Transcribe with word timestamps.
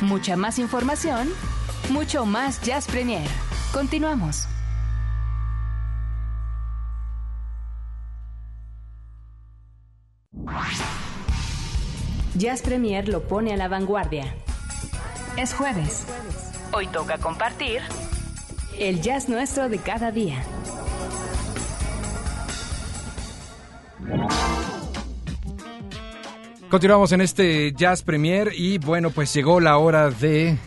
Mucha 0.01 0.37
más 0.37 0.57
información, 0.57 1.27
mucho 1.89 2.25
más 2.25 2.61
Jazz 2.61 2.87
Premier. 2.87 3.27
Continuamos. 3.73 4.47
Jazz 12.35 12.61
Premier 12.61 13.09
lo 13.09 13.27
pone 13.27 13.53
a 13.53 13.57
la 13.57 13.67
vanguardia. 13.67 14.33
Es 15.37 15.53
jueves. 15.53 16.05
Hoy 16.71 16.87
toca 16.87 17.17
compartir 17.17 17.81
el 18.79 19.01
jazz 19.01 19.27
nuestro 19.27 19.67
de 19.67 19.77
cada 19.77 20.11
día. 20.11 20.41
Continuamos 26.69 27.11
en 27.11 27.21
este 27.21 27.73
Jazz 27.73 28.03
Premier 28.03 28.51
y 28.55 28.77
bueno, 28.77 29.09
pues 29.09 29.33
llegó 29.33 29.59
la 29.59 29.77
hora 29.77 30.09
de 30.11 30.57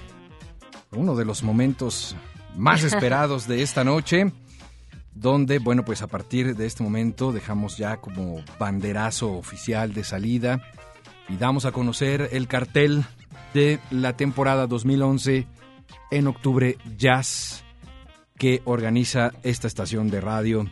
uno 0.91 1.15
de 1.17 1.25
los 1.25 1.43
momentos 1.43 2.15
más 2.55 2.83
esperados 2.85 3.49
de 3.49 3.63
esta 3.63 3.83
noche, 3.83 4.31
donde 5.15 5.59
bueno, 5.59 5.85
pues 5.85 6.03
a 6.03 6.07
partir 6.07 6.55
de 6.55 6.67
este 6.67 6.83
momento 6.83 7.33
dejamos 7.33 7.79
ya 7.79 7.97
como 7.97 8.43
banderazo 8.59 9.33
oficial 9.33 9.95
de 9.95 10.05
salida 10.05 10.61
y 11.29 11.37
damos 11.37 11.65
a 11.65 11.73
conocer 11.73 12.29
el 12.33 12.47
cartel 12.47 13.05
de 13.55 13.79
la 13.91 14.17
temporada 14.17 14.67
2011 14.67 15.47
en 16.11 16.27
octubre 16.27 16.77
Jazz 16.99 17.62
que 18.39 18.63
organiza 18.65 19.33
esta 19.43 19.67
estación 19.67 20.11
de 20.11 20.21
radio 20.21 20.67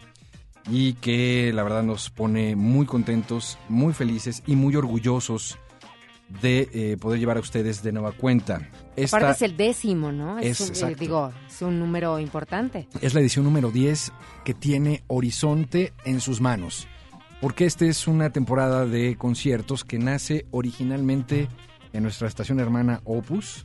y 0.69 0.95
que 0.95 1.53
la 1.55 1.63
verdad 1.63 1.83
nos 1.83 2.11
pone 2.11 2.57
muy 2.57 2.87
contentos, 2.87 3.59
muy 3.69 3.93
felices 3.93 4.43
y 4.47 4.57
muy 4.57 4.77
orgullosos 4.77 5.59
de 6.43 6.69
eh, 6.73 6.97
poder 6.97 7.19
llevar 7.19 7.39
a 7.39 7.41
ustedes 7.41 7.83
de 7.83 7.93
nueva 7.93 8.13
cuenta. 8.13 8.69
Esta 8.95 9.17
Aparte 9.17 9.45
es 9.45 9.51
el 9.51 9.57
décimo, 9.57 10.13
¿no? 10.13 10.39
Es, 10.39 10.61
un, 10.61 10.91
eh, 10.91 10.97
digo, 10.99 11.33
es 11.49 11.63
un 11.63 11.79
número 11.79 12.19
importante. 12.19 12.87
Es 13.01 13.15
la 13.15 13.21
edición 13.21 13.45
número 13.45 13.71
10 13.71 14.13
que 14.45 14.55
tiene 14.55 15.03
Horizonte 15.09 15.93
en 16.05 16.21
sus 16.21 16.41
manos, 16.41 16.87
porque 17.41 17.67
esta 17.67 17.85
es 17.85 18.07
una 18.07 18.31
temporada 18.31 18.87
de 18.87 19.17
conciertos 19.17 19.85
que 19.85 19.99
nace 19.99 20.47
originalmente 20.53 21.49
en 21.93 22.03
nuestra 22.05 22.29
estación 22.29 22.61
hermana 22.61 23.01
Opus, 23.05 23.65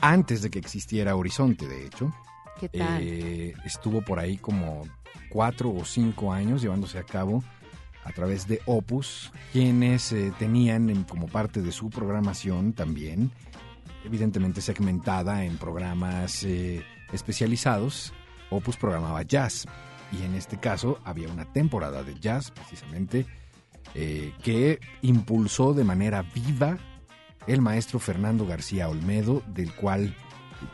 antes 0.00 0.42
de 0.42 0.50
que 0.50 0.58
existiera 0.58 1.16
Horizonte, 1.16 1.66
de 1.66 1.86
hecho. 1.86 2.12
Eh, 2.60 3.54
estuvo 3.64 4.02
por 4.02 4.18
ahí 4.18 4.38
como 4.38 4.84
cuatro 5.28 5.70
o 5.70 5.84
cinco 5.84 6.32
años 6.32 6.62
llevándose 6.62 6.98
a 6.98 7.02
cabo 7.02 7.42
a 8.04 8.12
través 8.12 8.46
de 8.46 8.60
Opus, 8.66 9.32
quienes 9.52 10.12
eh, 10.12 10.32
tenían 10.38 11.04
como 11.04 11.26
parte 11.26 11.60
de 11.60 11.72
su 11.72 11.90
programación 11.90 12.72
también, 12.72 13.32
evidentemente 14.04 14.60
segmentada 14.60 15.44
en 15.44 15.58
programas 15.58 16.44
eh, 16.44 16.84
especializados, 17.12 18.12
Opus 18.50 18.76
programaba 18.76 19.22
jazz. 19.22 19.66
Y 20.12 20.22
en 20.22 20.34
este 20.34 20.58
caso 20.58 21.00
había 21.04 21.28
una 21.28 21.52
temporada 21.52 22.04
de 22.04 22.14
jazz, 22.20 22.52
precisamente, 22.52 23.26
que 24.42 24.78
impulsó 25.02 25.72
de 25.72 25.82
manera 25.82 26.22
viva 26.22 26.78
el 27.46 27.60
maestro 27.60 27.98
Fernando 27.98 28.46
García 28.46 28.88
Olmedo, 28.88 29.42
del 29.48 29.72
cual 29.74 30.14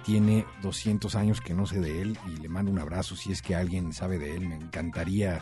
tiene 0.05 0.47
200 0.63 1.15
años 1.15 1.41
que 1.41 1.55
no 1.55 1.67
sé 1.67 1.81
de 1.81 2.03
él 2.03 2.19
y 2.27 2.41
le 2.41 2.49
mando 2.49 2.71
un 2.71 2.79
abrazo 2.79 3.17
si 3.17 3.33
es 3.33 3.43
que 3.43 3.55
alguien 3.55 3.93
sabe 3.93 4.19
de 4.19 4.35
él. 4.37 4.49
Me 4.49 4.57
encantaría 4.57 5.41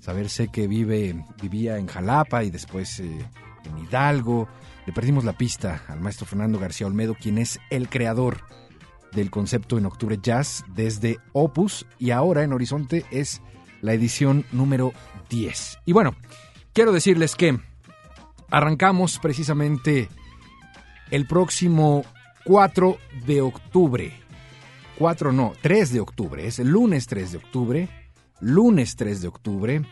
saber, 0.00 0.28
sé 0.28 0.48
que 0.48 0.66
vive, 0.66 1.24
vivía 1.40 1.78
en 1.78 1.86
Jalapa 1.86 2.44
y 2.44 2.50
después 2.50 3.00
eh, 3.00 3.18
en 3.64 3.78
Hidalgo. 3.78 4.48
Le 4.86 4.92
perdimos 4.92 5.24
la 5.24 5.34
pista 5.34 5.82
al 5.88 6.00
maestro 6.00 6.26
Fernando 6.26 6.58
García 6.58 6.86
Olmedo, 6.86 7.14
quien 7.14 7.38
es 7.38 7.60
el 7.70 7.88
creador 7.88 8.42
del 9.12 9.30
concepto 9.30 9.78
en 9.78 9.86
Octubre 9.86 10.18
Jazz 10.22 10.64
desde 10.68 11.18
Opus 11.32 11.86
y 11.98 12.10
ahora 12.10 12.44
en 12.44 12.52
Horizonte 12.52 13.04
es 13.10 13.42
la 13.80 13.92
edición 13.92 14.44
número 14.52 14.92
10. 15.28 15.80
Y 15.84 15.92
bueno, 15.92 16.14
quiero 16.72 16.92
decirles 16.92 17.34
que 17.34 17.58
arrancamos 18.50 19.18
precisamente 19.18 20.08
el 21.10 21.26
próximo 21.26 22.04
4 22.44 22.98
de 23.26 23.40
octubre. 23.40 24.12
4 24.98 25.32
no, 25.32 25.52
3 25.60 25.92
de 25.92 26.00
octubre. 26.00 26.46
Es 26.46 26.58
el 26.58 26.68
lunes 26.68 27.06
3 27.06 27.32
de 27.32 27.38
octubre. 27.38 27.88
Lunes 28.40 28.96
3 28.96 29.22
de 29.22 29.28
octubre. 29.28 29.82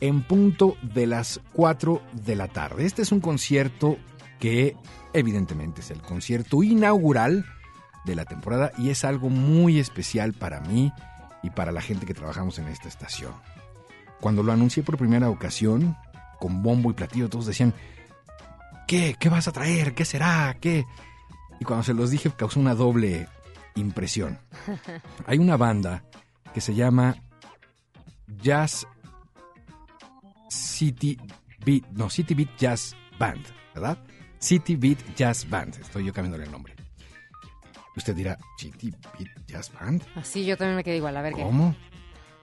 En 0.00 0.22
punto 0.22 0.76
de 0.82 1.06
las 1.06 1.40
4 1.52 2.02
de 2.12 2.36
la 2.36 2.48
tarde. 2.48 2.84
Este 2.84 3.02
es 3.02 3.12
un 3.12 3.20
concierto 3.20 3.96
que 4.38 4.76
evidentemente 5.12 5.80
es 5.80 5.90
el 5.90 6.02
concierto 6.02 6.62
inaugural 6.62 7.46
de 8.04 8.14
la 8.14 8.24
temporada 8.24 8.72
y 8.78 8.90
es 8.90 9.04
algo 9.04 9.30
muy 9.30 9.78
especial 9.78 10.32
para 10.32 10.60
mí 10.60 10.92
y 11.42 11.50
para 11.50 11.72
la 11.72 11.80
gente 11.80 12.06
que 12.06 12.14
trabajamos 12.14 12.58
en 12.58 12.68
esta 12.68 12.88
estación. 12.88 13.32
Cuando 14.20 14.42
lo 14.42 14.52
anuncié 14.52 14.82
por 14.82 14.98
primera 14.98 15.30
ocasión, 15.30 15.96
con 16.38 16.62
bombo 16.62 16.90
y 16.90 16.94
platillo, 16.94 17.28
todos 17.28 17.46
decían, 17.46 17.74
¿qué? 18.86 19.16
¿Qué 19.18 19.28
vas 19.28 19.48
a 19.48 19.52
traer? 19.52 19.94
¿Qué 19.94 20.04
será? 20.04 20.56
¿Qué? 20.60 20.84
Y 21.60 21.64
cuando 21.64 21.82
se 21.82 21.94
los 21.94 22.10
dije 22.10 22.30
causó 22.30 22.60
una 22.60 22.74
doble 22.74 23.28
impresión. 23.74 24.38
Hay 25.26 25.38
una 25.38 25.56
banda 25.56 26.04
que 26.52 26.60
se 26.60 26.74
llama 26.74 27.16
Jazz 28.42 28.86
City 30.48 31.18
Beat, 31.64 31.84
no, 31.92 32.10
City 32.10 32.34
Beat 32.34 32.56
Jazz 32.56 32.96
Band, 33.18 33.44
¿verdad? 33.74 33.98
City 34.38 34.76
Beat 34.76 34.98
Jazz 35.16 35.48
Band, 35.48 35.76
estoy 35.80 36.04
yo 36.04 36.12
cambiándole 36.12 36.44
el 36.44 36.50
nombre. 36.50 36.74
Usted 37.96 38.14
dirá, 38.14 38.38
City 38.58 38.92
Beat 39.18 39.46
Jazz 39.46 39.72
Band. 39.72 40.02
Así 40.14 40.44
yo 40.44 40.56
también 40.56 40.76
me 40.76 40.84
quedé 40.84 40.96
igual, 40.96 41.16
a 41.16 41.22
ver 41.22 41.32
¿Cómo? 41.32 41.74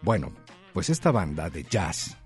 Bueno, 0.02 0.32
pues 0.74 0.90
esta 0.90 1.12
banda 1.12 1.50
de 1.50 1.64
jazz 1.64 2.18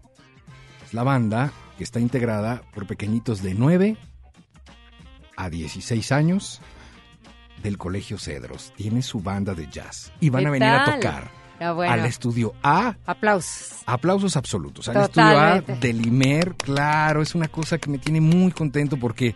es 0.85 0.93
la 0.93 1.03
banda 1.03 1.51
que 1.77 1.83
está 1.83 1.99
integrada 1.99 2.63
por 2.73 2.87
pequeñitos 2.87 3.43
de 3.43 3.53
9 3.53 3.97
a 5.35 5.49
16 5.49 6.11
años 6.11 6.61
del 7.61 7.77
Colegio 7.77 8.17
Cedros. 8.17 8.73
Tiene 8.75 9.01
su 9.01 9.19
banda 9.19 9.53
de 9.53 9.67
jazz 9.67 10.11
y 10.19 10.29
van 10.29 10.47
a 10.47 10.51
venir 10.51 10.69
a 10.69 10.85
tocar 10.85 11.31
ah, 11.59 11.75
al 11.89 12.05
estudio 12.05 12.53
A. 12.63 12.95
Aplausos. 13.05 13.83
Aplausos 13.85 14.37
absolutos. 14.37 14.89
Al 14.89 15.03
estudio 15.03 15.39
A 15.39 15.61
del 15.61 16.05
IMER, 16.05 16.55
claro, 16.55 17.21
es 17.21 17.35
una 17.35 17.47
cosa 17.47 17.77
que 17.77 17.89
me 17.89 17.97
tiene 17.97 18.21
muy 18.21 18.51
contento 18.51 18.97
porque 18.97 19.35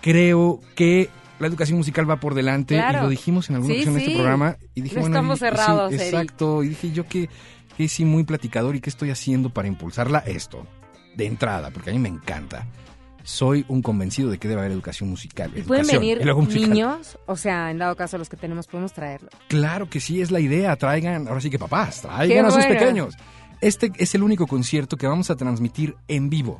creo 0.00 0.60
que 0.74 1.10
la 1.38 1.46
educación 1.46 1.78
musical 1.78 2.08
va 2.08 2.16
por 2.16 2.34
delante 2.34 2.76
y 2.76 2.92
lo 2.94 3.08
dijimos 3.08 3.48
en 3.48 3.56
alguna 3.56 3.74
ocasión 3.74 3.94
en 3.94 4.00
este 4.00 4.14
programa 4.14 4.56
y 4.74 4.80
dije, 4.80 4.98
bueno, 4.98 5.14
estamos 5.14 5.38
cerrados, 5.38 5.92
exacto, 5.92 6.62
y 6.64 6.68
dije 6.68 6.90
yo 6.90 7.06
que, 7.06 7.28
que 7.76 7.88
sí 7.88 8.04
muy 8.04 8.24
platicador 8.24 8.74
y 8.74 8.80
qué 8.80 8.90
estoy 8.90 9.10
haciendo 9.10 9.50
para 9.50 9.68
impulsarla 9.68 10.18
esto 10.20 10.66
de 11.16 11.26
entrada, 11.26 11.70
porque 11.70 11.90
a 11.90 11.92
mí 11.92 11.98
me 11.98 12.08
encanta 12.08 12.66
soy 13.28 13.66
un 13.68 13.82
convencido 13.82 14.30
de 14.30 14.38
que 14.38 14.48
debe 14.48 14.62
haber 14.62 14.72
educación 14.72 15.10
musical. 15.10 15.50
¿Pueden 15.66 15.86
venir 15.86 16.24
niños? 16.48 17.18
O 17.26 17.36
sea, 17.36 17.70
en 17.70 17.76
dado 17.76 17.94
caso 17.94 18.16
los 18.16 18.30
que 18.30 18.38
tenemos, 18.38 18.66
¿podemos 18.66 18.94
traerlo? 18.94 19.28
Claro 19.48 19.90
que 19.90 20.00
sí, 20.00 20.22
es 20.22 20.30
la 20.30 20.40
idea. 20.40 20.74
Traigan, 20.76 21.28
ahora 21.28 21.42
sí 21.42 21.50
que 21.50 21.58
papás, 21.58 22.00
traigan 22.00 22.46
a 22.46 22.50
sus 22.50 22.64
pequeños. 22.64 23.14
Este 23.60 23.92
es 23.98 24.14
el 24.14 24.22
único 24.22 24.46
concierto 24.46 24.96
que 24.96 25.06
vamos 25.06 25.28
a 25.28 25.36
transmitir 25.36 25.94
en 26.08 26.30
vivo. 26.30 26.58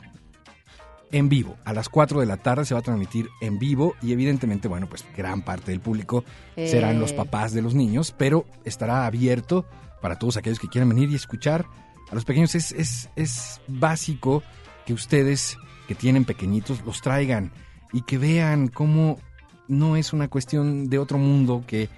En 1.10 1.30
vivo. 1.30 1.56
A 1.64 1.72
las 1.72 1.88
4 1.88 2.20
de 2.20 2.26
la 2.26 2.36
tarde 2.36 2.66
se 2.66 2.74
va 2.74 2.80
a 2.80 2.82
transmitir 2.82 3.30
en 3.40 3.58
vivo 3.58 3.94
y 4.02 4.12
evidentemente, 4.12 4.68
bueno, 4.68 4.90
pues 4.90 5.06
gran 5.16 5.40
parte 5.40 5.70
del 5.70 5.80
público 5.80 6.22
serán 6.54 7.00
los 7.00 7.12
eh. 7.12 7.14
papás 7.16 7.54
de 7.54 7.62
los 7.62 7.74
niños, 7.74 8.14
pero 8.18 8.44
estará 8.66 9.06
abierto 9.06 9.64
para 10.02 10.18
todos 10.18 10.36
aquellos 10.36 10.60
que 10.60 10.68
quieran 10.68 10.90
venir 10.90 11.08
y 11.08 11.14
escuchar 11.14 11.64
a 12.10 12.14
los 12.14 12.26
pequeños. 12.26 12.54
Es, 12.54 12.72
es, 12.72 13.08
es 13.16 13.62
básico 13.68 14.42
que 14.84 14.92
ustedes 14.92 15.56
que 15.88 15.94
tienen 15.96 16.24
pequeñitos 16.24 16.84
los 16.84 17.00
traigan 17.00 17.50
y 17.92 18.02
que 18.02 18.18
vean 18.18 18.68
cómo 18.68 19.18
no 19.66 19.96
es 19.96 20.12
una 20.12 20.28
cuestión 20.28 20.88
de 20.88 20.98
otro 20.98 21.18
mundo 21.18 21.64
que 21.66 21.88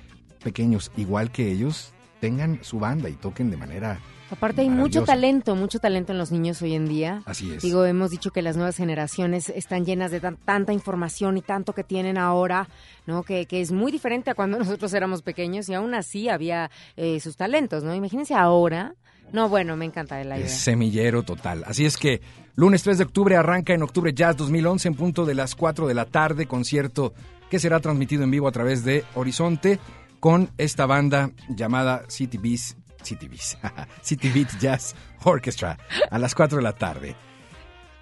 pequeños 0.43 0.91
igual 0.97 1.31
que 1.31 1.51
ellos 1.51 1.93
tengan 2.21 2.61
su 2.63 2.79
banda 2.79 3.11
y 3.11 3.15
toquen 3.15 3.51
de 3.51 3.57
manera 3.57 3.99
Aparte 4.31 4.61
hay 4.61 4.71
mucho 4.71 5.03
talento, 5.03 5.57
mucho 5.57 5.81
talento 5.81 6.13
en 6.13 6.19
los 6.19 6.31
niños 6.31 6.63
hoy 6.63 6.75
en 6.75 6.87
día. 6.87 7.23
Así 7.27 7.53
es. 7.53 7.63
Digo, 7.63 7.85
hemos 7.85 8.11
dicho 8.11 8.31
que 8.31 8.43
las 8.43 8.57
nuevas 8.57 8.77
generaciones 8.77 9.49
están 9.49 9.85
llenas 9.85 10.13
de 10.13 10.21
tanta 10.21 10.73
información 10.73 11.37
y 11.37 11.43
tanto 11.43 11.73
que 11.73 11.83
tienen 11.83 12.17
ahora, 12.17 12.69
¿no? 13.07 13.25
Que, 13.25 13.47
que, 13.47 13.61
es 13.61 13.73
muy 13.73 13.91
diferente 13.91 14.31
a 14.31 14.37
cuando 14.37 14.57
nosotros 14.61 14.95
éramos 14.95 15.23
pequeños 15.23 15.69
y 15.69 15.75
aún 15.75 15.95
así 15.95 16.29
había 16.29 16.71
eh, 16.97 17.19
sus 17.19 17.37
talentos, 17.37 17.83
¿no? 17.83 17.93
Imagínense 17.93 18.35
ahora 18.35 18.95
no, 19.33 19.49
bueno, 19.49 19.77
me 19.77 19.85
encanta 19.85 20.23
la 20.25 20.37
idea. 20.37 20.47
Es 20.47 20.61
semillero 20.61 21.23
total. 21.23 21.65
Así 21.67 21.85
es 21.85 21.97
que 21.97 22.21
lunes 22.55 22.83
3 22.83 22.99
de 22.99 23.05
octubre 23.05 23.37
arranca 23.37 23.73
en 23.73 23.83
Octubre 23.83 24.13
Jazz 24.13 24.37
2011 24.37 24.89
en 24.89 24.95
punto 24.95 25.25
de 25.25 25.35
las 25.35 25.55
4 25.55 25.87
de 25.87 25.95
la 25.95 26.07
tarde, 26.07 26.47
concierto 26.47 27.15
que 27.49 27.59
será 27.59 27.81
transmitido 27.81 28.23
en 28.23 28.31
vivo 28.31 28.49
a 28.49 28.53
través 28.53 28.85
de 28.85 29.05
Horizonte. 29.15 29.79
con 30.21 30.51
esta 30.59 30.85
banda 30.85 31.31
llamada 31.49 32.05
City 32.09 32.37
Beats, 32.37 32.77
City 33.03 33.27
Beats, 33.27 33.57
City 34.03 34.29
Beat 34.29 34.59
Jazz 34.61 34.95
Orchestra 35.25 35.79
a 36.11 36.19
las 36.19 36.35
4 36.35 36.59
de 36.59 36.63
la 36.63 36.75
tarde. 36.75 37.17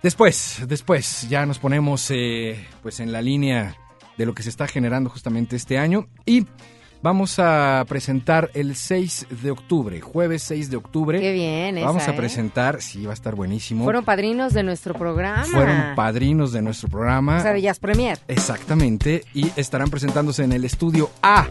Después, 0.03 0.63
después 0.67 1.29
ya 1.29 1.47
nos 1.47 1.59
ponemos 1.59 2.11
eh, 2.11 2.67
pues 2.83 3.01
en 3.01 3.13
la 3.13 3.23
línea 3.23 3.77
de 4.17 4.27
lo 4.27 4.35
que 4.35 4.43
se 4.43 4.51
está 4.51 4.67
generando 4.67 5.11
justamente 5.11 5.57
este 5.57 5.79
año 5.79 6.09
y 6.27 6.47
vamos 7.03 7.39
a 7.39 7.85
presentar 7.89 8.51
el 8.55 8.75
6 8.77 9.27
de 9.43 9.51
octubre, 9.51 10.01
jueves 10.01 10.43
6 10.45 10.71
de 10.71 10.77
octubre. 10.77 11.21
Qué 11.21 11.33
bien, 11.33 11.77
Vamos 11.85 12.03
esa, 12.03 12.13
a 12.13 12.15
¿eh? 12.15 12.17
presentar, 12.17 12.83
sí, 12.83 13.05
va 13.05 13.13
a 13.13 13.15
estar 13.15 13.35
buenísimo. 13.35 13.85
Fueron 13.85 14.05
padrinos 14.05 14.53
de 14.53 14.63
nuestro 14.63 14.95
programa. 14.95 15.45
Fueron 15.45 15.95
padrinos 15.95 16.53
de 16.53 16.63
nuestro 16.63 16.89
programa. 16.89 17.39
O 17.39 17.43
sea, 17.43 17.53
de 17.53 17.63
Jazz 17.63 17.79
Premier. 17.79 18.19
Exactamente, 18.29 19.25
y 19.35 19.51
estarán 19.57 19.91
presentándose 19.91 20.45
en 20.45 20.53
el 20.53 20.65
estudio 20.65 21.11
A. 21.23 21.47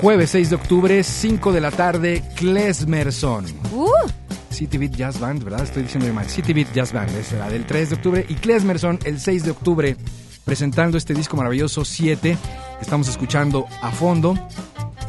Jueves 0.00 0.30
6 0.30 0.50
de 0.50 0.56
octubre, 0.56 1.02
5 1.02 1.52
de 1.52 1.60
la 1.60 1.70
tarde, 1.70 2.22
Klesmerson. 2.36 3.46
Uh, 3.72 3.88
City 4.50 4.78
Beat 4.78 4.92
Jazz 4.92 5.18
Band, 5.18 5.42
¿verdad? 5.42 5.62
Estoy 5.62 5.82
diciendo 5.84 6.12
mal. 6.12 6.28
City 6.28 6.52
Beat 6.52 6.72
Jazz 6.72 6.92
Band 6.92 7.10
es 7.16 7.32
la 7.32 7.48
del 7.48 7.64
3 7.64 7.90
de 7.90 7.94
octubre. 7.96 8.26
Y 8.28 8.34
Klesmerson 8.34 8.98
el 9.04 9.18
6 9.18 9.44
de 9.44 9.50
octubre, 9.50 9.96
presentando 10.44 10.98
este 10.98 11.14
disco 11.14 11.36
maravilloso 11.36 11.84
7, 11.84 12.36
que 12.78 12.82
estamos 12.82 13.08
escuchando 13.08 13.66
a 13.82 13.90
fondo. 13.90 14.34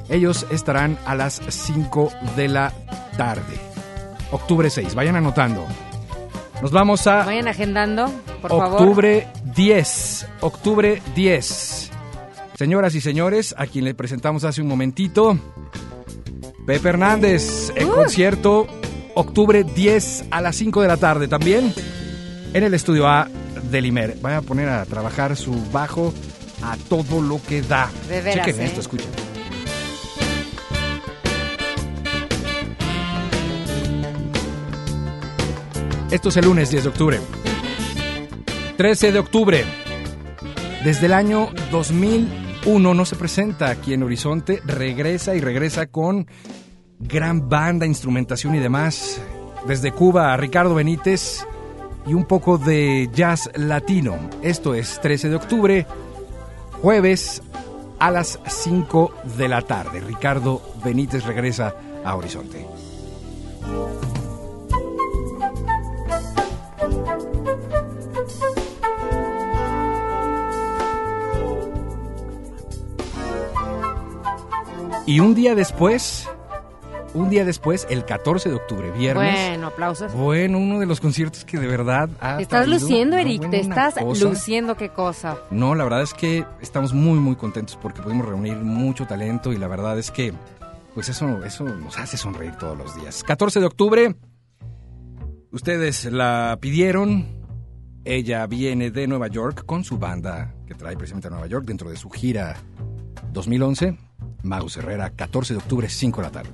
Ellos 0.09 0.45
estarán 0.51 0.97
a 1.05 1.15
las 1.15 1.41
5 1.47 2.11
de 2.35 2.47
la 2.47 2.71
tarde. 3.17 3.59
Octubre 4.31 4.69
6, 4.69 4.95
vayan 4.95 5.15
anotando. 5.15 5.65
Nos 6.61 6.71
vamos 6.71 7.05
a 7.07 7.25
vayan 7.25 7.47
agendando, 7.47 8.09
por 8.41 8.51
favor. 8.51 8.81
octubre 8.81 9.27
10. 9.55 10.27
Octubre 10.41 11.01
10. 11.15 11.91
Señoras 12.57 12.95
y 12.95 13.01
señores, 13.01 13.53
a 13.57 13.67
quien 13.67 13.83
le 13.83 13.93
presentamos 13.93 14.45
hace 14.45 14.61
un 14.61 14.67
momentito, 14.69 15.37
Pepe 16.65 16.89
Hernández, 16.89 17.71
en 17.75 17.89
Uh. 17.89 17.95
concierto, 17.95 18.67
octubre 19.15 19.63
10 19.63 20.25
a 20.31 20.39
las 20.41 20.55
5 20.55 20.81
de 20.81 20.87
la 20.87 20.97
tarde 20.97 21.27
también, 21.27 21.73
en 22.53 22.63
el 22.63 22.73
estudio 22.73 23.07
A 23.07 23.27
del 23.71 23.85
Imer. 23.85 24.17
A 24.23 24.41
poner 24.41 24.69
a 24.69 24.85
trabajar 24.85 25.35
su 25.35 25.53
bajo 25.71 26.13
a 26.63 26.77
todo 26.89 27.21
lo 27.21 27.41
que 27.41 27.61
da. 27.61 27.89
De 28.09 28.21
veras, 28.21 28.45
Chequen 28.45 28.61
¿eh? 28.61 28.65
esto, 28.65 28.81
escuchen. 28.81 29.09
Esto 36.11 36.29
es 36.29 36.37
el 36.37 36.45
lunes 36.45 36.69
10 36.69 36.83
de 36.83 36.89
octubre. 36.89 37.19
13 38.77 39.11
de 39.11 39.19
octubre. 39.19 39.65
Desde 40.83 41.07
el 41.07 41.13
año 41.13 41.49
2001 41.71 42.93
no 42.93 43.05
se 43.05 43.15
presenta 43.15 43.69
aquí 43.69 43.93
en 43.93 44.03
Horizonte. 44.03 44.61
Regresa 44.65 45.35
y 45.35 45.41
regresa 45.41 45.87
con 45.87 46.27
gran 46.99 47.49
banda, 47.49 47.85
instrumentación 47.85 48.55
y 48.55 48.59
demás. 48.59 49.21
Desde 49.67 49.91
Cuba 49.91 50.37
Ricardo 50.37 50.75
Benítez 50.75 51.45
y 52.05 52.13
un 52.13 52.25
poco 52.25 52.57
de 52.57 53.09
jazz 53.13 53.49
latino. 53.55 54.17
Esto 54.41 54.73
es 54.73 54.99
13 55.01 55.29
de 55.29 55.35
octubre, 55.35 55.85
jueves 56.81 57.41
a 57.99 58.11
las 58.11 58.39
5 58.47 59.11
de 59.37 59.47
la 59.47 59.61
tarde. 59.61 59.99
Ricardo 60.01 60.61
Benítez 60.83 61.25
regresa 61.25 61.75
a 62.03 62.15
Horizonte. 62.15 62.65
Y 75.07 75.19
un 75.19 75.35
día 75.35 75.53
después, 75.53 76.27
un 77.15 77.29
día 77.29 77.45
después, 77.45 77.87
el 77.89 78.05
14 78.05 78.49
de 78.49 78.55
octubre, 78.55 78.91
viernes. 78.91 79.33
Bueno, 79.33 79.67
aplausos. 79.67 80.13
Bueno, 80.13 80.59
uno 80.59 80.79
de 80.79 80.85
los 80.85 80.99
conciertos 80.99 81.45
que 81.45 81.57
de 81.57 81.65
verdad 81.67 82.09
ha 82.19 82.37
Te 82.37 82.43
estás 82.43 82.67
luciendo, 82.67 83.17
Eric, 83.17 83.49
te 83.49 83.61
estás 83.61 83.95
cosa. 83.95 84.25
luciendo, 84.25 84.75
qué 84.75 84.89
cosa. 84.89 85.37
No, 85.49 85.73
la 85.75 85.85
verdad 85.85 86.01
es 86.01 86.13
que 86.13 86.45
estamos 86.61 86.93
muy, 86.93 87.17
muy 87.19 87.35
contentos 87.35 87.79
porque 87.81 88.01
pudimos 88.01 88.27
reunir 88.27 88.57
mucho 88.57 89.07
talento 89.07 89.53
y 89.53 89.57
la 89.57 89.67
verdad 89.67 89.97
es 89.97 90.11
que, 90.11 90.33
pues 90.93 91.09
eso, 91.09 91.43
eso 91.45 91.63
nos 91.63 91.97
hace 91.97 92.17
sonreír 92.17 92.55
todos 92.57 92.77
los 92.77 92.95
días. 92.95 93.23
14 93.23 93.61
de 93.61 93.65
octubre, 93.65 94.15
ustedes 95.51 96.05
la 96.05 96.57
pidieron. 96.59 97.43
Ella 98.03 98.45
viene 98.45 98.91
de 98.91 99.07
Nueva 99.07 99.27
York 99.29 99.65
con 99.65 99.83
su 99.83 99.97
banda 99.97 100.53
que 100.67 100.75
trae 100.75 100.95
precisamente 100.95 101.27
a 101.27 101.31
Nueva 101.31 101.47
York 101.47 101.65
dentro 101.65 101.89
de 101.89 101.95
su 101.97 102.09
gira 102.09 102.57
2011. 103.31 103.97
Magus 104.43 104.77
Herrera, 104.77 105.09
14 105.09 105.55
de 105.55 105.57
octubre, 105.57 105.89
5 105.89 106.21
de 106.21 106.27
la 106.27 106.31
tarde. 106.31 106.49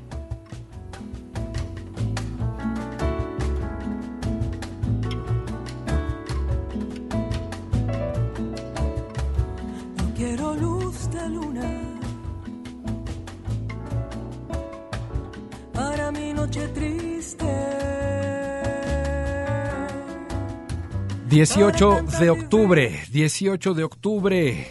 18 21.31 22.01
de 22.19 22.29
octubre, 22.29 22.99
18 23.09 23.73
de 23.73 23.85
octubre, 23.85 24.67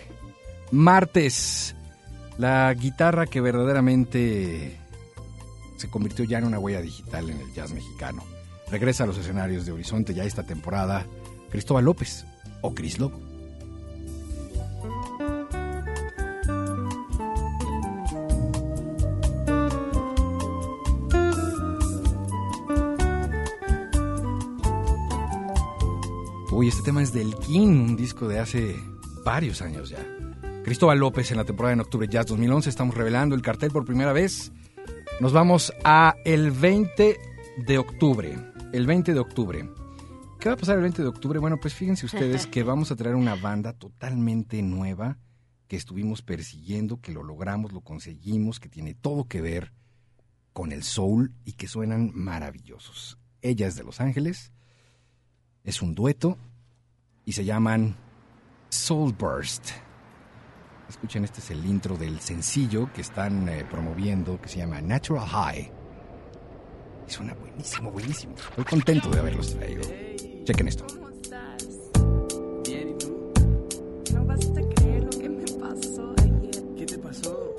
martes, 0.71 1.75
la 2.37 2.75
guitarra 2.75 3.25
que 3.25 3.41
verdaderamente 3.41 4.79
se 5.79 5.89
convirtió 5.89 6.27
ya 6.27 6.37
en 6.37 6.45
una 6.45 6.59
huella 6.59 6.83
digital 6.83 7.31
en 7.31 7.41
el 7.41 7.51
jazz 7.55 7.73
mexicano. 7.73 8.23
Regresa 8.71 9.05
a 9.05 9.07
los 9.07 9.17
escenarios 9.17 9.65
de 9.65 9.73
Horizonte 9.73 10.13
ya 10.13 10.25
esta 10.25 10.43
temporada 10.43 11.07
Cristóbal 11.51 11.87
López 11.87 12.27
o 12.61 12.75
Cris 12.75 12.99
Lobo. 12.99 13.30
Uy, 26.61 26.69
este 26.69 26.83
tema 26.83 27.03
es 27.03 27.15
del 27.15 27.35
King, 27.37 27.69
un 27.69 27.97
disco 27.97 28.29
de 28.29 28.39
hace 28.39 28.77
varios 29.25 29.63
años 29.63 29.89
ya. 29.89 30.07
Cristóbal 30.63 30.99
López 30.99 31.31
en 31.31 31.39
la 31.39 31.47
temporada 31.47 31.73
en 31.73 31.81
octubre 31.81 32.07
Jazz 32.07 32.27
2011. 32.27 32.69
Estamos 32.69 32.95
revelando 32.95 33.35
el 33.35 33.41
cartel 33.41 33.71
por 33.71 33.87
primera 33.87 34.13
vez. 34.13 34.53
Nos 35.21 35.33
vamos 35.33 35.73
a 35.85 36.17
el 36.27 36.51
20 36.51 37.19
de 37.67 37.79
octubre. 37.79 38.37
El 38.75 38.87
20 38.87 39.15
de 39.15 39.21
octubre. 39.21 39.71
¿Qué 40.39 40.51
va 40.51 40.55
a 40.55 40.59
pasar 40.59 40.77
el 40.77 40.83
20 40.83 41.01
de 41.01 41.09
octubre? 41.09 41.39
Bueno, 41.39 41.57
pues 41.59 41.73
fíjense 41.73 42.05
ustedes 42.05 42.47
que 42.53 42.63
vamos 42.63 42.91
a 42.93 42.97
traer 42.97 43.15
una 43.15 43.37
banda 43.37 43.73
totalmente 43.73 44.61
nueva 44.61 45.17
que 45.67 45.77
estuvimos 45.77 46.21
persiguiendo, 46.21 47.01
que 47.01 47.13
lo 47.13 47.23
logramos, 47.23 47.73
lo 47.73 47.81
conseguimos, 47.81 48.61
que 48.61 48.69
tiene 48.69 48.93
todo 48.93 49.25
que 49.25 49.41
ver 49.41 49.73
con 50.53 50.73
el 50.73 50.83
soul 50.83 51.33
y 51.47 51.55
que 51.55 51.69
suenan 51.69 52.11
maravillosos. 52.13 53.17
Ella 53.41 53.67
es 53.67 53.77
de 53.77 53.83
Los 53.83 54.03
Ángeles, 54.03 54.53
es 55.65 55.81
un 55.81 55.95
dueto 55.95 56.37
y 57.25 57.33
se 57.33 57.45
llaman 57.45 57.97
Soul 58.69 59.13
Burst. 59.13 59.71
Escuchen, 60.89 61.25
este 61.25 61.41
es 61.41 61.51
el 61.51 61.65
intro 61.67 61.97
del 61.97 62.21
sencillo 62.21 62.93
que 62.93 63.01
están 63.01 63.49
eh, 63.49 63.65
promoviendo 63.69 64.41
que 64.41 64.49
se 64.49 64.59
llama 64.59 64.81
Natural 64.81 65.27
High. 65.27 65.73
Y 67.07 67.11
suena 67.11 67.35
buenísimo, 67.35 67.91
buenísimo. 67.93 68.35
Estoy 68.37 68.65
contento 68.65 69.09
de 69.11 69.21
haberlos 69.21 69.55
traído. 69.55 69.83
Chequen 70.45 70.69
esto. 70.69 70.87
¿Cómo 70.89 71.09
estás? 71.11 71.67
Bien, 72.65 72.89
¿y 72.91 72.99
tú? 72.99 73.33
No 74.15 74.25
vas 74.25 74.45
a 74.47 74.75
creer 74.75 75.05
lo 75.05 75.11
que 75.11 75.29
me 75.29 75.45
pasó 75.45 76.15
ayer. 76.19 76.65
¿Qué 76.77 76.87
te 76.87 76.99
pasó? 76.99 77.55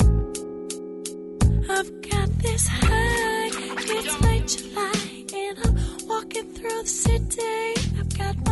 I've 1.70 1.92
got 2.02 2.30
this 2.42 2.68
high, 2.68 3.48
it's 3.48 4.22
late 4.22 4.48
July, 4.48 5.26
and 5.34 5.58
I'm 5.64 6.08
walking 6.08 6.52
through 6.54 6.82
the 6.82 6.88
city. 6.88 7.76
I've 7.98 8.18
got 8.18 8.36
my 8.46 8.51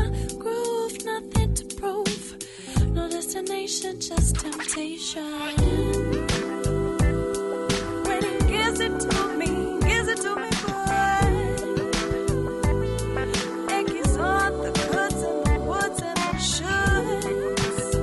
nothing 1.50 1.68
to 1.68 1.75
prove. 1.75 2.38
No 2.94 3.10
destination, 3.10 4.00
just 4.00 4.36
temptation. 4.36 5.24
When 8.06 8.24
he 8.24 8.38
gives 8.48 8.79
it 8.79 9.00
to 9.00 9.27
me, 9.38 9.79
gives 9.88 10.10
it 10.10 10.22
to 10.22 10.36
me, 10.36 10.50
boy. 10.65 11.36
Yankees 13.70 14.18
on 14.18 14.62
the 14.62 14.72
goods 14.91 15.24
and 15.24 15.46
the 15.46 15.60
woods 15.65 16.01
and 16.01 16.18
the 16.18 16.38
shoulds. 16.39 17.96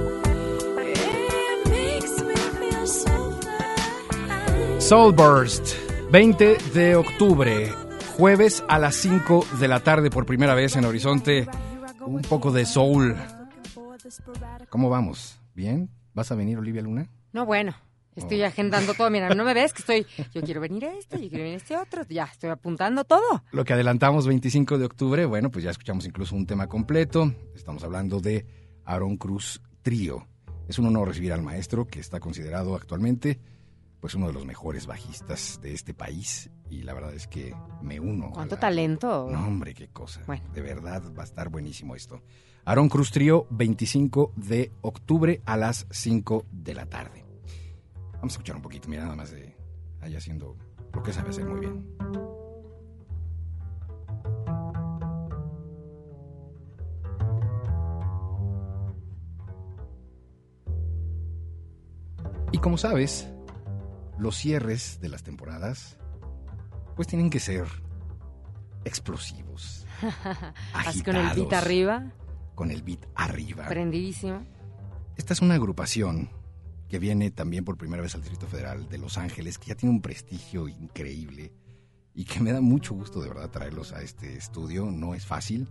It 0.78 1.68
makes 1.68 2.20
me 2.22 2.36
feel 2.58 2.86
so 2.86 3.30
fly. 3.40 4.80
Soul 4.80 5.12
Burst, 5.12 5.74
20 6.10 6.58
de 6.74 6.96
octubre, 6.96 7.72
jueves 8.16 8.62
a 8.68 8.78
las 8.78 8.94
5 8.96 9.46
de 9.58 9.68
la 9.68 9.80
tarde 9.80 10.10
por 10.10 10.26
primera 10.26 10.54
vez 10.54 10.76
en 10.76 10.84
Horizonte. 10.84 11.48
Un 12.06 12.22
poco 12.22 12.52
de 12.52 12.64
soul. 12.64 13.16
¿Cómo 14.70 14.88
vamos? 14.90 15.40
¿Bien? 15.54 15.90
¿Vas 16.14 16.30
a 16.32 16.34
venir, 16.34 16.58
Olivia 16.58 16.82
Luna? 16.82 17.08
No, 17.32 17.44
bueno, 17.46 17.74
Estoy 18.16 18.42
agendando 18.44 18.94
todo. 18.94 19.10
Mira, 19.10 19.28
no 19.34 19.44
me 19.44 19.52
ves 19.52 19.74
que 19.74 19.80
estoy. 19.80 20.06
Yo 20.32 20.40
quiero 20.40 20.58
venir 20.62 20.86
a 20.86 20.94
este, 20.94 21.16
yo 21.22 21.28
quiero 21.28 21.44
venir 21.44 21.56
a 21.56 21.58
este 21.58 21.76
otro. 21.76 22.02
Ya, 22.08 22.24
estoy 22.24 22.48
apuntando 22.48 23.04
todo. 23.04 23.44
Lo 23.52 23.62
que 23.62 23.74
adelantamos 23.74 24.26
25 24.26 24.78
de 24.78 24.86
octubre, 24.86 25.26
bueno, 25.26 25.50
pues 25.50 25.62
ya 25.64 25.70
escuchamos 25.70 26.06
incluso 26.06 26.34
un 26.34 26.46
tema 26.46 26.66
completo. 26.66 27.30
Estamos 27.54 27.84
hablando 27.84 28.20
de 28.20 28.46
Aaron 28.86 29.18
Cruz 29.18 29.60
Trío. 29.82 30.26
Es 30.66 30.78
un 30.78 30.86
honor 30.86 31.08
recibir 31.08 31.34
al 31.34 31.42
maestro 31.42 31.86
que 31.86 32.00
está 32.00 32.18
considerado 32.18 32.74
actualmente 32.74 33.38
pues 34.00 34.14
uno 34.14 34.28
de 34.28 34.34
los 34.34 34.44
mejores 34.46 34.86
bajistas 34.86 35.58
de 35.62 35.72
este 35.74 35.92
país 35.92 36.48
y 36.70 36.82
la 36.82 36.94
verdad 36.94 37.12
es 37.12 37.26
que 37.26 37.54
me 37.82 37.98
uno. 37.98 38.30
¿Cuánto 38.32 38.54
la- 38.54 38.60
talento? 38.60 39.28
No, 39.30 39.46
hombre, 39.46 39.74
qué 39.74 39.88
cosa. 39.88 40.22
Bueno. 40.26 40.44
De 40.54 40.60
verdad 40.62 41.02
va 41.18 41.22
a 41.22 41.24
estar 41.24 41.48
buenísimo 41.48 41.94
esto. 41.96 42.22
Aaron 42.68 42.88
Cruz 42.88 43.12
Trío, 43.12 43.46
25 43.50 44.32
de 44.34 44.72
octubre 44.80 45.40
a 45.46 45.56
las 45.56 45.86
5 45.88 46.46
de 46.50 46.74
la 46.74 46.86
tarde. 46.86 47.24
Vamos 48.14 48.32
a 48.32 48.34
escuchar 48.34 48.56
un 48.56 48.62
poquito, 48.62 48.88
mira, 48.88 49.04
nada 49.04 49.14
más 49.14 49.30
de 49.30 49.54
ahí 50.00 50.16
haciendo 50.16 50.56
lo 50.92 51.00
que 51.00 51.12
sabe 51.12 51.30
hacer 51.30 51.46
muy 51.46 51.60
bien. 51.60 51.86
Y 62.50 62.58
como 62.58 62.76
sabes, 62.78 63.28
los 64.18 64.36
cierres 64.36 64.98
de 65.00 65.08
las 65.08 65.22
temporadas 65.22 65.98
pues 66.96 67.06
tienen 67.06 67.30
que 67.30 67.38
ser 67.38 67.68
explosivos. 68.84 69.86
Así 70.74 71.04
con 71.04 71.14
el 71.14 71.26
agitados, 71.26 71.64
arriba, 71.64 72.12
Con 72.56 72.72
el 72.72 72.82
beat 72.82 73.06
arriba. 73.14 73.68
prendidísimo. 73.68 74.44
Esta 75.16 75.32
es 75.32 75.40
una 75.40 75.54
agrupación 75.54 76.28
que 76.88 76.98
viene 76.98 77.30
también 77.30 77.64
por 77.64 77.76
primera 77.76 78.02
vez 78.02 78.14
al 78.16 78.22
Distrito 78.22 78.48
Federal 78.48 78.88
de 78.88 78.98
Los 78.98 79.18
Ángeles, 79.18 79.58
que 79.58 79.66
ya 79.68 79.74
tiene 79.76 79.94
un 79.94 80.02
prestigio 80.02 80.66
increíble 80.68 81.52
y 82.14 82.24
que 82.24 82.40
me 82.40 82.52
da 82.52 82.60
mucho 82.60 82.94
gusto 82.94 83.20
de 83.20 83.28
verdad 83.28 83.50
traerlos 83.50 83.92
a 83.92 84.02
este 84.02 84.36
estudio. 84.36 84.86
No 84.90 85.14
es 85.14 85.24
fácil 85.24 85.68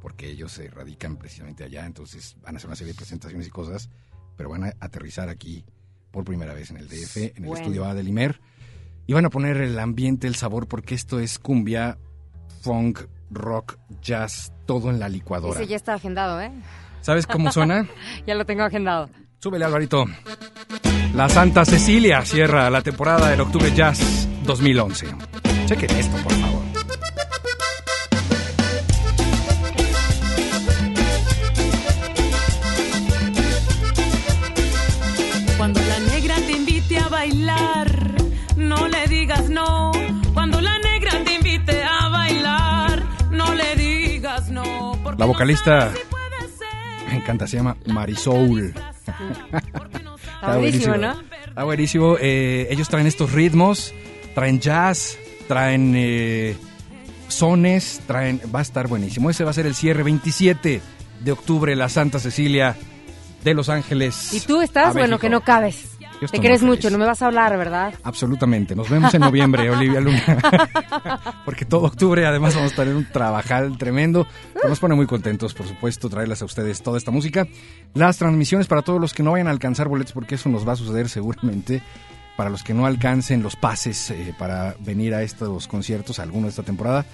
porque 0.00 0.28
ellos 0.30 0.52
se 0.52 0.68
radican 0.68 1.16
precisamente 1.18 1.62
allá, 1.64 1.84
entonces 1.84 2.36
van 2.42 2.54
a 2.54 2.58
hacer 2.58 2.68
una 2.68 2.76
serie 2.76 2.94
de 2.94 2.96
presentaciones 2.96 3.46
y 3.46 3.50
cosas, 3.50 3.90
pero 4.36 4.48
van 4.48 4.64
a 4.64 4.72
aterrizar 4.80 5.28
aquí 5.28 5.64
por 6.10 6.24
primera 6.24 6.54
vez 6.54 6.70
en 6.70 6.78
el 6.78 6.88
DF, 6.88 7.16
en 7.36 7.44
el 7.44 7.48
Bueno. 7.48 7.60
estudio 7.60 7.84
A 7.84 7.94
del 7.94 8.08
Imer, 8.08 8.40
y 9.06 9.12
van 9.12 9.24
a 9.26 9.30
poner 9.30 9.58
el 9.58 9.78
ambiente, 9.78 10.26
el 10.26 10.36
sabor, 10.36 10.68
porque 10.68 10.94
esto 10.94 11.20
es 11.20 11.38
cumbia, 11.38 11.98
funk, 12.60 13.00
rock, 13.30 13.78
jazz, 14.02 14.52
todo 14.66 14.90
en 14.90 15.00
la 15.00 15.08
licuadora. 15.08 15.60
Ese 15.60 15.68
ya 15.68 15.76
está 15.76 15.94
agendado, 15.94 16.40
¿eh? 16.40 16.50
¿Sabes 17.00 17.26
cómo 17.26 17.50
suena? 17.50 17.88
Ya 18.26 18.34
lo 18.34 18.44
tengo 18.44 18.62
agendado. 18.62 19.08
Súbele, 19.38 19.64
Alvarito. 19.64 20.04
La 21.14 21.28
Santa 21.28 21.64
Cecilia 21.64 22.24
cierra 22.24 22.68
la 22.70 22.82
temporada 22.82 23.30
del 23.30 23.40
Octubre 23.40 23.72
Jazz 23.74 24.28
2011. 24.44 25.06
Chequen 25.66 25.90
esto, 25.90 26.16
por 26.22 26.32
favor. 26.32 26.59
Vocalista 45.30 45.92
me 47.08 47.16
encanta, 47.16 47.46
se 47.46 47.56
llama 47.56 47.76
Marisoul. 47.86 48.74
Está 50.34 50.56
buenísimo, 50.56 50.96
¿no? 50.96 51.20
Está 51.46 51.64
buenísimo. 51.64 52.16
Eh, 52.20 52.66
ellos 52.70 52.88
traen 52.88 53.06
estos 53.06 53.32
ritmos, 53.32 53.94
traen 54.34 54.60
jazz, 54.60 55.16
traen 55.46 55.94
eh, 55.96 56.56
sones, 57.28 58.00
traen... 58.06 58.40
Va 58.54 58.60
a 58.60 58.62
estar 58.62 58.88
buenísimo. 58.88 59.30
Ese 59.30 59.44
va 59.44 59.50
a 59.50 59.54
ser 59.54 59.66
el 59.66 59.74
cierre 59.74 60.02
27 60.02 60.80
de 61.20 61.32
octubre, 61.32 61.76
la 61.76 61.88
Santa 61.88 62.18
Cecilia 62.18 62.76
de 63.44 63.54
Los 63.54 63.68
Ángeles. 63.68 64.32
Y 64.32 64.40
tú 64.40 64.60
estás, 64.60 64.92
bueno, 64.92 65.08
México. 65.08 65.20
que 65.20 65.30
no 65.30 65.40
cabes. 65.42 65.89
Te 66.28 66.40
crees 66.40 66.62
mucho, 66.62 66.90
no 66.90 66.98
me 66.98 67.06
vas 67.06 67.22
a 67.22 67.26
hablar, 67.26 67.56
¿verdad? 67.56 67.94
Absolutamente. 68.02 68.76
Nos 68.76 68.90
vemos 68.90 69.12
en 69.14 69.20
noviembre, 69.20 69.70
Olivia 69.70 70.00
Luna. 70.00 70.22
Porque 71.44 71.64
todo 71.64 71.82
octubre 71.86 72.26
además 72.26 72.54
vamos 72.54 72.72
a 72.72 72.76
tener 72.76 72.94
un 72.94 73.06
trabajal 73.06 73.78
tremendo. 73.78 74.26
Pero 74.54 74.68
nos 74.68 74.80
pone 74.80 74.94
muy 74.94 75.06
contentos, 75.06 75.54
por 75.54 75.66
supuesto, 75.66 76.08
traerles 76.08 76.42
a 76.42 76.44
ustedes 76.44 76.82
toda 76.82 76.98
esta 76.98 77.10
música. 77.10 77.46
Las 77.94 78.18
transmisiones 78.18 78.66
para 78.66 78.82
todos 78.82 79.00
los 79.00 79.14
que 79.14 79.22
no 79.22 79.32
vayan 79.32 79.48
a 79.48 79.50
alcanzar 79.50 79.88
boletos, 79.88 80.12
porque 80.12 80.34
eso 80.34 80.48
nos 80.48 80.66
va 80.66 80.72
a 80.72 80.76
suceder 80.76 81.08
seguramente. 81.08 81.82
Para 82.36 82.50
los 82.50 82.62
que 82.62 82.72
no 82.72 82.86
alcancen 82.86 83.42
los 83.42 83.56
pases 83.56 84.10
eh, 84.10 84.34
para 84.38 84.74
venir 84.80 85.14
a 85.14 85.22
estos 85.22 85.68
conciertos, 85.68 86.18
alguno 86.18 86.44
de 86.44 86.50
esta 86.50 86.62
temporada. 86.62 87.04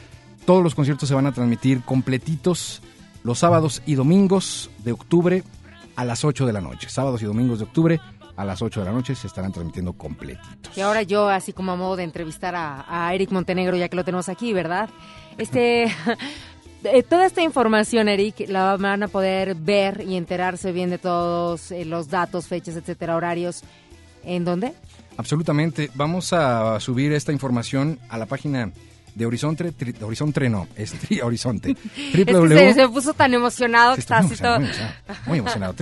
Todos 0.44 0.62
los 0.62 0.76
conciertos 0.76 1.08
se 1.08 1.14
van 1.16 1.26
a 1.26 1.32
transmitir 1.32 1.82
completitos 1.82 2.80
los 3.25 3.40
sábados 3.40 3.82
y 3.86 3.96
domingos 3.96 4.70
de 4.84 4.92
octubre 4.92 5.42
a 5.96 6.04
las 6.04 6.25
8 6.25 6.46
de 6.46 6.52
la 6.52 6.60
noche. 6.60 6.88
Sábados 6.88 7.20
y 7.22 7.25
domingos 7.25 7.58
de 7.58 7.64
octubre 7.64 8.00
a 8.37 8.45
las 8.45 8.61
8 8.62 8.81
de 8.81 8.87
la 8.87 8.93
noche 8.93 9.14
se 9.14 9.26
estarán 9.26 9.52
transmitiendo 9.52 9.93
completitos. 9.95 10.76
Y 10.76 10.81
ahora 10.81 11.02
yo, 11.02 11.28
así 11.28 11.52
como 11.52 11.73
a 11.73 11.76
modo 11.76 11.97
de 11.97 12.02
entrevistar 12.05 12.55
a, 12.55 12.85
a 12.88 13.14
Eric 13.14 13.31
Montenegro, 13.31 13.76
ya 13.76 13.88
que 13.88 13.97
lo 13.97 14.05
tenemos 14.05 14.28
aquí, 14.28 14.52
¿verdad? 14.52 14.88
Este, 15.38 15.85
eh, 16.85 17.02
toda 17.02 17.26
esta 17.26 17.43
información, 17.43 18.09
Eric, 18.09 18.49
la 18.49 18.76
van 18.76 19.02
a 19.02 19.09
poder 19.09 19.55
ver 19.55 20.02
y 20.07 20.16
enterarse 20.16 20.73
bien 20.73 20.90
de 20.90 20.99
todos 20.99 21.71
eh, 21.73 21.85
los 21.85 22.09
datos, 22.09 22.47
fechas, 22.47 22.76
etcétera, 22.76 23.16
horarios. 23.16 23.62
¿En 24.25 24.45
dónde? 24.45 24.73
Absolutamente. 25.16 25.90
Vamos 25.95 26.33
a 26.33 26.78
subir 26.81 27.12
esta 27.12 27.33
información 27.33 27.99
a 28.09 28.19
la 28.19 28.26
página 28.26 28.71
de 29.14 29.25
Horizonte, 29.25 29.73
tri- 29.73 30.02
Horizonte 30.02 30.49
no, 30.50 30.69
es 30.76 30.95
tri- 31.09 31.23
Horizonte. 31.23 31.71
Es 31.97 32.26
que 32.26 32.49
se, 32.59 32.75
se 32.75 32.88
puso 32.88 33.14
tan 33.14 33.33
emocionado 33.33 33.95
que 33.95 34.00
está 34.00 34.19
así 34.19 34.37
todo. 34.37 34.59
muy 35.26 35.38
emocionado. 35.38 35.73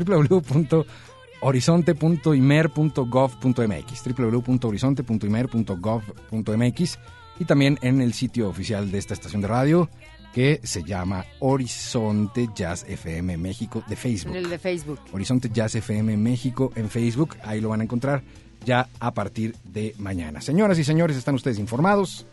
www.horizonte.imer.gov.mx 1.41 4.19
www.horizonte.imer.gov.mx 4.19 6.99
y 7.39 7.45
también 7.45 7.79
en 7.83 8.01
el 8.01 8.15
sitio 8.15 8.49
oficial 8.49 8.91
de 8.91 8.99
esta 8.99 9.15
estación 9.15 9.43
de 9.43 9.49
radio 9.49 9.89
que 10.33 10.61
se 10.65 10.83
llama 10.83 11.25
Horizonte 11.39 12.49
Jazz 12.55 12.85
FM 12.89 13.37
México 13.37 13.85
de 13.87 13.95
Facebook. 13.95 14.35
En 14.37 14.45
el 14.45 14.51
de 14.51 14.59
Facebook. 14.59 14.99
Horizonte 15.13 15.49
Jazz 15.53 15.77
FM 15.77 16.17
México 16.17 16.73
en 16.75 16.91
Facebook. 16.91 17.37
Ahí 17.45 17.61
lo 17.61 17.69
van 17.69 17.83
a 17.83 17.85
encontrar 17.85 18.25
ya 18.65 18.89
a 18.99 19.15
partir 19.15 19.55
de 19.65 19.95
mañana. 19.99 20.41
Señoras 20.41 20.77
y 20.79 20.85
señores, 20.85 21.17
están 21.17 21.37
ustedes 21.37 21.61
informados. 21.61 22.27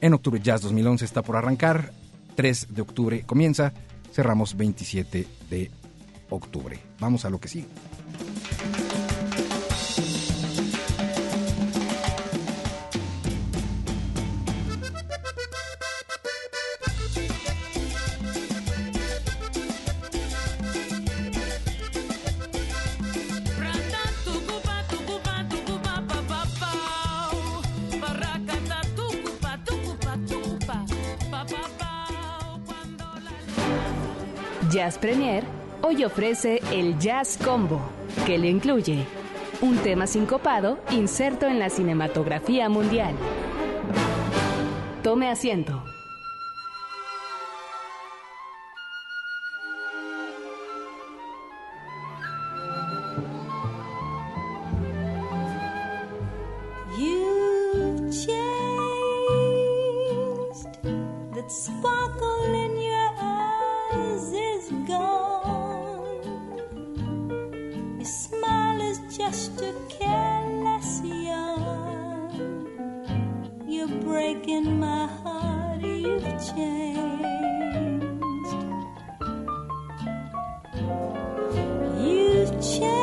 En 0.00 0.12
octubre 0.12 0.40
Jazz 0.42 0.60
2011 0.62 1.04
está 1.04 1.22
por 1.22 1.36
arrancar. 1.36 1.92
3 2.34 2.66
de 2.70 2.82
octubre 2.82 3.22
comienza. 3.22 3.72
Cerramos 4.12 4.56
27 4.56 5.26
de 5.50 5.70
octubre. 6.30 6.78
Vamos 7.00 7.24
a 7.24 7.30
lo 7.30 7.40
que 7.40 7.48
sigue. 7.48 7.66
Jazz 34.70 34.98
Premier 34.98 35.44
hoy 35.82 36.04
ofrece 36.04 36.60
el 36.72 36.98
Jazz 36.98 37.38
Combo, 37.42 37.80
que 38.28 38.36
le 38.36 38.50
incluye 38.50 39.06
un 39.62 39.78
tema 39.78 40.06
sincopado 40.06 40.78
inserto 40.90 41.46
en 41.46 41.58
la 41.58 41.70
cinematografía 41.70 42.68
mundial. 42.68 43.14
Tome 45.02 45.30
asiento. 45.30 45.87
You've 82.60 82.97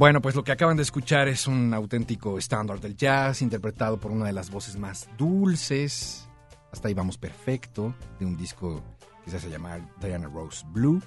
Bueno, 0.00 0.22
pues 0.22 0.34
lo 0.34 0.42
que 0.42 0.52
acaban 0.52 0.78
de 0.78 0.82
escuchar 0.82 1.28
es 1.28 1.46
un 1.46 1.74
auténtico 1.74 2.38
estándar 2.38 2.80
del 2.80 2.96
jazz, 2.96 3.42
interpretado 3.42 4.00
por 4.00 4.10
una 4.10 4.24
de 4.24 4.32
las 4.32 4.50
voces 4.50 4.78
más 4.78 5.10
dulces, 5.18 6.26
hasta 6.72 6.88
ahí 6.88 6.94
vamos 6.94 7.18
perfecto, 7.18 7.94
de 8.18 8.24
un 8.24 8.34
disco 8.34 8.82
que 9.22 9.30
se 9.30 9.36
hace 9.36 9.50
llamar 9.50 9.86
Diana 10.00 10.26
Rose 10.26 10.64
Blue. 10.70 11.02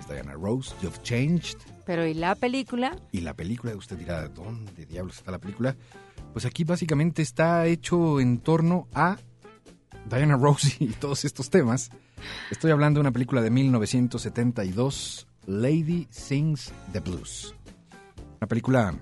Es 0.00 0.08
Diana 0.08 0.32
Rose, 0.32 0.74
You've 0.80 1.02
Changed. 1.02 1.58
Pero 1.84 2.06
¿y 2.06 2.14
la 2.14 2.34
película? 2.36 2.96
Y 3.12 3.20
la 3.20 3.34
película, 3.34 3.76
usted 3.76 3.98
dirá, 3.98 4.26
¿dónde 4.28 4.86
diablos 4.86 5.18
está 5.18 5.30
la 5.30 5.38
película? 5.38 5.76
Pues 6.32 6.46
aquí 6.46 6.64
básicamente 6.64 7.20
está 7.20 7.66
hecho 7.66 8.18
en 8.18 8.38
torno 8.38 8.88
a 8.94 9.18
Diana 10.08 10.38
Rose 10.38 10.74
y 10.80 10.86
todos 10.86 11.26
estos 11.26 11.50
temas. 11.50 11.90
Estoy 12.50 12.70
hablando 12.70 12.96
de 12.96 13.02
una 13.02 13.12
película 13.12 13.42
de 13.42 13.50
1972, 13.50 15.28
Lady 15.44 16.08
Sings 16.10 16.72
the 16.94 17.00
Blues. 17.00 17.55
Una 18.40 18.48
película 18.48 18.94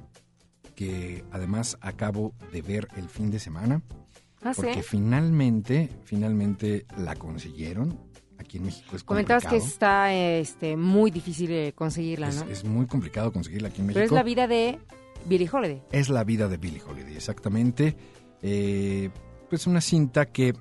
que 0.75 1.25
además 1.31 1.79
acabo 1.81 2.35
de 2.53 2.63
ver 2.63 2.89
el 2.97 3.09
fin 3.09 3.31
de 3.31 3.39
semana. 3.39 3.83
Ah, 4.43 4.53
sí. 4.53 4.63
Porque 4.63 4.83
finalmente, 4.83 5.89
finalmente 6.05 6.87
la 6.99 7.17
consiguieron. 7.17 7.99
Aquí 8.39 8.59
en 8.59 8.65
México 8.65 8.97
es 8.97 9.05
Comentabas 9.05 9.45
que 9.45 9.51
complicado. 9.51 9.73
está 9.73 10.13
este, 10.13 10.77
muy 10.77 11.11
difícil 11.11 11.49
de 11.49 11.73
conseguirla, 11.75 12.29
Es, 12.29 12.45
¿no? 12.45 12.51
es 12.51 12.65
muy 12.65 12.87
complicado 12.87 13.33
conseguirla 13.33 13.69
aquí 13.69 13.81
en 13.81 13.87
México. 13.87 14.01
Pero 14.01 14.07
es 14.07 14.13
la 14.13 14.23
vida 14.23 14.47
de 14.47 14.79
Billie 15.27 15.49
Holiday. 15.51 15.83
Es 15.93 16.09
la 16.09 16.25
vida 16.25 16.49
de 16.49 16.57
Billie 16.59 16.83
Holiday, 16.83 17.15
exactamente. 17.15 17.97
Eh, 18.43 19.09
pues 19.49 19.67
una 19.67 19.81
cinta 19.81 20.27
que 20.27 20.53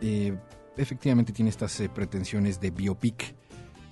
eh, 0.00 0.36
efectivamente 0.76 1.32
tiene 1.32 1.50
estas 1.50 1.78
eh, 1.80 1.88
pretensiones 1.88 2.60
de 2.60 2.70
biopic, 2.70 3.34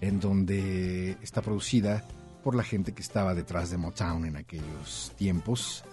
en 0.01 0.19
donde 0.21 1.17
está 1.23 1.43
producida 1.43 2.05
por 2.43 2.55
la 2.55 2.63
gente 2.63 2.93
que 2.93 3.03
estaba 3.03 3.35
detrás 3.35 3.71
de 3.71 3.77
Motown 3.77 4.25
en 4.25 4.37
aquellos 4.37 5.13
tiempos, 5.17 5.85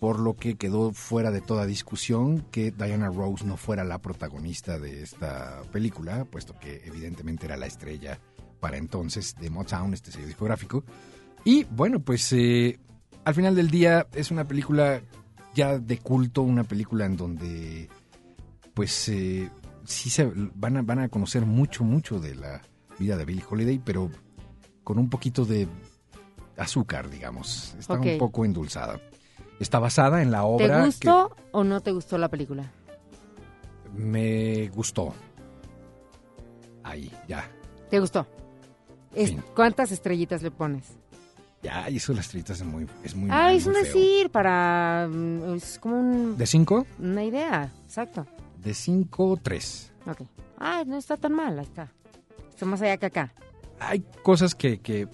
por 0.00 0.18
lo 0.18 0.34
que 0.34 0.56
quedó 0.56 0.92
fuera 0.92 1.30
de 1.30 1.40
toda 1.40 1.66
discusión 1.66 2.44
que 2.50 2.72
Diana 2.72 3.08
Rose 3.08 3.44
no 3.44 3.56
fuera 3.56 3.84
la 3.84 3.98
protagonista 3.98 4.78
de 4.78 5.02
esta 5.02 5.62
película, 5.70 6.24
puesto 6.24 6.58
que 6.58 6.82
evidentemente 6.84 7.46
era 7.46 7.56
la 7.56 7.66
estrella 7.66 8.18
para 8.58 8.78
entonces 8.78 9.36
de 9.40 9.50
Motown, 9.50 9.94
este 9.94 10.10
sello 10.10 10.26
discográfico. 10.26 10.84
Y 11.44 11.64
bueno, 11.64 12.00
pues 12.00 12.32
eh, 12.32 12.78
al 13.24 13.34
final 13.34 13.54
del 13.54 13.70
día 13.70 14.06
es 14.12 14.30
una 14.30 14.46
película 14.46 15.02
ya 15.54 15.78
de 15.78 15.98
culto, 15.98 16.42
una 16.42 16.64
película 16.64 17.06
en 17.06 17.16
donde 17.16 17.88
pues 18.74 19.08
eh, 19.08 19.50
sí 19.84 20.10
se 20.10 20.30
van 20.54 20.78
a, 20.78 20.82
van 20.82 21.00
a 21.00 21.08
conocer 21.08 21.44
mucho, 21.44 21.84
mucho 21.84 22.18
de 22.18 22.34
la 22.34 22.62
vida 22.98 23.16
de 23.16 23.24
Billie 23.24 23.44
Holiday, 23.48 23.80
pero 23.84 24.10
con 24.84 24.98
un 24.98 25.08
poquito 25.08 25.44
de 25.44 25.68
azúcar, 26.56 27.08
digamos. 27.10 27.74
Está 27.78 27.94
un 27.94 28.18
poco 28.18 28.44
endulzada. 28.44 29.00
Está 29.60 29.78
basada 29.78 30.22
en 30.22 30.30
la 30.30 30.38
¿Te 30.40 30.44
obra 30.44 30.84
gustó 30.84 31.36
o 31.52 31.62
no 31.64 31.80
te 31.80 31.92
gustó 31.92 32.18
la 32.18 32.28
película? 32.28 32.70
me 33.94 34.68
gustó. 34.68 35.12
Ahí, 36.82 37.10
ya. 37.28 37.48
¿Te 37.90 38.00
gustó? 38.00 38.26
Es-. 39.14 39.34
¿Cuántas 39.54 39.92
estrellitas 39.92 40.42
le 40.42 40.50
pones? 40.50 40.84
Ya, 41.62 41.88
y 41.90 41.98
eso 41.98 42.12
las 42.12 42.24
estrellitas 42.26 42.60
es 42.60 42.66
muy, 42.66 42.88
es 43.04 43.14
muy 43.14 43.30
Ah, 43.30 43.44
mal, 43.44 43.54
es 43.54 43.66
un 43.66 43.74
feo. 43.74 43.84
decir 43.84 44.30
para... 44.30 45.08
mm, 45.08 45.54
Es 45.54 45.78
como 45.78 46.00
un- 46.00 46.36
¿De 46.36 46.46
5? 46.46 46.86
una 46.98 47.22
idea, 47.22 47.70
exacto. 47.84 48.26
De 48.58 48.74
5, 48.74 49.38
3. 49.42 49.92
Ok. 50.06 50.22
Ah, 50.58 50.82
no 50.86 50.96
está 50.96 51.16
tan 51.16 51.32
mal, 51.34 51.56
ahí 51.58 51.64
está. 51.64 51.92
Está 52.50 52.66
más 52.66 52.82
allá 52.82 52.96
que 52.96 53.06
acá. 53.06 53.32
Hay 53.88 54.04
cosas 54.22 54.54
que, 54.54 54.80
que 54.80 55.08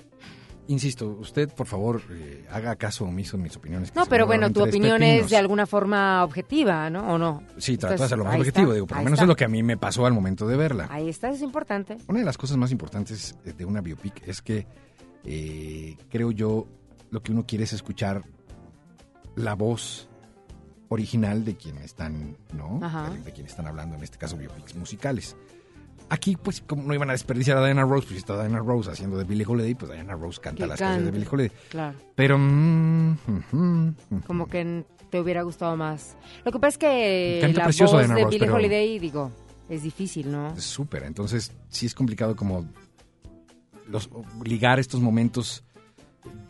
insisto, 0.68 1.08
usted 1.08 1.48
por 1.52 1.66
favor 1.66 2.02
eh, 2.10 2.46
haga 2.50 2.76
caso 2.76 3.04
omiso 3.04 3.36
en 3.36 3.42
mis 3.42 3.56
opiniones. 3.56 3.94
No, 3.94 4.06
pero 4.06 4.26
bueno, 4.26 4.50
tu 4.52 4.62
opinión 4.62 5.02
es 5.02 5.30
de 5.30 5.36
alguna 5.36 5.66
forma 5.66 6.22
objetiva, 6.24 6.88
¿no? 6.90 7.14
¿O 7.14 7.18
no? 7.18 7.42
Sí, 7.56 7.76
trato 7.76 7.96
de 7.96 8.04
hacerlo 8.04 8.24
más 8.24 8.36
objetivo, 8.36 8.66
está, 8.66 8.74
digo, 8.74 8.86
por 8.86 8.98
lo 8.98 9.04
menos 9.04 9.16
está. 9.16 9.24
es 9.24 9.28
lo 9.28 9.36
que 9.36 9.44
a 9.44 9.48
mí 9.48 9.62
me 9.62 9.76
pasó 9.76 10.06
al 10.06 10.12
momento 10.12 10.46
de 10.46 10.56
verla. 10.56 10.86
Ahí 10.90 11.08
está, 11.08 11.30
es 11.30 11.42
importante. 11.42 11.96
Una 12.06 12.20
de 12.20 12.24
las 12.24 12.38
cosas 12.38 12.56
más 12.56 12.70
importantes 12.70 13.36
de 13.42 13.64
una 13.64 13.80
biopic 13.80 14.26
es 14.26 14.42
que 14.42 14.66
eh, 15.24 15.96
creo 16.10 16.30
yo 16.30 16.66
lo 17.10 17.22
que 17.22 17.32
uno 17.32 17.44
quiere 17.46 17.64
es 17.64 17.72
escuchar 17.72 18.22
la 19.34 19.54
voz 19.54 20.08
original 20.90 21.44
de 21.44 21.56
quienes 21.56 21.84
están, 21.84 22.36
¿no? 22.52 22.80
De, 23.10 23.22
de 23.22 23.32
quienes 23.32 23.52
están 23.52 23.66
hablando, 23.66 23.96
en 23.96 24.02
este 24.02 24.18
caso 24.18 24.36
biopics 24.36 24.74
musicales. 24.74 25.36
Aquí, 26.10 26.36
pues, 26.36 26.62
como 26.62 26.82
no 26.84 26.94
iban 26.94 27.10
a 27.10 27.12
desperdiciar 27.12 27.58
a 27.58 27.64
Diana 27.64 27.82
Rose, 27.82 28.06
pues 28.06 28.12
si 28.12 28.16
está 28.16 28.38
Diana 28.40 28.60
Rose 28.60 28.90
haciendo 28.90 29.18
de 29.18 29.24
Billie 29.24 29.44
Holiday, 29.46 29.74
pues 29.74 29.92
Diana 29.92 30.14
Rose 30.14 30.40
canta 30.40 30.62
Que 30.64 30.66
las 30.68 30.78
canciones 30.78 31.04
de 31.04 31.10
cante. 31.10 31.18
Billie 31.18 31.28
Holiday. 31.50 31.68
Claro. 31.70 31.98
Pero, 32.14 32.38
mm, 32.38 33.12
ujú, 33.12 33.56
ujú. 34.10 34.20
Como 34.26 34.46
que 34.48 34.84
te 35.10 35.20
hubiera 35.20 35.42
gustado 35.42 35.76
más. 35.76 36.16
Lo 36.44 36.52
que 36.52 36.58
pasa 36.58 36.68
es 36.68 36.78
que 36.78 37.38
Canta 37.42 37.58
la 37.58 37.64
precioso 37.64 37.92
voz 37.92 38.00
Diana 38.02 38.14
de 38.14 38.22
Ross, 38.22 38.30
Billie 38.30 38.46
pero- 38.46 38.54
Holiday, 38.56 38.98
digo, 38.98 39.30
es 39.68 39.82
difícil, 39.82 40.30
¿no? 40.32 40.54
Es 40.56 40.64
súper. 40.64 41.02
Entonces, 41.02 41.52
sí 41.68 41.84
es 41.86 41.94
complicado 41.94 42.34
como 42.36 42.66
los, 43.86 44.08
ligar 44.44 44.78
estos 44.78 45.00
momentos 45.00 45.62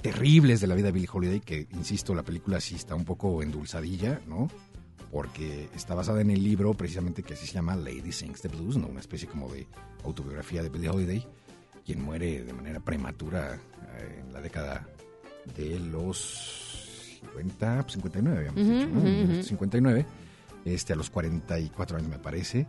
terribles 0.03 0.61
de 0.61 0.67
la 0.67 0.75
vida 0.75 0.87
de 0.87 0.93
Billie 0.93 1.09
Holiday, 1.13 1.41
que, 1.41 1.67
insisto, 1.73 2.15
la 2.15 2.23
película 2.23 2.61
sí 2.61 2.75
está 2.77 2.95
un 2.95 3.05
poco 3.05 3.43
endulzadilla, 3.43 4.21
¿no? 4.27 4.49
Porque 5.11 5.69
está 5.75 5.95
basada 5.95 6.21
en 6.21 6.31
el 6.31 6.43
libro 6.43 6.75
precisamente 6.75 7.23
que 7.23 7.35
así 7.35 7.47
se 7.47 7.55
llama 7.55 7.75
Lady 7.77 8.13
Sings 8.13 8.43
the 8.43 8.49
Blues, 8.49 8.77
¿no? 8.77 8.89
Una 8.89 9.01
especie 9.01 9.27
como 9.29 9.49
de 9.53 9.67
autobiografía 10.05 10.63
de 10.63 10.69
Billie 10.69 10.91
Holiday, 10.91 11.27
quien 11.85 12.03
muere 12.03 12.45
de 12.45 12.53
manera 12.53 12.81
prematura 12.81 13.55
eh, 13.97 14.23
en 14.25 14.33
la 14.33 14.41
década 14.43 14.87
de 15.57 15.79
los 15.81 17.19
50, 17.33 17.87
59, 17.89 18.39
habíamos 18.39 18.61
Ujú, 18.63 18.73
dicho, 18.75 18.87
¿no? 18.89 18.99
ujú, 18.99 19.07
En 19.09 19.13
ujú. 19.15 19.21
1959, 19.23 20.07
este, 20.67 20.93
a 20.93 20.97
los 20.97 21.09
44 21.11 21.97
años 21.97 22.09
me 22.11 22.19
parece. 22.19 22.67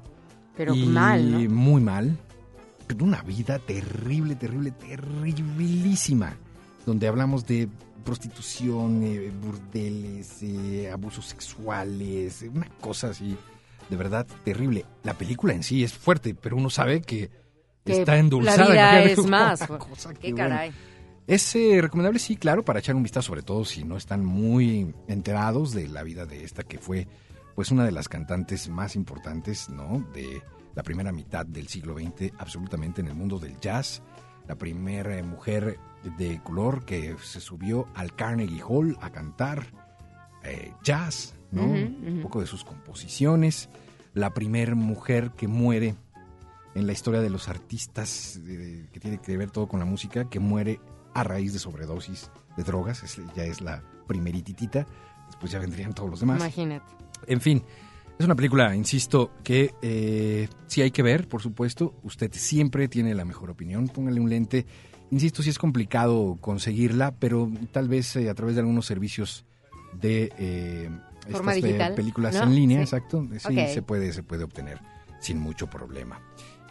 Pero 0.56 0.74
Y 0.76 0.86
mal, 0.86 1.32
¿no? 1.32 1.40
Muy 1.56 1.82
mal. 1.82 2.18
de 2.88 3.04
una 3.04 3.22
vida 3.22 3.60
terrible, 3.60 4.36
terrible, 4.36 4.72
terribilísima, 4.72 6.36
donde 6.90 7.08
hablamos 7.08 7.46
de 7.46 7.70
prostitución, 8.04 9.04
eh, 9.04 9.32
burdeles, 9.44 10.42
eh, 10.42 10.90
abusos 10.92 11.26
sexuales, 11.26 12.42
eh, 12.42 12.50
una 12.50 12.68
cosa 12.82 13.10
así, 13.10 13.38
de 13.90 13.96
verdad 13.96 14.26
terrible. 14.44 14.86
La 15.04 15.14
película 15.14 15.54
en 15.54 15.62
sí 15.62 15.84
es 15.84 15.94
fuerte, 15.94 16.34
pero 16.34 16.58
uno 16.58 16.72
sabe 16.72 17.02
que, 17.04 17.30
Que 17.86 17.94
está 18.00 18.18
endulzada. 18.18 18.66
la 18.70 18.72
vida 18.72 19.04
es 19.04 19.24
más. 19.28 19.60
cosa 19.68 20.14
Qué 20.16 20.20
que, 20.20 20.32
bueno, 20.34 20.50
caray. 20.50 20.72
es 21.28 21.56
eh, 21.56 21.78
recomendable, 21.80 22.18
sí, 22.18 22.36
claro, 22.38 22.66
para 22.66 22.80
echar 22.80 22.96
un 22.96 23.04
vistazo, 23.04 23.28
sobre 23.28 23.44
todo 23.44 23.64
si 23.66 23.84
no 23.84 23.96
están 23.96 24.26
muy 24.26 24.92
enterados 25.08 25.72
de 25.72 25.88
la 25.90 26.02
vida 26.02 26.26
de 26.26 26.44
esta 26.44 26.64
que 26.64 26.80
fue, 26.80 27.08
pues, 27.54 27.70
una 27.70 27.86
de 27.86 27.92
las 27.92 28.10
cantantes 28.10 28.68
más 28.68 28.96
importantes, 28.96 29.70
¿no? 29.70 30.04
De 30.16 30.42
la 30.74 30.82
primera 30.82 31.12
mitad 31.12 31.46
del 31.46 31.68
siglo 31.68 31.94
XX, 31.96 32.34
absolutamente 32.40 33.02
en 33.02 33.08
el 33.10 33.14
mundo 33.14 33.38
del 33.38 33.60
jazz. 33.60 34.02
La 34.48 34.56
primera 34.56 35.22
mujer 35.22 35.78
de 36.18 36.40
color 36.44 36.86
que 36.86 37.16
se 37.22 37.40
subió 37.40 37.88
al 37.96 38.16
Carnegie 38.16 38.62
Hall 38.68 38.98
a 39.02 39.10
cantar 39.12 39.66
eh, 40.44 40.74
jazz, 40.84 41.36
¿no? 41.52 41.64
Un 41.66 42.20
poco 42.22 42.40
de 42.42 42.48
sus 42.48 42.64
composiciones. 42.64 43.70
La 44.14 44.34
primera 44.34 44.76
mujer 44.76 45.32
que 45.32 45.48
muere 45.48 45.96
en 46.76 46.88
la 46.88 46.94
historia 46.94 47.20
de 47.22 47.30
los 47.30 47.50
artistas, 47.50 48.40
de- 48.44 48.88
que 48.94 49.00
tiene 49.00 49.18
que 49.20 49.36
ver 49.38 49.52
todo 49.52 49.68
con 49.68 49.80
la 49.80 49.86
música, 49.86 50.30
que 50.30 50.40
muere 50.40 50.80
a 51.14 51.24
raíz 51.24 51.52
de 51.54 51.60
sobredosis 51.60 52.32
de 52.56 52.64
drogas. 52.64 53.04
Es- 53.04 53.22
ya 53.36 53.44
es 53.44 53.60
la 53.62 53.84
primerititita. 54.08 54.86
Después 55.28 55.52
ya 55.52 55.60
vendrían 55.60 55.94
todos 55.94 56.10
los 56.10 56.20
demás. 56.22 56.38
Imagínate. 56.38 56.86
En 57.28 57.42
fin, 57.42 57.64
es 58.18 58.26
una 58.26 58.36
película, 58.36 58.76
insisto, 58.76 59.32
que 59.44 59.74
eh, 59.82 60.48
sí 60.68 60.82
hay 60.82 60.92
que 60.92 61.04
ver, 61.04 61.28
por 61.28 61.42
supuesto. 61.42 61.96
Usted 62.04 62.32
siempre 62.34 62.88
tiene 62.88 63.14
la 63.14 63.26
mejor 63.26 63.50
opinión. 63.50 63.88
Póngale 63.90 64.20
un 64.22 64.30
lente. 64.30 64.66
Insisto, 65.12 65.42
sí 65.42 65.50
es 65.50 65.58
complicado 65.58 66.38
conseguirla, 66.42 67.12
pero 67.18 67.50
tal 67.72 67.88
vez 67.88 68.16
eh, 68.16 68.30
a 68.30 68.36
través 68.36 68.56
de 68.56 68.62
algunos 68.62 68.86
servicios 68.86 69.46
de 69.94 70.32
eh, 70.38 70.90
Forma 71.32 71.54
estas 71.54 71.64
digital, 71.70 71.96
películas 71.96 72.36
¿no? 72.36 72.44
en 72.44 72.56
línea, 72.56 72.78
Sí. 72.78 72.84
exacto. 72.84 73.28
Sí, 73.38 73.56
se 73.74 73.82
puede, 73.82 74.14
se 74.14 74.24
puede 74.24 74.44
obtener 74.44 74.80
sin 75.20 75.40
mucho 75.40 75.68
problema 75.68 76.20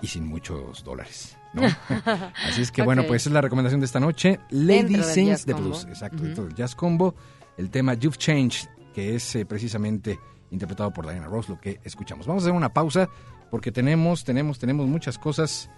y 0.01 0.07
sin 0.07 0.27
muchos 0.27 0.85
dólares. 0.85 1.37
¿no? 1.53 1.62
Así 2.46 2.62
es 2.62 2.70
que 2.70 2.83
bueno, 2.83 3.05
pues 3.07 3.27
es 3.27 3.33
la 3.33 3.40
recomendación 3.40 3.81
de 3.81 3.87
esta 3.87 4.01
noche. 4.01 4.38
Lady 4.51 5.03
Sings 5.03 5.44
Combo. 5.44 5.61
Blues, 5.62 5.85
exacto, 5.88 6.22
dentro 6.22 6.44
del 6.44 6.55
Jazz 6.55 6.74
Combo. 6.74 7.14
El 7.57 7.70
tema 7.70 7.94
You've 7.94 8.16
Changed, 8.16 8.68
que 8.94 9.16
es 9.16 9.35
eh, 9.35 9.44
precisamente 9.44 10.18
interpretado 10.51 10.92
por 10.92 11.07
Diana 11.09 11.27
Ross, 11.27 11.48
lo 11.48 11.61
que 11.61 11.81
escuchamos. 11.85 12.27
Vamos 12.27 12.42
a 12.42 12.46
hacer 12.46 12.57
una 12.57 12.72
pausa 12.72 13.09
porque 13.51 13.72
tenemos, 13.72 14.24
tenemos, 14.24 14.59
tenemos 14.59 14.87
muchas 14.87 15.18
cosas. 15.18 15.70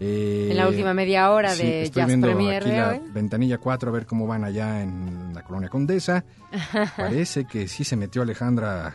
Eh, 0.00 0.48
En 0.50 0.56
la 0.56 0.68
última 0.68 0.94
media 0.94 1.30
hora 1.30 1.50
sí, 1.50 1.62
de 1.62 1.82
estoy 1.82 2.00
Jazz 2.02 2.06
viendo 2.08 2.26
Premier 2.28 2.62
aquí 2.62 2.70
de 2.70 2.76
la 2.80 2.88
hoy. 2.90 3.00
ventanilla 3.12 3.58
4 3.58 3.88
a 3.88 3.92
ver 3.92 4.06
cómo 4.06 4.26
van 4.26 4.44
allá 4.44 4.82
en 4.82 5.32
la 5.34 5.42
colonia 5.42 5.68
Condesa. 5.68 6.24
Parece 6.96 7.44
que 7.46 7.66
sí 7.68 7.84
se 7.84 7.96
metió 7.96 8.22
Alejandra 8.22 8.94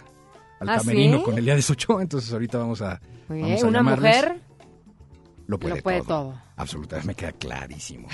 al 0.59 0.69
¿Ah, 0.69 0.77
camerino 0.77 1.17
sí? 1.19 1.23
con 1.23 1.37
el 1.37 1.45
día 1.45 1.55
de 1.55 1.61
show, 1.61 1.99
entonces 1.99 2.31
ahorita 2.31 2.57
vamos 2.57 2.81
a, 2.81 2.99
Muy 3.27 3.41
vamos 3.41 3.53
bien, 3.55 3.65
a 3.65 3.67
Una 3.69 3.79
llamarles. 3.79 4.15
mujer 4.15 4.41
lo 5.47 5.59
puede, 5.59 5.75
lo 5.77 5.81
puede 5.83 5.97
todo. 5.99 6.07
todo. 6.07 6.41
Absolutamente, 6.55 7.07
me 7.07 7.15
queda 7.15 7.31
clarísimo. 7.33 8.07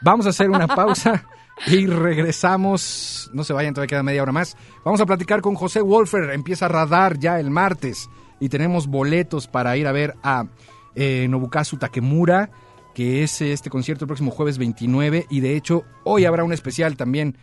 Vamos 0.00 0.26
a 0.26 0.30
hacer 0.30 0.50
una 0.50 0.66
pausa 0.66 1.24
y 1.68 1.86
regresamos. 1.86 3.30
No 3.32 3.44
se 3.44 3.52
vayan, 3.52 3.72
todavía 3.74 3.88
queda 3.88 4.02
media 4.02 4.22
hora 4.22 4.32
más. 4.32 4.56
Vamos 4.84 5.00
a 5.00 5.06
platicar 5.06 5.40
con 5.40 5.54
José 5.54 5.80
Wolfer. 5.80 6.30
Empieza 6.30 6.66
a 6.66 6.68
radar 6.68 7.18
ya 7.20 7.38
el 7.38 7.50
martes 7.50 8.08
y 8.40 8.48
tenemos 8.48 8.88
boletos 8.88 9.46
para 9.46 9.76
ir 9.76 9.86
a 9.86 9.92
ver 9.92 10.14
a 10.24 10.46
eh, 10.94 11.26
Nobukazu 11.28 11.76
Takemura, 11.76 12.50
que 12.94 13.22
es 13.22 13.40
eh, 13.40 13.52
este 13.52 13.70
concierto 13.70 14.04
el 14.04 14.08
próximo 14.08 14.30
jueves 14.30 14.58
29. 14.58 15.26
Y 15.30 15.40
de 15.40 15.56
hecho, 15.56 15.84
hoy 16.04 16.24
habrá 16.24 16.44
un 16.44 16.52
especial 16.52 16.96
también. 16.96 17.36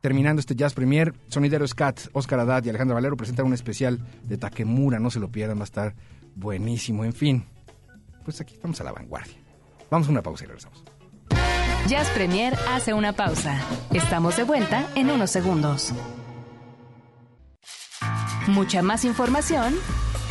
Terminando 0.00 0.40
este 0.40 0.54
Jazz 0.54 0.74
Premier, 0.74 1.14
Sonidero 1.28 1.66
Scat, 1.66 2.08
Oscar 2.12 2.40
Haddad 2.40 2.62
y 2.64 2.68
Alejandra 2.68 2.94
Valero 2.94 3.16
presentan 3.16 3.46
un 3.46 3.54
especial 3.54 4.00
de 4.24 4.36
Takemura. 4.36 4.98
No 4.98 5.10
se 5.10 5.18
lo 5.18 5.30
pierdan, 5.30 5.56
va 5.56 5.62
a 5.62 5.64
estar 5.64 5.94
buenísimo. 6.34 7.06
En 7.06 7.14
fin, 7.14 7.46
pues 8.22 8.38
aquí 8.42 8.54
estamos 8.54 8.78
a 8.82 8.84
la 8.84 8.92
vanguardia. 8.92 9.36
Vamos 9.90 10.08
a 10.08 10.10
una 10.10 10.22
pausa 10.22 10.44
y 10.44 10.48
regresamos. 10.48 10.84
Jazz 11.88 12.08
Premier 12.10 12.54
hace 12.70 12.92
una 12.92 13.14
pausa. 13.14 13.58
Estamos 13.92 14.36
de 14.36 14.44
vuelta 14.44 14.86
en 14.94 15.10
unos 15.10 15.30
segundos. 15.30 15.92
Mucha 18.46 18.82
más 18.82 19.04
información, 19.04 19.74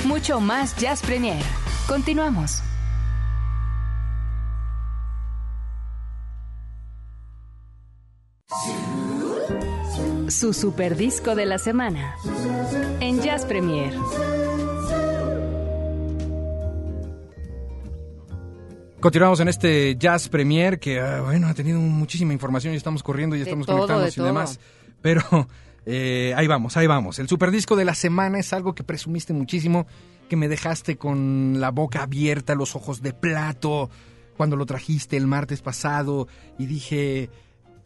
mucho 0.05 0.39
más 0.39 0.75
Jazz 0.77 1.01
Premier. 1.01 1.43
Continuamos. 1.87 2.61
Su 10.29 10.53
super 10.53 10.95
disco 10.95 11.35
de 11.35 11.45
la 11.45 11.57
semana 11.57 12.15
en 12.99 13.21
Jazz 13.21 13.45
Premier. 13.45 13.93
Continuamos 19.01 19.41
en 19.41 19.49
este 19.49 19.97
Jazz 19.97 20.29
Premier 20.29 20.79
que, 20.79 21.01
ah, 21.01 21.21
bueno, 21.21 21.47
ha 21.47 21.53
tenido 21.53 21.79
muchísima 21.79 22.31
información 22.31 22.73
y 22.73 22.77
estamos 22.77 23.03
corriendo 23.03 23.35
y 23.35 23.39
De 23.39 23.43
estamos 23.43 23.67
todo, 23.67 23.79
conectándonos 23.79 24.15
de 24.15 24.21
y 24.21 24.25
demás. 24.25 24.59
Pero 25.01 25.21
eh, 25.85 26.33
ahí 26.35 26.47
vamos, 26.47 26.77
ahí 26.77 26.87
vamos. 26.87 27.19
El 27.19 27.27
superdisco 27.27 27.75
de 27.75 27.85
la 27.85 27.95
semana 27.95 28.39
es 28.39 28.53
algo 28.53 28.73
que 28.73 28.83
presumiste 28.83 29.33
muchísimo, 29.33 29.85
que 30.29 30.35
me 30.35 30.47
dejaste 30.47 30.97
con 30.97 31.59
la 31.59 31.71
boca 31.71 32.03
abierta, 32.03 32.55
los 32.55 32.75
ojos 32.75 33.01
de 33.01 33.13
plato, 33.13 33.89
cuando 34.37 34.55
lo 34.55 34.65
trajiste 34.65 35.17
el 35.17 35.27
martes 35.27 35.61
pasado 35.61 36.27
y 36.57 36.65
dije, 36.65 37.29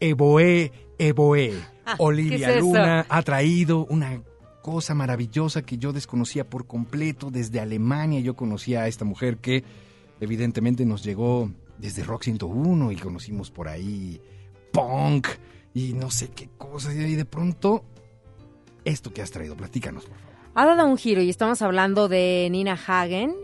Evoé, 0.00 0.72
Evoé. 0.98 1.54
Olivia 1.98 2.38
¿qué 2.38 2.44
es 2.44 2.50
eso? 2.58 2.66
Luna 2.66 3.06
ha 3.08 3.22
traído 3.22 3.86
una 3.86 4.20
cosa 4.62 4.94
maravillosa 4.94 5.62
que 5.62 5.78
yo 5.78 5.92
desconocía 5.92 6.48
por 6.48 6.66
completo. 6.66 7.30
Desde 7.30 7.60
Alemania 7.60 8.20
yo 8.20 8.34
conocía 8.34 8.82
a 8.82 8.88
esta 8.88 9.04
mujer 9.04 9.38
que 9.38 9.64
evidentemente 10.20 10.84
nos 10.84 11.02
llegó 11.02 11.50
desde 11.78 12.04
Rock 12.04 12.24
101 12.24 12.92
y 12.92 12.96
conocimos 12.96 13.50
por 13.50 13.68
ahí 13.68 14.20
punk 14.72 15.28
y 15.78 15.92
no 15.92 16.10
sé 16.10 16.28
qué 16.28 16.48
cosas. 16.58 16.94
Y 16.94 17.14
de 17.14 17.24
pronto, 17.24 17.84
esto 18.84 19.12
que 19.12 19.22
has 19.22 19.30
traído, 19.30 19.56
platícanos, 19.56 20.04
por 20.04 20.18
favor. 20.18 20.28
Ha 20.54 20.66
dado 20.66 20.88
un 20.88 20.96
giro 20.96 21.22
y 21.22 21.30
estamos 21.30 21.62
hablando 21.62 22.08
de 22.08 22.48
Nina 22.50 22.72
Hagen, 22.72 23.34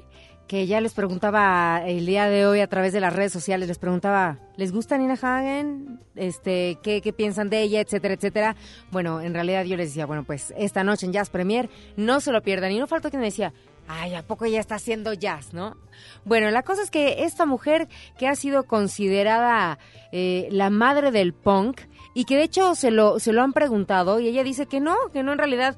que 0.49 0.67
ya 0.67 0.81
les 0.81 0.95
preguntaba 0.95 1.83
el 1.87 2.07
día 2.07 2.29
de 2.29 2.47
hoy 2.47 2.61
a 2.61 2.67
través 2.67 2.93
de 2.93 3.01
las 3.01 3.15
redes 3.15 3.33
sociales, 3.33 3.69
les 3.69 3.79
preguntaba, 3.79 4.39
¿les 4.57 4.73
gusta 4.73 4.99
Nina 4.99 5.15
Hagen? 5.15 6.01
Este, 6.17 6.79
¿qué, 6.83 7.01
qué 7.01 7.13
piensan 7.13 7.51
de 7.51 7.63
ella? 7.63 7.81
Etcétera, 7.81 8.15
etcétera. 8.15 8.57
Bueno, 8.91 9.21
en 9.21 9.33
realidad 9.33 9.65
yo 9.65 9.77
les 9.77 9.91
decía, 9.91 10.07
bueno, 10.07 10.25
pues 10.25 10.53
esta 10.57 10.83
noche 10.83 11.07
en 11.07 11.13
Jazz 11.13 11.31
Premier, 11.31 11.71
no 11.97 12.21
se 12.21 12.33
lo 12.33 12.43
pierdan. 12.43 12.73
Y 12.73 12.81
no 12.81 12.89
faltó 12.89 13.11
quien 13.11 13.21
me 13.21 13.27
decía, 13.27 13.53
ay, 13.87 14.15
¿a 14.15 14.23
poco 14.23 14.45
ella 14.45 14.61
está 14.61 14.77
haciendo 14.77 15.13
jazz, 15.13 15.53
no? 15.53 15.77
Bueno, 16.25 16.51
la 16.51 16.63
cosa 16.63 16.83
es 16.83 16.91
que 16.91 17.25
esta 17.25 17.47
mujer 17.47 17.89
que 18.19 18.29
ha 18.29 18.35
sido 18.35 18.65
considerada 18.65 19.79
eh, 20.13 20.49
la 20.51 20.71
madre 20.71 21.11
del 21.11 21.33
punk, 21.33 21.83
y 22.15 22.25
que 22.25 22.37
de 22.37 22.45
hecho 22.45 22.75
se 22.75 22.91
lo, 22.91 23.19
se 23.19 23.33
lo 23.33 23.43
han 23.43 23.53
preguntado, 23.53 24.21
y 24.21 24.29
ella 24.29 24.45
dice 24.45 24.67
que 24.67 24.81
no, 24.81 24.97
que 25.13 25.23
no 25.23 25.33
en 25.33 25.39
realidad 25.39 25.77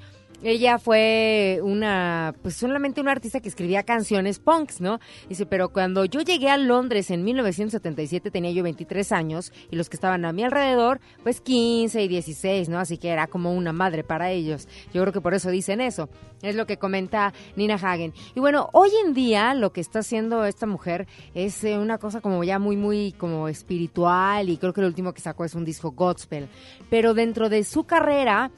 ella 0.49 0.79
fue 0.79 1.59
una, 1.65 2.33
pues 2.41 2.55
solamente 2.55 3.01
una 3.01 3.11
artista 3.11 3.41
que 3.41 3.49
escribía 3.49 3.83
canciones 3.83 4.39
punks, 4.39 4.81
¿no? 4.81 5.01
Dice, 5.29 5.45
pero 5.45 5.71
cuando 5.71 6.05
yo 6.05 6.21
llegué 6.21 6.49
a 6.49 6.57
Londres 6.57 7.11
en 7.11 7.25
1977 7.25 8.31
tenía 8.31 8.53
yo 8.53 8.63
23 8.63 9.11
años 9.11 9.53
y 9.73 9.77
los 9.77 9.89
que 9.89 9.97
estaban 9.97 10.25
a 10.25 10.33
mi 10.33 10.45
alrededor, 10.45 11.01
pues 11.25 11.41
15 11.41 12.01
y 12.01 12.07
16, 12.07 12.69
¿no? 12.69 12.79
Así 12.79 12.97
que 12.97 13.09
era 13.09 13.27
como 13.27 13.55
una 13.55 13.73
madre 13.73 14.05
para 14.05 14.31
ellos. 14.31 14.69
Yo 14.95 15.03
creo 15.03 15.13
que 15.13 15.21
por 15.21 15.35
eso 15.35 15.51
dicen 15.51 15.81
eso. 15.81 16.09
Es 16.43 16.55
lo 16.55 16.65
que 16.65 16.77
comenta 16.77 17.33
Nina 17.57 17.75
Hagen. 17.75 18.13
Y 18.37 18.41
bueno, 18.41 18.69
hoy 18.73 18.91
en 19.05 19.15
día 19.15 19.53
lo 19.53 19.73
que 19.73 19.81
está 19.81 19.99
haciendo 19.99 20.45
esta 20.45 20.67
mujer 20.67 21.09
es 21.35 21.65
eh, 21.65 21.77
una 21.77 21.99
cosa 21.99 22.21
como 22.21 22.45
ya 22.45 22.61
muy, 22.61 22.77
muy 22.77 23.11
como 23.13 23.49
espiritual 23.49 24.49
y 24.49 24.59
creo 24.59 24.73
que 24.73 24.83
lo 24.83 24.87
último 24.87 25.13
que 25.13 25.23
sacó 25.23 25.45
es 25.45 25.57
un 25.57 25.65
disco 25.65 25.91
gospel. 25.91 26.49
Pero 26.89 27.15
dentro 27.15 27.49
de 27.49 27.65
su 27.65 27.83
carrera 27.83 28.53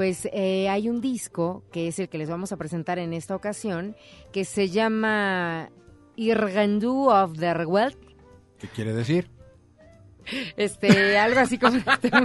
pues 0.00 0.26
eh, 0.32 0.66
hay 0.70 0.88
un 0.88 1.02
disco 1.02 1.62
que 1.70 1.86
es 1.86 1.98
el 1.98 2.08
que 2.08 2.16
les 2.16 2.30
vamos 2.30 2.52
a 2.52 2.56
presentar 2.56 2.98
en 2.98 3.12
esta 3.12 3.36
ocasión 3.36 3.94
que 4.32 4.46
se 4.46 4.70
llama 4.70 5.68
Irgendu 6.16 7.10
of 7.10 7.38
the 7.38 7.66
Welt. 7.66 7.98
¿Qué 8.58 8.66
quiere 8.68 8.94
decir? 8.94 9.30
Este, 10.56 11.18
algo 11.18 11.40
así 11.40 11.58
como 11.58 11.76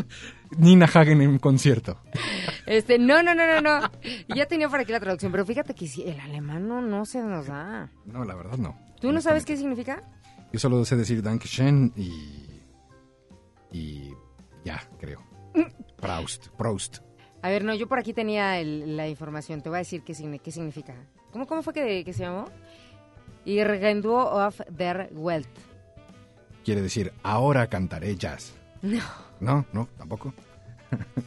Nina 0.57 0.85
Hagen 0.85 1.21
en 1.21 1.31
un 1.31 1.37
concierto. 1.37 1.99
este, 2.65 2.97
no, 2.97 3.21
no, 3.21 3.35
no, 3.35 3.45
no, 3.45 3.59
no. 3.59 3.91
Ya 4.33 4.45
tenía 4.45 4.69
por 4.69 4.79
aquí 4.79 4.93
la 4.93 5.01
traducción, 5.01 5.33
pero 5.33 5.45
fíjate 5.45 5.73
que 5.73 5.85
sí, 5.89 6.01
el 6.07 6.17
alemán 6.21 6.69
no, 6.69 6.81
no 6.81 7.05
se 7.05 7.21
nos 7.21 7.47
da. 7.47 7.91
No, 8.05 8.23
la 8.23 8.35
verdad 8.35 8.57
no. 8.57 8.79
¿Tú 9.01 9.11
no 9.11 9.19
sabes 9.19 9.43
qué 9.43 9.57
significa? 9.57 10.01
Yo 10.53 10.59
solo 10.59 10.85
sé 10.85 10.95
decir 10.95 11.21
Dankeschön 11.21 11.91
y. 11.97 12.61
y. 13.73 14.13
ya, 14.63 14.81
creo. 14.97 15.21
Proust, 15.97 16.47
Proust. 16.57 16.99
A 17.45 17.49
ver, 17.49 17.63
no, 17.63 17.75
yo 17.75 17.87
por 17.87 17.99
aquí 17.99 18.11
tenía 18.11 18.59
el- 18.59 18.97
la 18.97 19.07
información. 19.07 19.61
Te 19.61 19.69
voy 19.69 19.75
a 19.75 19.79
decir 19.79 20.01
qué, 20.01 20.13
qué 20.43 20.51
significa. 20.51 20.95
¿Cómo, 21.31 21.45
cómo 21.45 21.61
fue 21.61 21.73
que, 21.73 22.03
que 22.03 22.11
se 22.11 22.23
llamó? 22.23 22.45
Irgendwo 23.45 24.17
of 24.17 24.59
der 24.69 25.09
Welt. 25.11 25.47
Quiere 26.63 26.81
decir, 26.81 27.13
ahora 27.21 27.67
cantaré 27.67 28.15
jazz. 28.15 28.53
No. 28.81 28.99
No, 29.39 29.65
no, 29.73 29.87
tampoco. 29.97 30.33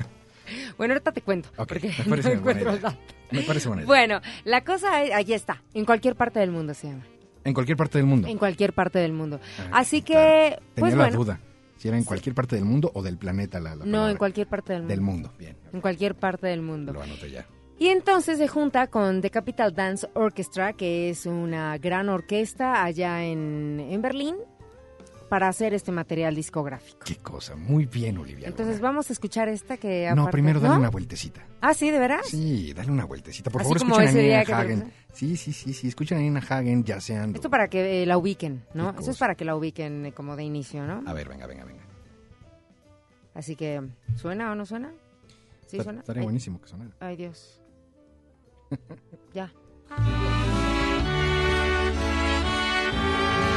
Bueno, 0.79 0.95
ahorita 0.95 1.13
te 1.13 1.21
cuento, 1.21 1.51
Ok, 1.59 1.69
porque 1.69 1.89
me 1.89 1.95
no 2.05 2.11
parece 2.11 2.29
buena 2.37 2.41
encuentro 2.61 2.77
idea. 2.77 2.99
Me 3.31 3.43
parece 3.43 3.69
buena 3.69 3.83
idea. 3.83 3.87
Bueno, 3.87 4.21
la 4.45 4.65
cosa 4.65 5.03
es, 5.03 5.13
ahí 5.13 5.35
está, 5.35 5.63
en 5.75 5.85
cualquier 5.85 6.17
parte 6.17 6.41
del 6.41 6.51
mundo 6.51 6.73
se 6.73 6.87
llama. 6.89 7.05
En 7.45 7.53
cualquier 7.53 7.77
parte 7.77 7.99
del 7.99 8.07
mundo. 8.07 8.29
En 8.29 8.39
cualquier 8.39 8.73
parte 8.73 8.99
del 8.99 9.13
mundo. 9.13 9.41
Ah, 9.71 9.81
Así 9.81 10.01
que, 10.01 10.15
claro. 10.15 10.63
Tenía 10.75 10.81
pues 10.81 10.95
la 10.95 11.05
bueno. 11.05 11.17
duda. 11.19 11.41
Si 11.79 11.89
era 11.89 11.97
en 11.97 12.05
cualquier 12.05 12.35
parte 12.35 12.57
del 12.57 12.65
mundo 12.67 12.91
o 12.95 13.03
del 13.03 13.17
planeta 13.17 13.59
la, 13.61 13.71
la 13.71 13.85
No, 13.87 13.91
palabra. 13.93 14.11
en 14.11 14.17
cualquier 14.19 14.47
parte 14.49 14.73
del 14.75 14.83
mundo. 14.83 14.93
Del 14.93 15.01
mundo, 15.01 15.33
bien. 15.39 15.57
En 15.73 15.81
cualquier 15.81 16.15
parte 16.17 16.47
del 16.49 16.61
mundo. 16.61 16.93
Lo 16.93 17.01
anoté 17.03 17.31
ya. 17.31 17.47
Y 17.79 17.87
entonces 17.89 18.39
se 18.39 18.49
junta 18.49 18.89
con 18.89 19.21
The 19.23 19.31
Capital 19.31 19.73
Dance 19.75 20.09
Orchestra, 20.15 20.73
que 20.73 21.09
es 21.11 21.25
una 21.27 21.79
gran 21.79 22.09
orquesta 22.09 22.83
allá 22.85 23.25
en, 23.25 23.79
en 23.79 24.03
Berlín, 24.03 24.35
para 25.29 25.49
hacer 25.49 25.75
este 25.75 25.93
material 25.93 26.35
discográfico. 26.35 26.99
Qué 27.05 27.17
cosa. 27.17 27.55
Muy 27.57 27.87
bien, 27.87 28.17
Olivia. 28.19 28.49
Entonces 28.49 28.77
Luna. 28.77 28.89
vamos 28.89 29.11
a 29.11 29.13
escuchar 29.13 29.49
esta 29.49 29.77
que 29.77 30.07
No, 30.15 30.23
aparte- 30.23 30.33
primero 30.33 30.61
dale 30.61 30.75
¿No? 30.75 30.81
una 30.81 30.91
vueltecita. 30.91 31.45
Ah, 31.61 31.75
sí, 31.75 31.91
¿de 31.91 31.99
veras? 31.99 32.27
Sí, 32.27 32.73
dale 32.73 32.91
una 32.91 33.05
vueltecita. 33.05 33.51
Por 33.51 33.61
Así 33.61 33.69
favor, 33.69 33.77
escuchen 33.79 34.09
a 34.09 34.13
Nina 34.23 34.45
te 34.45 34.53
Hagen. 34.53 34.93
Sí, 35.13 35.37
sí, 35.37 35.53
sí, 35.53 35.73
sí. 35.73 35.89
Escuchen 35.89 36.19
a 36.19 36.21
Nina 36.21 36.41
Hagen 36.41 36.85
yaceando. 36.85 37.37
Esto 37.37 37.51
para 37.51 37.69
que 37.69 38.03
eh, 38.03 38.07
la 38.07 38.17
ubiquen, 38.17 38.65
¿no? 38.75 38.95
Eso 38.99 39.11
es 39.11 39.19
para 39.19 39.35
que 39.35 39.45
la 39.45 39.55
ubiquen 39.57 40.07
eh, 40.07 40.13
como 40.13 40.37
de 40.37 40.45
inicio, 40.45 40.87
¿no? 40.87 41.03
A 41.07 41.13
ver, 41.13 41.29
venga, 41.29 41.47
venga, 41.47 41.65
venga. 41.65 41.83
Así 43.35 43.55
que, 43.55 43.83
¿suena 44.17 44.51
o 44.51 44.55
no 44.55 44.65
suena? 44.67 44.93
¿Sí 45.67 45.77
Está- 45.77 45.85
suena? 45.85 46.01
Estaría 46.01 46.21
Ay, 46.23 46.27
buenísimo 46.27 46.61
que 46.61 46.69
sonara. 46.69 46.91
Ay, 47.01 47.17
Dios. 47.17 47.61
ya. 49.35 49.53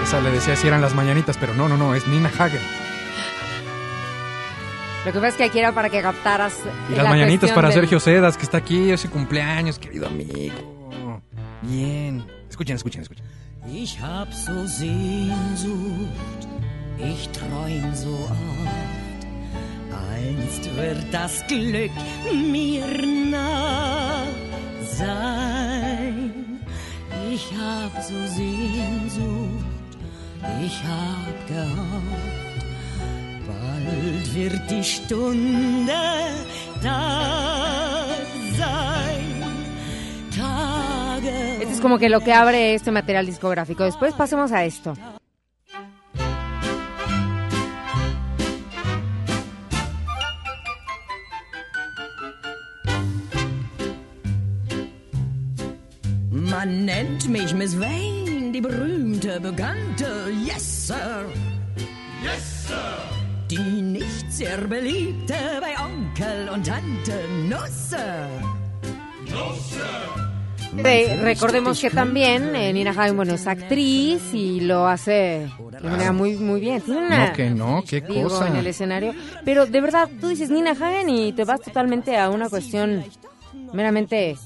Esa 0.04 0.20
le 0.22 0.32
decía 0.32 0.56
si 0.56 0.68
eran 0.68 0.82
las 0.82 0.94
mañanitas, 0.96 1.38
pero 1.38 1.54
no, 1.54 1.68
no, 1.70 1.78
no, 1.78 1.94
es 1.96 2.08
Nina 2.08 2.30
Hagen. 2.38 2.60
Lo 5.06 5.12
que 5.12 5.18
pasa 5.18 5.28
es 5.30 5.36
que 5.36 5.44
aquí 5.46 5.60
era 5.60 5.72
para 5.74 5.90
que 5.90 6.02
captaras. 6.02 6.54
Y 6.90 6.96
las 6.96 7.04
la 7.06 7.10
mañanitas 7.10 7.52
para 7.52 7.70
del- 7.70 7.80
Sergio 7.80 8.00
Sedas, 8.00 8.38
que 8.38 8.44
está 8.44 8.58
aquí, 8.58 8.92
ese 8.92 9.10
cumpleaños, 9.10 9.80
querido 9.80 10.08
amigo. 10.08 11.22
Bien. 11.62 12.24
Escuchen, 12.50 12.76
escuchen, 12.76 13.02
escuchen. 13.02 13.24
Ich 13.72 14.00
hab 14.02 14.34
so 14.34 14.66
Sehnsucht, 14.68 16.48
ich 17.00 17.30
träum 17.30 17.94
so 17.96 18.10
oft. 18.10 19.28
Einst 20.16 20.76
wird 20.76 21.14
das 21.14 21.46
Glück 21.48 21.92
mir 22.34 22.86
nah 23.32 24.24
sein. 24.98 26.60
Ich 27.32 27.52
hab 27.56 28.02
so 28.04 28.16
Sehnsucht, 28.28 29.66
ich 30.64 30.82
hab 30.84 31.48
gehofft. 31.48 32.66
Bald 33.48 34.36
wird 34.36 34.72
die 34.72 34.84
Stunde 34.84 35.94
da 36.82 38.06
sein. 38.58 39.26
Tage. 40.36 41.62
Esto 41.62 41.74
es 41.74 41.82
como 41.82 41.98
que 41.98 42.10
lo 42.10 42.22
que 42.22 42.34
abre 42.34 42.74
este 42.74 42.92
material 42.92 43.26
discográfico. 43.26 43.84
Después 43.84 44.14
pasemos 44.14 44.52
a 44.52 44.66
esto. 44.66 44.96
Man 56.52 56.86
nennt 56.86 57.28
mich 57.30 57.54
Miss 57.56 57.80
Vane, 57.80 58.52
die 58.52 58.62
berühmte, 58.62 59.40
bekannte 59.40 60.21
Yes, 60.32 60.64
Sir. 60.88 61.26
Yes, 62.24 62.68
Sir. 62.68 62.78
Die 63.50 63.82
nicht 63.82 64.32
sehr 64.32 64.58
beliebte 64.68 65.34
bei 65.60 65.74
Onkel 65.84 66.50
und 66.54 66.66
Tante 66.66 67.20
Nusse. 67.50 68.30
Eh, 70.78 71.20
recordemos 71.22 71.82
que 71.82 71.90
también 71.90 72.56
eh, 72.56 72.72
Nina 72.72 72.92
Hagen, 72.92 73.18
bueno, 73.18 73.34
es 73.34 73.46
actriz 73.46 74.34
y 74.34 74.62
lo 74.62 74.88
hace 74.88 75.50
de 75.82 75.90
manera 75.90 76.14
muy, 76.14 76.36
muy 76.38 76.62
bien. 76.62 76.82
Tiene 76.82 77.08
una, 77.08 77.28
No, 77.28 77.34
que 77.34 77.50
no, 77.50 77.84
qué 77.86 78.00
digo, 78.02 78.30
cosa. 78.30 78.48
en 78.48 78.56
el 78.56 78.68
escenario. 78.68 79.14
Pero 79.44 79.66
de 79.66 79.82
verdad, 79.82 80.10
tú 80.22 80.30
dices 80.30 80.50
Nina 80.50 80.72
Hagen 80.72 81.10
y 81.10 81.34
te 81.34 81.44
vas 81.44 81.60
totalmente 81.62 82.18
a 82.18 82.30
una 82.30 82.48
cuestión 82.50 83.04
meramente 83.74 84.38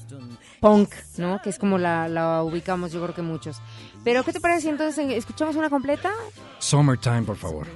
punk, 0.60 0.90
¿no? 1.18 1.40
Que 1.42 1.50
es 1.50 1.58
como 1.60 1.78
la, 1.78 2.08
la 2.08 2.42
ubicamos, 2.42 2.90
yo 2.92 3.00
creo 3.02 3.14
que 3.14 3.22
muchos. 3.22 3.58
Pero, 4.06 4.22
¿qué 4.22 4.32
te 4.32 4.38
parece 4.38 4.60
si 4.60 4.68
entonces 4.68 5.04
escuchamos 5.10 5.56
una 5.56 5.68
completa? 5.68 6.12
Summertime, 6.60 7.22
por 7.22 7.34
favor. 7.34 7.66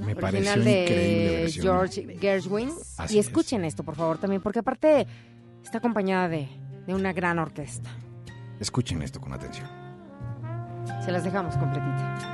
Me 0.00 0.16
pareció 0.16 0.50
original 0.54 0.58
increíble 0.60 1.28
de 1.28 1.36
versión. 1.42 1.62
George 1.62 2.16
Gershwin. 2.18 2.70
Así 2.96 3.16
y 3.16 3.18
es. 3.18 3.26
escuchen 3.26 3.62
esto, 3.66 3.82
por 3.82 3.94
favor, 3.94 4.16
también, 4.16 4.40
porque 4.40 4.60
aparte 4.60 5.06
está 5.62 5.76
acompañada 5.76 6.30
de, 6.30 6.48
de 6.86 6.94
una 6.94 7.12
gran 7.12 7.38
orquesta. 7.38 7.90
Escuchen 8.60 9.02
esto 9.02 9.20
con 9.20 9.34
atención. 9.34 9.68
Se 11.04 11.12
las 11.12 11.22
dejamos 11.22 11.54
completita. 11.58 12.32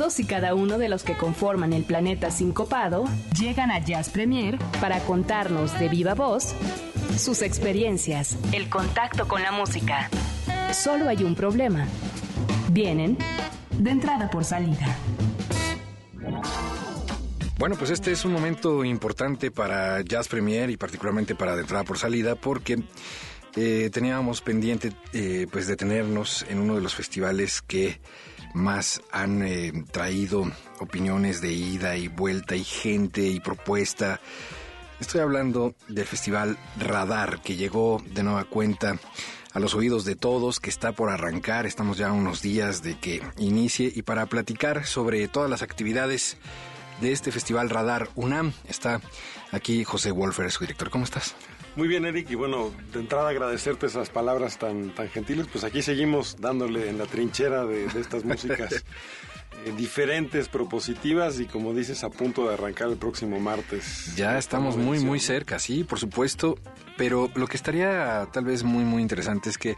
Y 0.00 0.24
cada 0.24 0.54
uno 0.54 0.78
de 0.78 0.88
los 0.88 1.04
que 1.04 1.14
conforman 1.14 1.74
el 1.74 1.84
planeta 1.84 2.30
sincopado 2.30 3.04
llegan 3.38 3.70
a 3.70 3.84
Jazz 3.84 4.08
Premier 4.08 4.56
para 4.80 4.98
contarnos 5.00 5.78
de 5.78 5.90
viva 5.90 6.14
voz 6.14 6.54
sus 7.18 7.42
experiencias, 7.42 8.38
el 8.52 8.70
contacto 8.70 9.28
con 9.28 9.42
la 9.42 9.52
música. 9.52 10.08
Solo 10.72 11.06
hay 11.06 11.22
un 11.22 11.34
problema. 11.34 11.86
Vienen 12.72 13.18
de 13.78 13.90
entrada 13.90 14.30
por 14.30 14.42
salida. 14.42 14.96
Bueno, 17.58 17.76
pues 17.76 17.90
este 17.90 18.10
es 18.10 18.24
un 18.24 18.32
momento 18.32 18.82
importante 18.86 19.50
para 19.50 20.00
Jazz 20.00 20.28
Premier 20.28 20.70
y 20.70 20.78
particularmente 20.78 21.34
para 21.34 21.54
de 21.56 21.60
entrada 21.60 21.84
por 21.84 21.98
salida 21.98 22.36
porque 22.36 22.82
eh, 23.54 23.90
teníamos 23.92 24.40
pendiente 24.40 24.94
eh, 25.12 25.46
pues 25.52 25.66
detenernos 25.66 26.46
en 26.48 26.58
uno 26.58 26.76
de 26.76 26.80
los 26.80 26.94
festivales 26.94 27.60
que 27.60 28.00
más 28.54 29.02
han 29.10 29.42
eh, 29.42 29.72
traído 29.90 30.50
opiniones 30.78 31.40
de 31.40 31.52
ida 31.52 31.96
y 31.96 32.08
vuelta 32.08 32.56
y 32.56 32.64
gente 32.64 33.22
y 33.22 33.40
propuesta. 33.40 34.20
Estoy 35.00 35.20
hablando 35.20 35.74
del 35.88 36.06
festival 36.06 36.58
Radar 36.78 37.40
que 37.42 37.56
llegó 37.56 38.02
de 38.14 38.22
nueva 38.22 38.44
cuenta 38.44 38.98
a 39.52 39.60
los 39.60 39.74
oídos 39.74 40.04
de 40.04 40.16
todos, 40.16 40.60
que 40.60 40.70
está 40.70 40.92
por 40.92 41.10
arrancar. 41.10 41.66
Estamos 41.66 41.98
ya 41.98 42.12
unos 42.12 42.42
días 42.42 42.82
de 42.82 42.98
que 42.98 43.22
inicie 43.38 43.92
y 43.94 44.02
para 44.02 44.26
platicar 44.26 44.86
sobre 44.86 45.26
todas 45.28 45.50
las 45.50 45.62
actividades 45.62 46.36
de 47.00 47.12
este 47.12 47.32
festival 47.32 47.70
Radar 47.70 48.10
UNAM 48.14 48.52
está 48.68 49.00
aquí 49.52 49.84
José 49.84 50.10
Wolfer, 50.10 50.50
su 50.50 50.60
director. 50.60 50.90
¿Cómo 50.90 51.04
estás? 51.04 51.34
Muy 51.80 51.88
bien, 51.88 52.04
Eric, 52.04 52.30
y 52.30 52.34
bueno, 52.34 52.70
de 52.92 53.00
entrada 53.00 53.30
agradecerte 53.30 53.86
esas 53.86 54.10
palabras 54.10 54.58
tan, 54.58 54.94
tan 54.94 55.08
gentiles. 55.08 55.46
Pues 55.50 55.64
aquí 55.64 55.80
seguimos 55.80 56.36
dándole 56.38 56.90
en 56.90 56.98
la 56.98 57.06
trinchera 57.06 57.64
de, 57.64 57.86
estas 57.98 58.22
músicas 58.22 58.84
eh, 59.64 59.72
diferentes, 59.78 60.50
propositivas 60.50 61.40
y 61.40 61.46
como 61.46 61.72
dices, 61.72 62.04
a 62.04 62.10
punto 62.10 62.46
de 62.46 62.52
arrancar 62.52 62.88
el 62.88 62.98
próximo 62.98 63.40
martes. 63.40 64.14
Ya 64.14 64.36
estamos 64.36 64.76
muy, 64.76 65.00
muy 65.00 65.20
cerca, 65.20 65.58
sí, 65.58 65.82
por 65.82 65.98
supuesto. 65.98 66.58
Pero 66.98 67.30
lo 67.34 67.46
que 67.46 67.56
estaría 67.56 68.28
tal 68.30 68.44
vez 68.44 68.62
muy, 68.62 68.84
muy 68.84 69.00
interesante 69.00 69.48
es 69.48 69.56
que 69.56 69.76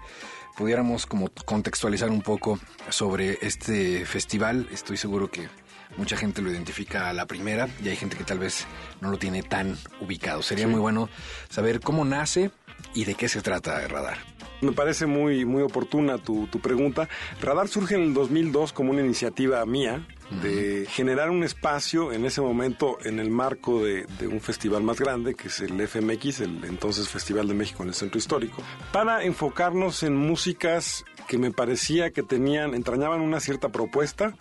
pudiéramos 0.57 1.07
como 1.07 1.31
contextualizar 1.45 2.11
un 2.11 2.23
poco 2.23 2.59
sobre 2.89 3.39
este 3.43 4.05
festival. 4.07 4.67
Estoy 4.73 4.97
seguro 4.97 5.31
que 5.31 5.49
mucha 5.97 6.17
gente 6.17 6.43
lo 6.43 6.51
identifica 6.51 7.09
a 7.09 7.13
la 7.13 7.27
primera 7.27 7.69
y 7.83 7.89
hay 7.89 7.97
gente 7.97 8.17
que 8.17 8.25
tal 8.25 8.39
vez 8.39 8.67
no 9.01 9.11
lo 9.11 9.19
tiene 9.19 9.43
tan 9.43 9.77
ubicado. 10.01 10.43
Sería 10.43 10.69
muy 10.69 10.81
bueno 10.81 11.09
saber 11.49 11.81
cómo 11.81 12.05
nace 12.05 12.51
y 12.95 13.05
de 13.05 13.15
qué 13.15 13.29
se 13.29 13.43
trata 13.43 13.87
Radar. 13.89 14.19
Me 14.61 14.73
parece 14.73 15.07
muy, 15.07 15.45
muy 15.45 15.63
oportuna 15.63 16.19
tu, 16.19 16.47
tu 16.47 16.61
pregunta. 16.61 17.09
Radar 17.41 17.67
surge 17.67 17.97
en 17.97 18.03
el 18.03 18.15
2002 18.15 18.73
como 18.73 18.93
una 18.93 19.01
iniciativa 19.01 19.65
mía 19.67 20.07
de 20.41 20.87
generar 20.89 21.31
un 21.31 21.43
espacio 21.43 22.13
en 22.13 22.25
ese 22.25 22.41
momento 22.41 22.97
en 23.05 23.19
el 23.19 23.29
marco 23.29 23.85
de, 23.85 24.07
de, 24.19 24.29
un 24.29 24.41
festival 24.41 24.83
más 24.83 24.99
grande, 24.99 25.35
que 25.35 25.49
es 25.49 25.61
el 25.61 25.87
FMX, 25.87 26.41
el 26.41 26.65
entonces 26.65 27.09
Festival 27.09 27.49
de 27.49 27.55
México 27.55 27.83
en 27.83 27.91
el 27.91 27.95
Centro 27.95 28.19
Histórico, 28.19 28.63
para 28.93 29.25
enfocarnos 29.25 30.03
en 30.03 30.17
músicas 30.17 31.05
que 31.29 31.39
me 31.39 31.51
parecía 31.51 32.13
que 32.13 32.23
tenían, 32.23 32.75
entrañaban 32.75 33.21
una 33.21 33.41
cierta 33.41 33.69
propuesta, 33.69 34.35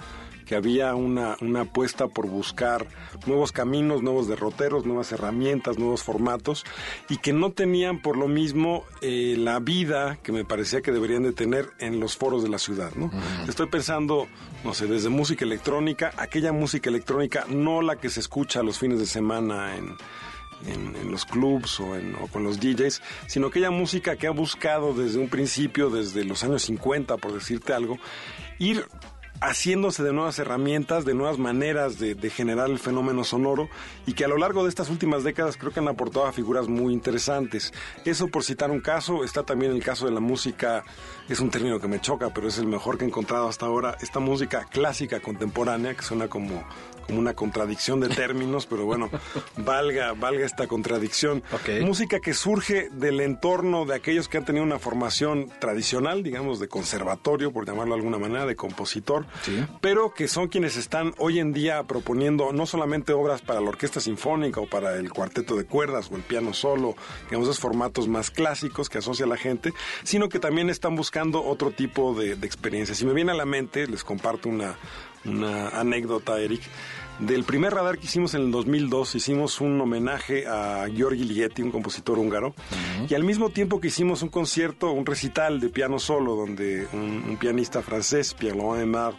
que 0.51 0.57
había 0.57 0.95
una, 0.95 1.37
una 1.39 1.61
apuesta 1.61 2.09
por 2.09 2.27
buscar 2.27 2.85
nuevos 3.25 3.53
caminos, 3.53 4.03
nuevos 4.03 4.27
derroteros, 4.27 4.85
nuevas 4.85 5.13
herramientas, 5.13 5.79
nuevos 5.79 6.03
formatos 6.03 6.65
y 7.07 7.19
que 7.19 7.31
no 7.31 7.53
tenían 7.53 8.01
por 8.01 8.17
lo 8.17 8.27
mismo 8.27 8.83
eh, 9.01 9.35
la 9.37 9.61
vida 9.61 10.17
que 10.21 10.33
me 10.33 10.43
parecía 10.43 10.81
que 10.81 10.91
deberían 10.91 11.23
de 11.23 11.31
tener 11.31 11.69
en 11.79 12.01
los 12.01 12.17
foros 12.17 12.43
de 12.43 12.49
la 12.49 12.59
ciudad. 12.59 12.91
¿no? 12.95 13.09
Estoy 13.47 13.67
pensando, 13.67 14.27
no 14.65 14.73
sé, 14.73 14.87
desde 14.87 15.07
música 15.07 15.45
electrónica, 15.45 16.11
aquella 16.17 16.51
música 16.51 16.89
electrónica, 16.89 17.45
no 17.47 17.81
la 17.81 17.95
que 17.95 18.09
se 18.09 18.19
escucha 18.19 18.61
los 18.61 18.77
fines 18.77 18.99
de 18.99 19.05
semana 19.05 19.77
en, 19.77 19.95
en, 20.67 20.97
en, 20.97 21.11
los 21.11 21.23
clubs 21.23 21.79
o, 21.79 21.95
en, 21.95 22.13
o, 22.15 22.27
con 22.27 22.43
los 22.43 22.59
DJs, 22.59 23.01
sino 23.27 23.47
aquella 23.47 23.71
música 23.71 24.17
que 24.17 24.27
ha 24.27 24.31
buscado 24.31 24.93
desde 24.93 25.17
un 25.17 25.29
principio, 25.29 25.89
desde 25.89 26.25
los 26.25 26.43
años 26.43 26.63
50, 26.63 27.15
por 27.15 27.31
decirte 27.31 27.71
algo, 27.71 27.97
ir 28.59 28.85
haciéndose 29.41 30.03
de 30.03 30.13
nuevas 30.13 30.37
herramientas, 30.37 31.03
de 31.03 31.15
nuevas 31.15 31.39
maneras 31.39 31.97
de, 31.97 32.15
generar 32.29 32.69
el 32.69 32.77
fenómeno 32.79 33.23
sonoro 33.23 33.69
y 34.05 34.13
que 34.13 34.23
a 34.23 34.27
lo 34.27 34.37
largo 34.37 34.63
de 34.63 34.69
estas 34.69 34.89
últimas 34.89 35.23
décadas 35.23 35.57
creo 35.57 35.71
que 35.71 35.79
han 35.79 35.87
aportado 35.87 36.27
a 36.27 36.31
figuras 36.31 36.67
muy 36.67 36.93
interesantes. 36.93 37.73
Eso 38.05 38.27
por 38.27 38.43
citar 38.43 38.69
un 38.69 38.79
caso, 38.79 39.23
está 39.23 39.43
también 39.43 39.71
el 39.71 39.83
caso 39.83 40.05
de 40.05 40.11
la 40.11 40.19
música, 40.19 40.83
es 41.27 41.39
un 41.39 41.49
término 41.49 41.79
que 41.79 41.87
me 41.87 41.99
choca, 41.99 42.31
pero 42.33 42.47
es 42.47 42.59
el 42.59 42.67
mejor 42.67 42.97
que 42.97 43.03
he 43.03 43.07
encontrado 43.07 43.49
hasta 43.49 43.65
ahora, 43.65 43.97
esta 44.01 44.19
música 44.19 44.67
clásica 44.69 45.19
contemporánea 45.19 45.95
que 45.95 46.03
suena 46.03 46.27
como 46.27 46.63
como 47.01 47.19
una 47.19 47.33
contradicción 47.33 47.99
de 47.99 48.09
términos, 48.09 48.65
pero 48.65 48.85
bueno, 48.85 49.09
valga, 49.57 50.13
valga 50.13 50.45
esta 50.45 50.67
contradicción. 50.67 51.43
Okay. 51.51 51.83
Música 51.83 52.19
que 52.19 52.33
surge 52.33 52.89
del 52.91 53.19
entorno 53.21 53.85
de 53.85 53.95
aquellos 53.95 54.27
que 54.27 54.37
han 54.37 54.45
tenido 54.45 54.63
una 54.63 54.79
formación 54.79 55.49
tradicional, 55.59 56.23
digamos, 56.23 56.59
de 56.59 56.67
conservatorio, 56.67 57.51
por 57.51 57.65
llamarlo 57.65 57.95
de 57.95 57.99
alguna 57.99 58.17
manera, 58.17 58.45
de 58.45 58.55
compositor, 58.55 59.25
sí. 59.43 59.65
pero 59.81 60.13
que 60.13 60.27
son 60.27 60.47
quienes 60.47 60.77
están 60.77 61.13
hoy 61.17 61.39
en 61.39 61.53
día 61.53 61.83
proponiendo 61.83 62.53
no 62.53 62.65
solamente 62.65 63.13
obras 63.13 63.41
para 63.41 63.61
la 63.61 63.69
orquesta 63.69 63.99
sinfónica 63.99 64.61
o 64.61 64.67
para 64.67 64.95
el 64.95 65.11
cuarteto 65.11 65.55
de 65.55 65.65
cuerdas 65.65 66.09
o 66.11 66.15
el 66.15 66.23
piano 66.23 66.53
solo, 66.53 66.95
digamos, 67.25 67.47
esos 67.47 67.59
formatos 67.59 68.07
más 68.07 68.31
clásicos 68.31 68.89
que 68.89 68.99
asocia 68.99 69.25
la 69.25 69.37
gente, 69.37 69.73
sino 70.03 70.29
que 70.29 70.39
también 70.39 70.69
están 70.69 70.95
buscando 70.95 71.43
otro 71.43 71.71
tipo 71.71 72.13
de, 72.13 72.35
de 72.35 72.47
experiencias. 72.47 72.97
Si 72.97 73.05
me 73.05 73.13
viene 73.13 73.31
a 73.31 73.35
la 73.35 73.45
mente, 73.45 73.87
les 73.87 74.03
comparto 74.03 74.49
una, 74.49 74.77
una 75.25 75.69
anécdota, 75.69 76.39
Eric. 76.39 76.61
Del 77.19 77.43
primer 77.43 77.71
radar 77.73 77.99
que 77.99 78.05
hicimos 78.05 78.33
en 78.33 78.41
el 78.41 78.51
2002, 78.51 79.13
hicimos 79.13 79.61
un 79.61 79.79
homenaje 79.79 80.47
a 80.47 80.87
Giorgi 80.87 81.23
Ligeti, 81.23 81.61
un 81.61 81.69
compositor 81.69 82.17
húngaro, 82.17 82.47
uh 82.47 82.51
-huh. 83.03 83.11
y 83.11 83.13
al 83.13 83.23
mismo 83.23 83.49
tiempo 83.49 83.79
que 83.79 83.89
hicimos 83.89 84.23
un 84.23 84.29
concierto, 84.29 84.91
un 84.91 85.05
recital 85.05 85.59
de 85.59 85.69
piano 85.69 85.99
solo, 85.99 86.35
donde 86.35 86.87
un, 86.93 87.23
un 87.29 87.37
pianista 87.37 87.83
francés, 87.83 88.33
Pierre-Laurent 88.33 88.81
Aimard, 88.81 89.15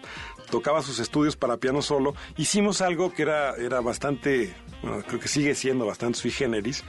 tocaba 0.51 0.83
sus 0.83 0.99
estudios 0.99 1.37
para 1.37 1.59
piano 1.59 1.81
solo, 1.81 2.15
hicimos 2.37 2.81
algo 2.83 3.13
que 3.13 3.23
era, 3.23 3.55
era 3.57 3.81
bastante, 3.81 4.53
bueno, 4.83 5.03
creo 5.07 5.21
que 5.21 5.29
sigue 5.29 5.55
siendo 5.55 5.87
bastante 5.87 6.19
sui 6.19 6.31
generis, 6.31 6.83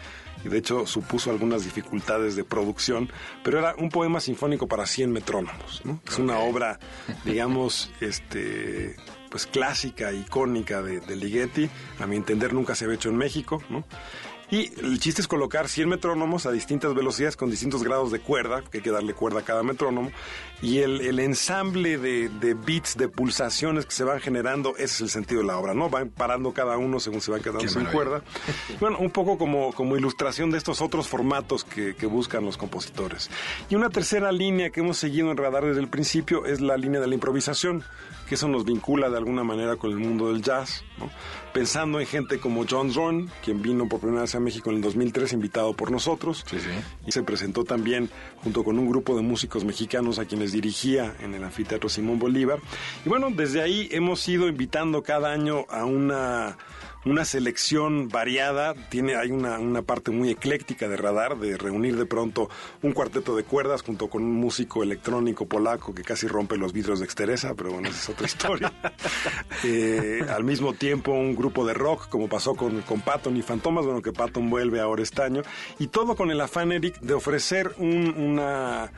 y 0.43 0.49
de 0.49 0.57
hecho 0.57 0.85
supuso 0.85 1.31
algunas 1.31 1.63
dificultades 1.63 2.35
de 2.35 2.43
producción, 2.43 3.11
pero 3.43 3.59
era 3.59 3.75
un 3.77 3.89
poema 3.89 4.19
sinfónico 4.19 4.67
para 4.67 4.85
100 4.85 5.11
metrónomos, 5.11 5.81
¿no? 5.83 5.99
Es 6.07 6.19
una 6.19 6.39
obra, 6.39 6.79
digamos, 7.25 7.91
este 8.01 8.95
pues 9.29 9.47
clásica, 9.47 10.13
icónica 10.13 10.83
de, 10.83 10.99
de, 10.99 11.15
Ligeti, 11.15 11.67
a 11.99 12.05
mi 12.05 12.17
entender 12.17 12.53
nunca 12.53 12.75
se 12.75 12.85
había 12.85 12.95
hecho 12.95 13.09
en 13.09 13.17
México, 13.17 13.63
¿no? 13.67 13.83
Y 14.53 14.71
el 14.81 14.99
chiste 14.99 15.19
es 15.19 15.27
colocar 15.27 15.67
100 15.67 15.89
metrónomos 15.89 16.45
a 16.45 16.51
distintas 16.51 16.93
velocidades 16.93 17.35
con 17.35 17.49
distintos 17.49 17.83
grados 17.83 18.11
de 18.11 18.19
cuerda, 18.19 18.61
que 18.61 18.77
hay 18.77 18.83
que 18.83 18.91
darle 18.91 19.15
cuerda 19.15 19.39
a 19.39 19.43
cada 19.43 19.63
metrónomo, 19.63 20.11
y 20.61 20.77
el, 20.77 21.01
el 21.01 21.17
ensamble 21.17 21.97
de, 21.97 22.29
de, 22.29 22.53
beats, 22.53 22.95
de 22.95 23.07
pulsaciones 23.07 23.87
que 23.87 23.93
se 23.93 24.03
van 24.03 24.19
generando, 24.19 24.75
ese 24.75 24.83
es 24.83 25.01
el 25.01 25.09
sentido 25.09 25.41
de 25.41 25.47
la 25.47 25.57
obra, 25.57 25.73
¿no? 25.73 25.89
Van 25.89 26.11
parando 26.11 26.53
cada 26.53 26.77
uno 26.77 26.99
según 26.99 27.19
se 27.19 27.31
van 27.31 27.41
quedando 27.41 27.67
sin 27.67 27.85
cuerda. 27.85 28.21
Bueno, 28.79 28.99
un 28.99 29.09
poco 29.09 29.39
como, 29.39 29.73
como 29.73 29.97
ilustración 29.97 30.51
de 30.51 30.59
estos 30.59 30.81
otros 30.81 31.07
formatos 31.07 31.63
que, 31.63 31.95
que, 31.95 32.05
buscan 32.05 32.45
los 32.45 32.57
compositores. 32.57 33.31
Y 33.69 33.75
una 33.75 33.89
tercera 33.89 34.31
línea 34.31 34.69
que 34.69 34.81
hemos 34.81 34.97
seguido 34.97 35.31
en 35.31 35.37
Radar 35.37 35.65
desde 35.65 35.81
el 35.81 35.87
principio 35.87 36.45
es 36.45 36.61
la 36.61 36.77
línea 36.77 37.01
de 37.01 37.07
la 37.07 37.15
improvisación, 37.15 37.83
que 38.27 38.35
eso 38.35 38.47
nos 38.47 38.65
vincula 38.65 39.09
de 39.09 39.17
alguna 39.17 39.43
manera 39.43 39.77
con 39.77 39.91
el 39.91 39.97
mundo 39.97 40.31
del 40.31 40.43
jazz, 40.43 40.83
¿no? 40.99 41.09
Pensando 41.53 41.99
en 41.99 42.07
gente 42.07 42.39
como 42.39 42.65
John 42.67 42.91
Zorn, 42.91 43.29
quien 43.43 43.61
vino 43.61 43.87
por 43.87 43.99
primera 43.99 44.21
vez 44.21 44.33
a 44.33 44.39
México 44.39 44.71
en 44.71 44.77
el 44.77 44.81
2003, 44.81 45.33
invitado 45.33 45.73
por 45.73 45.91
nosotros, 45.91 46.43
sí, 46.49 46.57
sí. 46.59 46.69
y 47.05 47.11
se 47.11 47.21
presentó 47.21 47.63
también 47.63 48.09
junto 48.43 48.63
con 48.63 48.79
un 48.79 48.89
grupo 48.89 49.15
de 49.15 49.21
músicos 49.21 49.63
mexicanos 49.63 50.17
a 50.17 50.25
quienes 50.25 50.51
dirigía 50.51 51.15
en 51.21 51.35
el 51.35 51.43
anfiteatro 51.43 51.89
Simón 51.89 52.17
Bolívar. 52.17 52.59
Y 53.05 53.09
bueno, 53.09 53.27
desde 53.29 53.61
ahí 53.61 53.87
hemos 53.91 54.27
ido 54.27 54.47
invitando 54.47 55.03
cada 55.03 55.31
año 55.31 55.65
a 55.69 55.85
una 55.85 56.57
una 57.05 57.25
selección 57.25 58.09
variada, 58.09 58.73
tiene, 58.89 59.15
hay 59.15 59.31
una, 59.31 59.59
una, 59.59 59.81
parte 59.81 60.11
muy 60.11 60.29
ecléctica 60.29 60.87
de 60.87 60.97
radar, 60.97 61.37
de 61.37 61.57
reunir 61.57 61.97
de 61.97 62.05
pronto 62.05 62.49
un 62.81 62.93
cuarteto 62.93 63.35
de 63.35 63.43
cuerdas 63.43 63.81
junto 63.81 64.09
con 64.09 64.23
un 64.23 64.33
músico 64.33 64.83
electrónico 64.83 65.45
polaco 65.45 65.93
que 65.93 66.03
casi 66.03 66.27
rompe 66.27 66.57
los 66.57 66.73
vidrios 66.73 66.99
de 66.99 67.05
Exteresa, 67.05 67.53
pero 67.55 67.71
bueno, 67.71 67.89
esa 67.89 67.99
es 67.99 68.09
otra 68.09 68.25
historia. 68.25 68.73
eh, 69.63 70.25
al 70.29 70.43
mismo 70.43 70.73
tiempo 70.73 71.11
un 71.11 71.35
grupo 71.35 71.65
de 71.65 71.73
rock, 71.73 72.07
como 72.09 72.29
pasó 72.29 72.55
con, 72.55 72.81
con 72.81 73.01
Patton 73.01 73.35
y 73.35 73.41
Fantomas, 73.41 73.85
bueno, 73.85 74.01
que 74.01 74.13
Patton 74.13 74.49
vuelve 74.49 74.79
ahora 74.79 75.03
este 75.03 75.21
año, 75.21 75.41
y 75.79 75.87
todo 75.87 76.15
con 76.15 76.31
el 76.31 76.39
afán, 76.39 76.71
Eric, 76.71 76.99
de 76.99 77.13
ofrecer 77.13 77.73
un, 77.77 78.13
una 78.17 78.91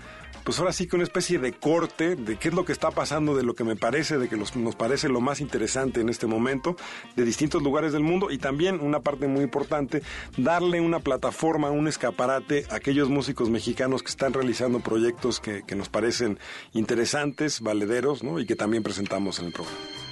pues 0.45 0.59
ahora 0.59 0.71
sí 0.71 0.87
que 0.87 0.95
una 0.95 1.03
especie 1.03 1.39
de 1.39 1.53
corte 1.53 2.15
de 2.15 2.37
qué 2.37 2.49
es 2.49 2.53
lo 2.53 2.63
que 2.63 2.71
está 2.71 2.91
pasando, 2.91 3.35
de 3.35 3.43
lo 3.43 3.55
que 3.55 3.63
me 3.63 3.75
parece, 3.75 4.19
de 4.19 4.29
que 4.29 4.37
nos 4.37 4.75
parece 4.75 5.09
lo 5.09 5.19
más 5.19 5.41
interesante 5.41 6.01
en 6.01 6.07
este 6.07 6.27
momento, 6.27 6.77
de 7.15 7.25
distintos 7.25 7.63
lugares 7.63 7.93
del 7.93 8.03
mundo 8.03 8.29
y 8.29 8.37
también 8.37 8.79
una 8.79 8.99
parte 8.99 9.27
muy 9.27 9.43
importante, 9.43 10.03
darle 10.37 10.79
una 10.81 10.99
plataforma, 10.99 11.71
un 11.71 11.87
escaparate 11.87 12.65
a 12.69 12.75
aquellos 12.75 13.09
músicos 13.09 13.49
mexicanos 13.49 14.03
que 14.03 14.09
están 14.09 14.33
realizando 14.33 14.81
proyectos 14.81 15.39
que, 15.39 15.63
que 15.63 15.75
nos 15.75 15.89
parecen 15.89 16.37
interesantes, 16.73 17.61
valederos, 17.61 18.23
¿no? 18.23 18.39
Y 18.39 18.45
que 18.45 18.55
también 18.55 18.83
presentamos 18.83 19.39
en 19.39 19.47
el 19.47 19.51
programa. 19.51 20.04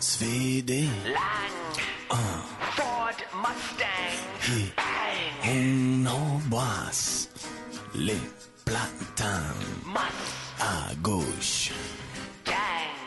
Svede. 0.00 0.88
Ford 2.76 3.20
Mustang. 3.34 3.86
On 5.44 6.06
embrasse 6.06 7.28
les 7.94 8.20
platins 8.64 9.54
à 10.60 10.94
gauche, 11.02 11.72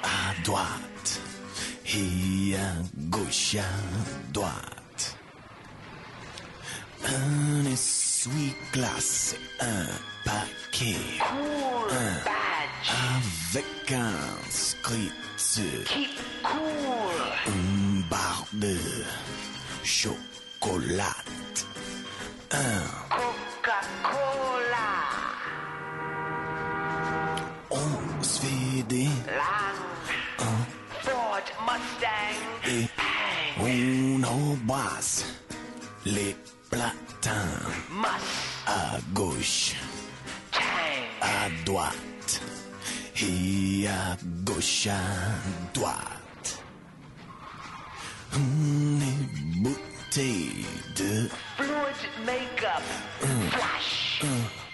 à 0.03 0.41
droite. 0.43 1.21
Et 1.91 2.55
à 2.55 2.73
gauche, 3.09 3.55
à 3.55 4.31
droite. 4.31 5.17
Un 7.05 7.65
essuie-glace, 7.65 9.35
un 9.59 9.87
paquet, 10.23 10.97
un 11.91 12.39
avec 13.15 13.91
un 13.91 14.13
script, 14.49 15.13
une 17.47 18.03
barre 18.07 18.45
de 18.53 18.77
chocolat, 19.83 21.15
un 22.51 22.81
Coca-Cola. 23.09 24.91
on 27.71 28.23
se 28.23 28.41
fait 28.41 28.83
des 28.83 29.09
Ford 31.01 31.41
Mustang. 31.65 32.67
et 32.67 32.87
on 33.59 34.23
embrasse 34.23 35.25
les 36.05 36.35
platins. 36.69 37.59
À 38.67 38.99
gauche, 39.13 39.75
à 41.21 41.49
droite 41.65 42.08
et 43.23 43.87
à 43.87 44.17
gauche, 44.43 44.87
à 44.87 45.73
droite. 45.73 46.63
Une 48.35 48.99
bouteille 49.61 50.65
de 50.95 51.29
Fluid 51.57 52.25
makeup. 52.25 52.83
Flash. 53.51 54.21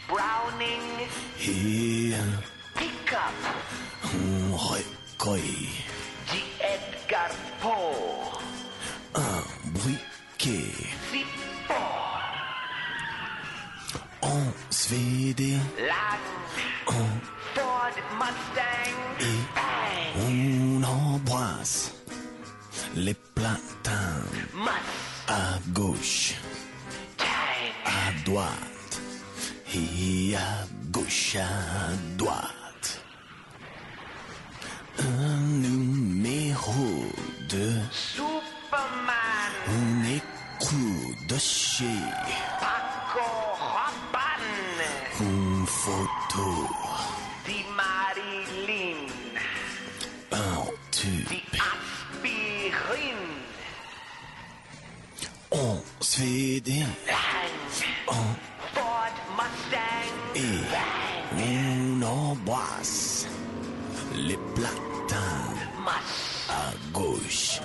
Browning. 0.08 1.08
et 1.42 2.14
Pickup. 2.76 3.18
un 4.04 4.56
recueil, 4.56 5.70
The 6.28 6.44
Edgar 6.62 7.32
Poe. 7.62 8.40
un 9.16 9.44
briquet. 9.72 10.72
On 14.22 14.44
se 14.70 14.88
fait 14.90 15.34
des. 15.34 15.58
Et 19.20 19.26
on 20.28 20.84
embrasse 20.84 21.94
les 22.96 23.14
platins. 23.14 24.24
À 25.28 25.60
gauche, 25.70 26.36
à 27.86 28.24
droite. 28.26 29.02
Et 29.74 30.36
à 30.36 30.66
gauche, 30.92 31.36
à 31.36 31.94
droite. 32.18 33.02
Un 35.00 35.40
numéro 35.66 37.06
de 37.50 37.74
Superman. 37.92 39.52
un 39.68 40.04
écrou 40.06 41.16
de 41.28 41.38
chez. 41.38 42.00
Paco 42.60 43.28
Rabanne. 43.60 44.86
une 45.22 45.66
photo, 45.66 46.68
Des 56.18 56.62
Lang. 57.08 58.18
Ford 58.74 59.16
Mustang. 59.36 60.36
et 60.36 61.42
on 62.00 62.02
embrasse 62.02 63.28
les 64.16 64.38
platins 64.56 65.54
à 66.50 66.72
gauche, 66.94 67.60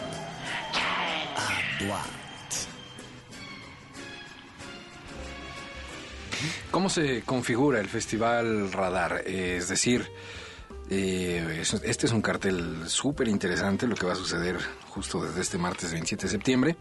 à 0.75 1.85
droite. 1.85 2.67
¿Cómo 6.73 6.89
se 6.89 7.23
configura 7.23 7.79
el 7.81 7.89
Festival 7.89 8.73
Radar? 8.73 9.23
Eh, 9.27 9.57
es 9.59 9.69
decir, 9.69 10.11
eh, 10.91 11.59
es- 11.61 11.75
este 11.85 12.07
es 12.07 12.13
un 12.13 12.23
cartel 12.23 12.89
súper 12.89 13.29
interesante, 13.29 13.87
lo 13.87 13.95
que 13.95 14.07
va 14.07 14.13
a 14.15 14.17
suceder 14.17 14.59
justo 14.89 15.23
desde 15.25 15.41
este 15.43 15.59
martes 15.59 15.93
27 15.93 16.25
de 16.27 16.31
septiembre. 16.33 16.77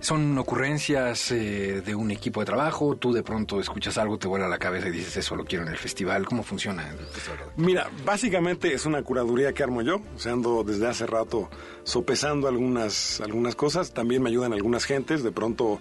Son 0.00 0.38
ocurrencias 0.38 1.30
eh, 1.30 1.82
de 1.84 1.94
un 1.94 2.10
equipo 2.10 2.40
de 2.40 2.46
trabajo, 2.46 2.96
tú 2.96 3.12
de 3.12 3.22
pronto 3.22 3.60
escuchas 3.60 3.98
algo, 3.98 4.18
te 4.18 4.28
vuela 4.28 4.48
la 4.48 4.58
cabeza 4.58 4.88
y 4.88 4.92
dices, 4.92 5.18
eso 5.18 5.36
lo 5.36 5.44
quiero 5.44 5.64
en 5.64 5.70
el 5.70 5.76
festival. 5.76 6.24
¿Cómo 6.24 6.42
funciona 6.42 6.88
el 6.88 6.96
Festival? 6.96 7.38
Mira, 7.56 7.90
básicamente 8.04 8.72
es 8.72 8.86
una 8.86 9.02
curaduría 9.02 9.52
que 9.52 9.62
armo 9.62 9.82
yo. 9.82 9.96
O 10.16 10.18
sea, 10.18 10.32
ando 10.32 10.64
desde 10.64 10.86
hace 10.88 11.06
rato 11.06 11.50
sopesando 11.84 12.48
algunas, 12.48 13.20
algunas 13.20 13.54
cosas. 13.54 13.92
También 13.92 14.22
me 14.22 14.30
ayudan 14.30 14.54
algunas 14.54 14.84
gentes. 14.84 15.22
De 15.22 15.32
pronto 15.32 15.78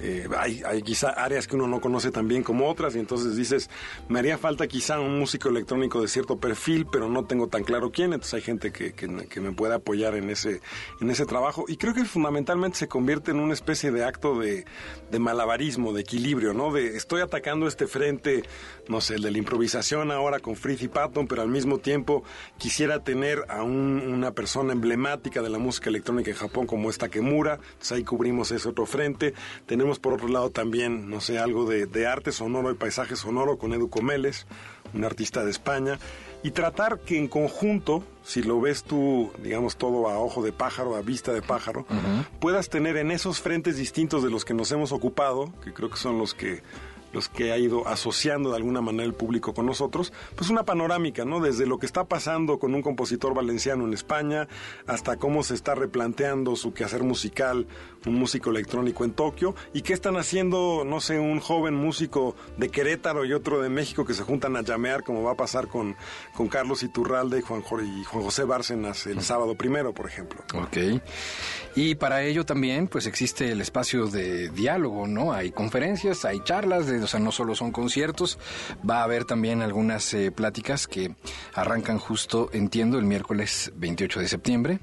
eh, 0.00 0.28
hay, 0.38 0.62
hay 0.66 0.82
quizá 0.82 1.10
áreas 1.10 1.46
que 1.46 1.56
uno 1.56 1.66
no 1.66 1.80
conoce 1.80 2.10
tan 2.10 2.28
bien 2.28 2.42
como 2.42 2.68
otras. 2.68 2.94
Y 2.94 2.98
entonces 2.98 3.36
dices, 3.36 3.70
me 4.08 4.18
haría 4.18 4.36
falta 4.36 4.66
quizá 4.66 5.00
un 5.00 5.18
músico 5.18 5.48
electrónico 5.48 6.02
de 6.02 6.08
cierto 6.08 6.38
perfil, 6.38 6.86
pero 6.90 7.08
no 7.08 7.24
tengo 7.24 7.48
tan 7.48 7.64
claro 7.64 7.90
quién. 7.90 8.12
Entonces 8.12 8.34
hay 8.34 8.42
gente 8.42 8.72
que, 8.72 8.92
que, 8.92 9.08
que 9.28 9.40
me 9.40 9.52
puede 9.52 9.74
apoyar 9.74 10.14
en 10.16 10.28
ese, 10.28 10.60
en 11.00 11.10
ese 11.10 11.24
trabajo. 11.24 11.64
Y 11.68 11.76
creo 11.78 11.94
que 11.94 12.04
fundamentalmente 12.04 12.76
se 12.78 12.88
convierte 12.88 13.30
en 13.30 13.40
una 13.40 13.54
especie 13.54 13.90
de 13.90 14.04
acto 14.04 14.38
de, 14.38 14.66
de 15.10 15.18
malabarismo, 15.18 15.92
de 15.92 16.02
equilibrio, 16.02 16.52
¿no? 16.52 16.72
De 16.72 16.96
estoy 16.96 17.22
atacando 17.22 17.66
este 17.66 17.86
frente, 17.86 18.42
no 18.88 19.00
sé, 19.00 19.14
el 19.14 19.22
de 19.22 19.30
la 19.30 19.38
improvisación 19.38 20.10
ahora 20.10 20.40
con 20.40 20.56
Fritz 20.56 20.82
y 20.82 20.88
Patton, 20.88 21.26
pero 21.26 21.40
al 21.42 21.48
mismo 21.48 21.78
tiempo 21.78 22.24
quisiera 22.58 23.02
tener 23.02 23.44
a 23.48 23.62
un- 23.62 24.02
una 24.06 24.32
persona 24.32 24.72
emblemática 24.72 25.40
de 25.40 25.48
la 25.48 25.58
música 25.58 25.88
electrónica 25.88 26.30
en 26.30 26.36
Japón 26.36 26.66
como 26.66 26.90
esta 26.90 27.06
Takemura. 27.06 27.60
Entonces 27.62 27.92
ahí 27.92 28.02
cubrimos 28.02 28.50
ese 28.50 28.68
otro 28.68 28.84
frente. 28.84 29.32
Tenemos 29.64 29.85
por 29.94 30.14
otro 30.14 30.28
lado 30.28 30.50
también, 30.50 31.08
no 31.08 31.20
sé, 31.20 31.38
algo 31.38 31.64
de, 31.64 31.86
de 31.86 32.06
arte 32.06 32.32
sonoro 32.32 32.70
y 32.70 32.74
paisaje 32.74 33.16
sonoro 33.16 33.58
con 33.58 33.72
Edu 33.72 33.88
Comeles, 33.88 34.46
un 34.92 35.04
artista 35.04 35.44
de 35.44 35.50
España. 35.50 35.98
Y 36.42 36.50
tratar 36.50 37.00
que 37.00 37.18
en 37.18 37.28
conjunto, 37.28 38.04
si 38.22 38.42
lo 38.42 38.60
ves 38.60 38.84
tú, 38.84 39.32
digamos, 39.42 39.76
todo 39.76 40.08
a 40.08 40.18
ojo 40.18 40.42
de 40.42 40.52
pájaro, 40.52 40.94
a 40.94 41.00
vista 41.00 41.32
de 41.32 41.42
pájaro, 41.42 41.86
puedas 42.40 42.68
tener 42.68 42.96
en 42.98 43.10
esos 43.10 43.40
frentes 43.40 43.76
distintos 43.76 44.22
de 44.22 44.30
los 44.30 44.44
que 44.44 44.54
nos 44.54 44.70
hemos 44.70 44.92
ocupado, 44.92 45.52
que 45.64 45.72
creo 45.72 45.90
que 45.90 45.96
son 45.96 46.18
los 46.18 46.34
que 46.34 46.62
los 47.16 47.30
que 47.30 47.50
ha 47.50 47.56
ido 47.56 47.88
asociando 47.88 48.50
de 48.50 48.56
alguna 48.56 48.82
manera 48.82 49.06
el 49.06 49.14
público 49.14 49.54
con 49.54 49.64
nosotros, 49.64 50.12
pues 50.34 50.50
una 50.50 50.64
panorámica, 50.64 51.24
¿no? 51.24 51.40
Desde 51.40 51.64
lo 51.64 51.78
que 51.78 51.86
está 51.86 52.04
pasando 52.04 52.58
con 52.58 52.74
un 52.74 52.82
compositor 52.82 53.32
valenciano 53.32 53.86
en 53.86 53.94
España, 53.94 54.48
hasta 54.86 55.16
cómo 55.16 55.42
se 55.42 55.54
está 55.54 55.74
replanteando 55.74 56.56
su 56.56 56.74
quehacer 56.74 57.02
musical, 57.04 57.66
un 58.04 58.16
músico 58.16 58.50
electrónico 58.50 59.04
en 59.06 59.12
Tokio, 59.12 59.54
y 59.72 59.80
qué 59.80 59.94
están 59.94 60.18
haciendo, 60.18 60.84
no 60.86 61.00
sé, 61.00 61.18
un 61.18 61.40
joven 61.40 61.74
músico 61.74 62.36
de 62.58 62.68
Querétaro 62.68 63.24
y 63.24 63.32
otro 63.32 63.62
de 63.62 63.70
México 63.70 64.04
que 64.04 64.12
se 64.12 64.22
juntan 64.22 64.54
a 64.56 64.60
llamear, 64.60 65.02
como 65.02 65.22
va 65.22 65.32
a 65.32 65.36
pasar 65.36 65.68
con, 65.68 65.96
con 66.34 66.48
Carlos 66.48 66.82
Iturralde 66.82 67.38
y 67.38 67.42
Juan, 67.42 67.62
y 67.82 68.04
Juan 68.04 68.24
José 68.24 68.44
Bárcenas 68.44 69.06
el 69.06 69.22
sábado 69.22 69.54
primero, 69.54 69.94
por 69.94 70.06
ejemplo. 70.06 70.42
Ok. 70.54 71.00
Y 71.74 71.94
para 71.94 72.22
ello 72.22 72.44
también, 72.44 72.88
pues 72.88 73.06
existe 73.06 73.50
el 73.52 73.60
espacio 73.60 74.06
de 74.06 74.50
diálogo, 74.50 75.06
¿no? 75.06 75.32
Hay 75.32 75.50
conferencias, 75.50 76.24
hay 76.24 76.40
charlas, 76.42 76.86
de, 76.86 77.05
o 77.06 77.08
sea, 77.08 77.20
no 77.20 77.32
solo 77.32 77.54
son 77.54 77.72
conciertos, 77.72 78.38
va 78.88 79.00
a 79.00 79.04
haber 79.04 79.24
también 79.24 79.62
algunas 79.62 80.12
eh, 80.14 80.30
pláticas 80.30 80.86
que 80.86 81.14
arrancan 81.54 81.98
justo, 81.98 82.50
entiendo, 82.52 82.98
el 82.98 83.04
miércoles 83.04 83.72
28 83.76 84.20
de 84.20 84.28
septiembre. 84.28 84.80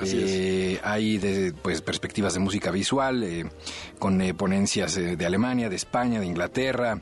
Así 0.00 0.16
Eh, 0.18 0.80
Hay 0.82 1.18
de, 1.18 1.52
pues, 1.52 1.82
perspectivas 1.82 2.34
de 2.34 2.40
música 2.40 2.70
visual, 2.70 3.22
eh, 3.22 3.46
con 3.98 4.20
eh, 4.22 4.32
ponencias 4.34 4.96
eh, 4.96 5.16
de 5.16 5.26
Alemania, 5.26 5.68
de 5.68 5.76
España, 5.76 6.20
de 6.20 6.26
Inglaterra. 6.26 7.00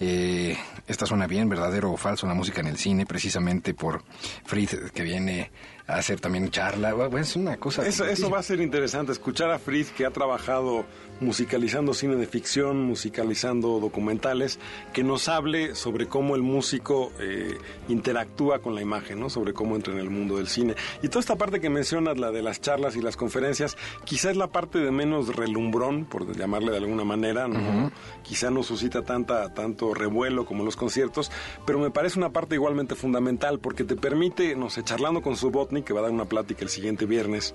Eh, 0.00 0.56
esta 0.86 1.06
suena 1.06 1.26
bien, 1.26 1.48
verdadero 1.48 1.90
o 1.92 1.96
falso, 1.96 2.26
la 2.26 2.34
música 2.34 2.60
en 2.60 2.68
el 2.68 2.76
cine, 2.78 3.04
precisamente 3.04 3.74
por 3.74 4.02
Fritz, 4.44 4.90
que 4.92 5.02
viene 5.02 5.50
a 5.88 5.96
hacer 5.96 6.20
también 6.20 6.50
charla. 6.50 6.94
Bueno, 6.94 7.18
es 7.18 7.34
una 7.34 7.56
cosa. 7.56 7.84
Eso, 7.86 8.04
eso 8.04 8.30
va 8.30 8.38
a 8.38 8.42
ser 8.42 8.60
interesante, 8.60 9.10
escuchar 9.12 9.50
a 9.50 9.58
Fritz 9.58 9.90
que 9.90 10.06
ha 10.06 10.10
trabajado 10.10 10.84
musicalizando 11.20 11.94
cine 11.94 12.16
de 12.16 12.26
ficción, 12.26 12.82
musicalizando 12.82 13.80
documentales, 13.80 14.58
que 14.92 15.04
nos 15.04 15.28
hable 15.28 15.74
sobre 15.74 16.06
cómo 16.06 16.34
el 16.34 16.42
músico 16.42 17.12
eh, 17.20 17.56
interactúa 17.88 18.58
con 18.58 18.74
la 18.74 18.82
imagen, 18.82 19.20
¿no? 19.20 19.30
sobre 19.30 19.52
cómo 19.52 19.76
entra 19.76 19.94
en 19.94 20.00
el 20.00 20.10
mundo 20.10 20.36
del 20.38 20.48
cine. 20.48 20.74
Y 21.02 21.08
toda 21.08 21.20
esta 21.20 21.36
parte 21.36 21.60
que 21.60 21.70
mencionas, 21.70 22.18
la 22.18 22.32
de 22.32 22.42
las 22.42 22.60
charlas 22.60 22.96
y 22.96 23.00
las 23.00 23.16
conferencias, 23.16 23.76
quizá 24.04 24.30
es 24.30 24.36
la 24.36 24.48
parte 24.48 24.78
de 24.78 24.90
menos 24.90 25.34
relumbrón, 25.34 26.04
por 26.04 26.36
llamarle 26.36 26.72
de 26.72 26.78
alguna 26.78 27.04
manera, 27.04 27.46
¿no? 27.46 27.92
quizá 28.22 28.50
no 28.50 28.62
suscita 28.62 29.02
tanta, 29.02 29.54
tanto 29.54 29.68
tanto 29.68 29.92
revuelo 29.92 30.46
como 30.46 30.64
los 30.64 30.76
conciertos, 30.76 31.30
pero 31.66 31.78
me 31.78 31.90
parece 31.90 32.18
una 32.18 32.30
parte 32.30 32.54
igualmente 32.54 32.94
fundamental 32.94 33.58
porque 33.58 33.84
te 33.84 33.96
permite, 33.96 34.56
no 34.56 34.70
sé, 34.70 34.82
charlando 34.82 35.20
con 35.20 35.36
Subotnik, 35.36 35.84
que 35.84 35.92
va 35.92 36.00
a 36.00 36.02
dar 36.04 36.12
una 36.12 36.24
plática 36.24 36.62
el 36.62 36.70
siguiente 36.70 37.04
viernes, 37.04 37.54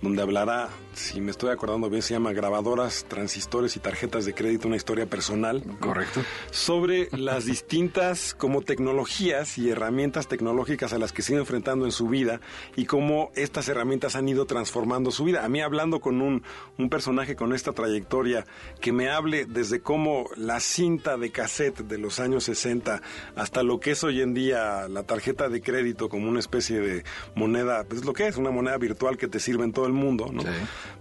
donde 0.00 0.22
hablará, 0.22 0.68
si 0.92 1.20
me 1.20 1.30
estoy 1.30 1.50
acordando 1.50 1.90
bien, 1.90 2.02
se 2.02 2.14
llama 2.14 2.32
Grabadoras, 2.32 3.06
Transistores 3.08 3.76
y 3.76 3.80
Tarjetas 3.80 4.24
de 4.24 4.34
Crédito, 4.34 4.68
una 4.68 4.76
historia 4.76 5.06
personal. 5.06 5.62
Correcto. 5.80 6.22
Sobre 6.50 7.08
las 7.12 7.46
distintas 7.46 8.34
como 8.34 8.62
tecnologías 8.62 9.58
y 9.58 9.70
herramientas 9.70 10.28
tecnológicas 10.28 10.92
a 10.92 10.98
las 10.98 11.12
que 11.12 11.22
se 11.22 11.34
han 11.34 11.40
enfrentando 11.40 11.84
en 11.84 11.92
su 11.92 12.08
vida 12.08 12.40
y 12.76 12.86
cómo 12.86 13.30
estas 13.34 13.68
herramientas 13.68 14.14
han 14.14 14.28
ido 14.28 14.46
transformando 14.46 15.10
su 15.10 15.24
vida. 15.24 15.44
A 15.44 15.48
mí 15.48 15.60
hablando 15.60 16.00
con 16.00 16.20
un, 16.20 16.42
un 16.78 16.88
personaje 16.90 17.34
con 17.34 17.52
esta 17.52 17.72
trayectoria 17.72 18.44
que 18.80 18.92
me 18.92 19.08
hable 19.08 19.46
desde 19.46 19.80
cómo 19.80 20.26
la 20.36 20.60
cinta 20.60 21.16
de 21.16 21.30
cassette 21.30 21.80
de 21.80 21.98
los 21.98 22.20
años 22.20 22.44
60 22.44 23.02
hasta 23.34 23.62
lo 23.62 23.80
que 23.80 23.92
es 23.92 24.04
hoy 24.04 24.20
en 24.20 24.34
día 24.34 24.88
la 24.88 25.02
tarjeta 25.02 25.48
de 25.48 25.60
crédito 25.60 26.08
como 26.08 26.28
una 26.28 26.40
especie 26.40 26.80
de 26.80 27.04
moneda, 27.34 27.84
pues 27.84 28.04
lo 28.04 28.12
que 28.12 28.28
es, 28.28 28.36
una 28.36 28.50
moneda 28.50 28.76
virtual 28.78 29.16
que 29.16 29.28
te 29.28 29.40
sirve 29.40 29.64
en 29.64 29.72
todo 29.72 29.87
el 29.88 29.94
mundo, 29.94 30.30
¿no? 30.32 30.42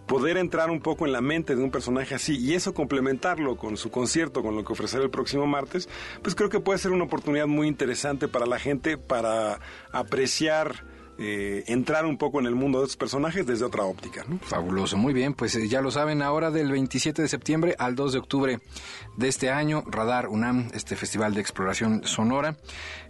Poder 0.08 0.38
entrar 0.38 0.72
un 0.72 0.80
poco 0.80 1.06
en 1.06 1.12
la 1.12 1.22
mente 1.22 1.56
de 1.56 1.62
un 1.62 1.70
personaje 1.70 2.16
así 2.16 2.38
y 2.38 2.54
eso 2.54 2.74
complementarlo 2.74 3.58
con 3.58 3.78
su 3.78 3.92
concierto, 3.92 4.42
con 4.42 4.56
lo 4.56 4.64
que 4.64 4.74
ofrecerá 4.74 5.04
el 5.04 5.10
próximo 5.10 5.46
martes, 5.46 5.90
pues 6.22 6.34
creo 6.34 6.50
que 6.50 6.60
puede 6.60 6.80
ser 6.80 6.92
una 6.92 7.04
oportunidad 7.04 7.48
muy 7.48 7.68
interesante 7.68 8.28
para 8.28 8.46
la 8.46 8.58
gente 8.58 8.98
para 8.98 9.60
apreciar 9.92 10.86
eh, 11.20 11.64
entrar 11.66 12.06
un 12.06 12.18
poco 12.18 12.40
en 12.40 12.46
el 12.46 12.54
mundo 12.54 12.78
de 12.78 12.86
estos 12.86 12.98
personajes 12.98 13.48
desde 13.48 13.66
otra 13.66 13.84
óptica. 13.84 14.24
¿no? 14.28 14.38
Fabuloso, 14.38 14.98
muy 14.98 15.14
bien, 15.14 15.34
pues 15.34 15.56
eh, 15.56 15.68
ya 15.68 15.82
lo 15.82 15.90
saben, 15.90 16.22
ahora 16.22 16.52
del 16.52 16.72
27 16.72 17.24
de 17.24 17.28
septiembre 17.28 17.76
al 17.80 17.96
2 17.96 18.14
de 18.14 18.20
octubre 18.20 18.60
de 19.16 19.28
este 19.28 19.50
año, 19.50 19.84
Radar 19.88 20.28
UNAM, 20.28 20.70
este 20.74 20.96
festival 20.96 21.34
de 21.34 21.42
exploración 21.42 22.04
sonora. 22.06 22.58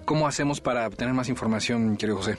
¿Cómo 0.07 0.25
hacemos 0.25 0.61
para 0.61 0.87
obtener 0.87 1.13
más 1.13 1.27
información, 1.27 1.97
querido 1.97 2.19
José? 2.19 2.37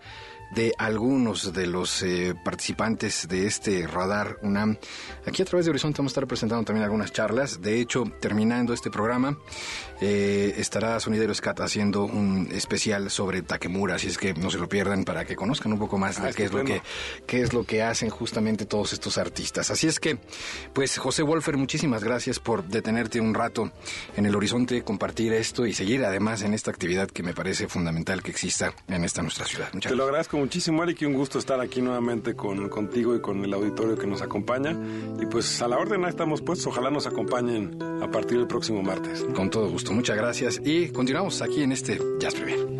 de 0.51 0.73
algunos 0.77 1.53
de 1.53 1.67
los 1.67 2.01
eh, 2.03 2.33
participantes 2.43 3.27
de 3.27 3.47
este 3.47 3.85
radar 3.85 4.37
UNAM. 4.41 4.77
Aquí 5.25 5.41
a 5.41 5.45
través 5.45 5.65
de 5.65 5.71
Horizonte 5.71 5.97
vamos 5.97 6.11
a 6.11 6.13
estar 6.13 6.27
presentando 6.27 6.63
también 6.63 6.83
algunas 6.83 7.06
charlas. 7.11 7.61
De 7.61 7.79
hecho, 7.79 8.03
terminando 8.19 8.73
este 8.73 8.89
programa, 8.89 9.37
eh, 10.01 10.55
estará 10.57 10.99
Sonidero 10.99 11.33
Scat 11.33 11.61
haciendo 11.61 12.03
un 12.03 12.49
especial 12.51 13.09
sobre 13.09 13.41
Takemura, 13.41 13.95
así 13.95 14.07
es 14.07 14.17
que 14.17 14.33
no 14.33 14.51
se 14.51 14.59
lo 14.59 14.69
pierdan 14.69 15.03
para 15.03 15.25
que 15.25 15.35
conozcan 15.35 15.73
un 15.73 15.79
poco 15.79 15.97
más 15.97 16.17
Ah, 16.19 16.27
de 16.27 16.33
qué 16.33 16.45
es, 16.45 16.53
lo 16.53 16.63
que, 16.63 16.81
qué 17.25 17.41
es 17.41 17.53
lo 17.53 17.63
que 17.63 17.83
hacen 17.83 18.09
justamente 18.09 18.65
todos 18.65 18.93
estos 18.93 19.17
artistas. 19.17 19.69
Así 19.71 19.87
es 19.87 19.99
que, 19.99 20.17
pues 20.73 20.97
José 20.97 21.21
Wolfer, 21.23 21.57
muchísimas 21.57 22.03
gracias 22.03 22.39
por 22.39 22.63
detenerte 22.63 23.21
un 23.21 23.33
rato 23.33 23.71
en 24.15 24.25
el 24.25 24.35
horizonte, 24.35 24.83
compartir 24.83 25.33
esto 25.33 25.65
y 25.65 25.73
seguir 25.73 26.03
además 26.05 26.41
en 26.41 26.53
esta 26.53 26.71
actividad 26.71 27.07
que 27.09 27.23
me 27.23 27.33
parece 27.33 27.67
fundamental 27.67 28.23
que 28.23 28.31
exista 28.31 28.73
en 28.87 29.03
esta 29.03 29.21
nuestra 29.21 29.45
ciudad. 29.45 29.69
Muchas 29.73 29.91
Te 29.91 29.95
lo 29.95 30.05
agradezco 30.05 30.37
muchísimo, 30.37 30.83
Eric, 30.83 31.01
y 31.01 31.05
un 31.05 31.13
gusto 31.13 31.39
estar 31.39 31.59
aquí 31.59 31.81
nuevamente 31.81 32.35
con, 32.35 32.69
contigo 32.69 33.15
y 33.15 33.21
con 33.21 33.43
el 33.43 33.53
auditorio 33.53 33.97
que 33.97 34.07
nos 34.07 34.21
acompaña. 34.21 34.75
Y 35.19 35.25
pues 35.25 35.61
a 35.61 35.67
la 35.67 35.77
orden 35.77 36.03
ahí 36.03 36.09
estamos 36.09 36.41
puestos, 36.41 36.67
ojalá 36.67 36.89
nos 36.89 36.96
acompañen 37.05 37.77
a 38.01 38.09
partir 38.09 38.37
del 38.37 38.47
próximo 38.47 38.81
martes. 38.81 39.23
Con 39.35 39.49
todo 39.49 39.69
gusto, 39.69 39.91
muchas 39.91 40.17
gracias 40.17 40.61
y 40.63 40.89
continuamos 40.89 41.41
aquí 41.41 41.61
en 41.61 41.73
este 41.73 41.99
Jazz 42.19 42.33
Premier. 42.33 42.77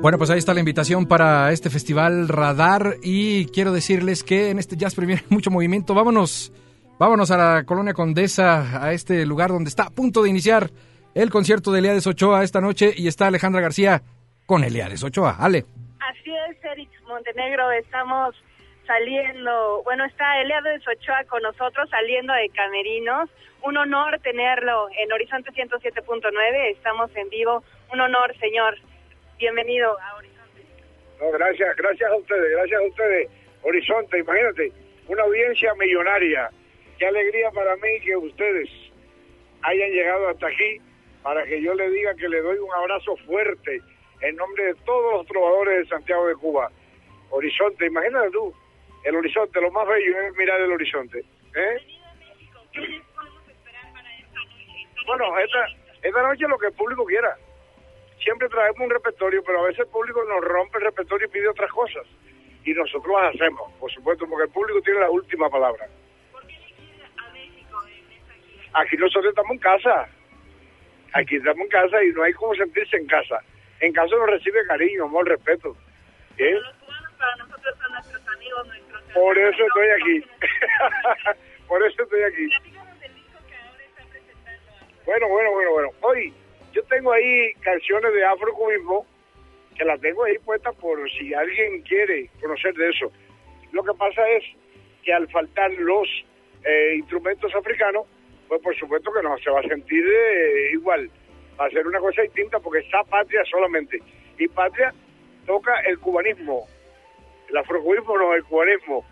Bueno, 0.00 0.16
pues 0.16 0.30
ahí 0.30 0.38
está 0.38 0.54
la 0.54 0.60
invitación 0.60 1.06
para 1.06 1.50
este 1.50 1.70
festival 1.70 2.28
Radar 2.28 2.98
y 3.02 3.46
quiero 3.46 3.72
decirles 3.72 4.22
que 4.22 4.50
en 4.50 4.60
este 4.60 4.76
Jazz 4.76 4.94
Premier 4.94 5.18
hay 5.18 5.26
mucho 5.28 5.50
movimiento. 5.50 5.92
Vámonos, 5.92 6.52
vámonos 7.00 7.32
a 7.32 7.36
la 7.36 7.64
Colonia 7.64 7.94
Condesa, 7.94 8.84
a 8.84 8.92
este 8.92 9.26
lugar 9.26 9.50
donde 9.50 9.68
está 9.68 9.82
a 9.82 9.90
punto 9.90 10.22
de 10.22 10.30
iniciar 10.30 10.70
el 11.14 11.30
concierto 11.30 11.72
de 11.72 11.80
Eliades 11.80 12.06
Ochoa 12.06 12.44
esta 12.44 12.60
noche 12.60 12.94
y 12.96 13.08
está 13.08 13.26
Alejandra 13.26 13.60
García 13.60 14.02
con 14.46 14.62
Eliades 14.62 15.02
Ochoa. 15.02 15.36
Ale. 15.36 15.66
Así 15.98 16.30
es, 16.48 16.64
Eric 16.64 16.97
Montenegro, 17.08 17.72
estamos 17.72 18.36
saliendo, 18.86 19.82
bueno, 19.82 20.04
está 20.04 20.40
Eliades 20.42 20.86
Ochoa 20.86 21.24
con 21.24 21.42
nosotros 21.42 21.88
saliendo 21.90 22.34
de 22.34 22.50
Camerinos. 22.50 23.30
Un 23.62 23.76
honor 23.78 24.20
tenerlo 24.20 24.88
en 24.96 25.10
Horizonte 25.12 25.50
107.9, 25.50 26.70
estamos 26.70 27.10
en 27.16 27.28
vivo. 27.30 27.64
Un 27.92 28.00
honor, 28.00 28.36
señor. 28.38 28.76
Bienvenido 29.38 29.98
a 29.98 30.16
Horizonte. 30.16 30.64
No, 31.18 31.30
gracias, 31.32 31.76
gracias 31.76 32.10
a 32.10 32.16
ustedes, 32.16 32.50
gracias 32.52 32.80
a 32.80 32.84
ustedes. 32.84 33.30
Horizonte, 33.62 34.18
imagínate, 34.18 34.72
una 35.08 35.22
audiencia 35.22 35.74
millonaria. 35.74 36.50
Qué 36.98 37.06
alegría 37.06 37.50
para 37.52 37.74
mí 37.76 38.00
que 38.04 38.16
ustedes 38.16 38.68
hayan 39.62 39.90
llegado 39.90 40.28
hasta 40.28 40.46
aquí 40.46 40.80
para 41.22 41.42
que 41.44 41.60
yo 41.62 41.74
le 41.74 41.88
diga 41.90 42.14
que 42.14 42.28
le 42.28 42.40
doy 42.42 42.58
un 42.58 42.72
abrazo 42.74 43.16
fuerte 43.26 43.80
en 44.20 44.36
nombre 44.36 44.64
de 44.64 44.74
todos 44.84 45.14
los 45.14 45.26
trovadores 45.26 45.80
de 45.80 45.88
Santiago 45.88 46.26
de 46.26 46.34
Cuba. 46.34 46.70
Horizonte, 47.30 47.86
imagínate 47.86 48.30
tú, 48.30 48.54
el 49.04 49.16
horizonte, 49.16 49.60
lo 49.60 49.70
más 49.70 49.86
bello 49.86 50.20
es 50.20 50.36
mirar 50.36 50.60
el 50.60 50.72
horizonte. 50.72 51.24
¿eh? 51.54 51.78
Bueno, 55.06 55.38
esta, 55.38 55.66
esta 56.02 56.22
noche 56.22 56.48
lo 56.48 56.58
que 56.58 56.66
el 56.66 56.72
público 56.72 57.04
quiera. 57.04 57.36
Siempre 58.22 58.48
traemos 58.48 58.80
un 58.80 58.90
repertorio, 58.90 59.42
pero 59.44 59.60
a 59.60 59.64
veces 59.64 59.80
el 59.80 59.86
público 59.86 60.22
nos 60.24 60.44
rompe 60.44 60.78
el 60.78 60.84
repertorio 60.84 61.26
y 61.26 61.30
pide 61.30 61.48
otras 61.48 61.70
cosas. 61.70 62.04
Y 62.64 62.72
nosotros 62.72 63.14
las 63.20 63.34
hacemos, 63.34 63.72
por 63.74 63.90
supuesto, 63.90 64.26
porque 64.28 64.44
el 64.44 64.50
público 64.50 64.82
tiene 64.82 65.00
la 65.00 65.10
última 65.10 65.48
palabra. 65.48 65.86
Aquí 68.74 68.96
nosotros 68.96 69.30
estamos 69.30 69.52
en 69.52 69.58
casa. 69.58 70.08
Aquí 71.14 71.36
estamos 71.36 71.60
en 71.60 71.68
casa 71.68 72.04
y 72.04 72.08
no 72.08 72.22
hay 72.22 72.32
como 72.34 72.54
sentirse 72.54 72.96
en 72.96 73.06
casa. 73.06 73.40
En 73.80 73.92
casa 73.92 74.14
nos 74.16 74.28
recibe 74.28 74.66
cariño, 74.66 75.04
amor, 75.04 75.26
respeto. 75.26 75.76
¿Eh? 76.36 76.58
Para 77.18 77.36
nosotros 77.36 77.74
son 77.82 77.92
nuestros 77.92 78.28
amigos, 78.28 78.66
nuestros 78.68 79.02
Por 79.12 79.38
eso 79.38 79.64
estoy 79.64 79.88
aquí. 79.88 80.24
Por 81.68 81.86
eso 81.86 82.02
estoy 82.02 82.22
aquí. 82.22 82.48
Bueno, 85.04 85.28
bueno, 85.28 85.50
bueno, 85.52 85.72
bueno. 85.72 85.88
Hoy 86.02 86.32
yo 86.72 86.82
tengo 86.84 87.12
ahí 87.12 87.52
canciones 87.60 88.12
de 88.12 88.24
afrocubismo 88.24 89.06
que 89.76 89.84
las 89.84 90.00
tengo 90.00 90.24
ahí 90.24 90.36
puestas 90.38 90.74
por 90.76 90.98
si 91.12 91.32
alguien 91.32 91.82
quiere 91.82 92.28
conocer 92.40 92.74
de 92.74 92.90
eso. 92.90 93.12
Lo 93.72 93.82
que 93.84 93.94
pasa 93.94 94.28
es 94.30 94.44
que 95.04 95.12
al 95.12 95.28
faltar 95.30 95.70
los 95.72 96.08
eh, 96.64 96.96
instrumentos 96.96 97.54
africanos, 97.54 98.06
pues 98.48 98.60
por 98.60 98.76
supuesto 98.76 99.12
que 99.12 99.22
no 99.22 99.38
se 99.38 99.50
va 99.50 99.60
a 99.60 99.68
sentir 99.68 100.04
eh, 100.04 100.72
igual. 100.72 101.10
Va 101.58 101.66
a 101.66 101.70
ser 101.70 101.86
una 101.86 102.00
cosa 102.00 102.22
distinta 102.22 102.58
porque 102.60 102.80
está 102.80 103.02
patria 103.04 103.42
solamente. 103.50 103.98
Y 104.38 104.48
patria 104.48 104.92
toca 105.46 105.80
el 105.80 105.98
cubanismo. 105.98 106.66
El 107.48 107.56
afrocubismo 107.56 108.18
no, 108.18 108.34
el 108.34 108.44
cubanismo. 108.44 109.04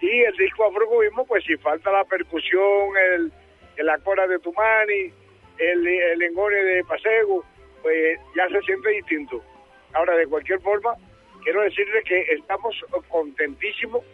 Y 0.00 0.20
el 0.20 0.36
disco 0.36 0.64
afrocubismo, 0.64 1.26
pues 1.26 1.44
si 1.44 1.56
falta 1.56 1.90
la 1.90 2.04
percusión, 2.04 2.96
el, 3.12 3.32
el 3.76 3.88
acora 3.90 4.26
de 4.26 4.38
Tumani, 4.38 5.12
el, 5.58 5.86
el 5.86 6.22
engone 6.22 6.56
de 6.56 6.84
Pasego, 6.84 7.44
pues 7.82 8.18
ya 8.36 8.48
se 8.48 8.60
siente 8.62 8.90
distinto. 8.90 9.42
Ahora, 9.92 10.16
de 10.16 10.26
cualquier 10.26 10.60
forma, 10.60 10.94
quiero 11.42 11.62
decirle 11.62 12.02
que 12.04 12.20
estamos 12.32 12.76
contentísimos 13.08 14.04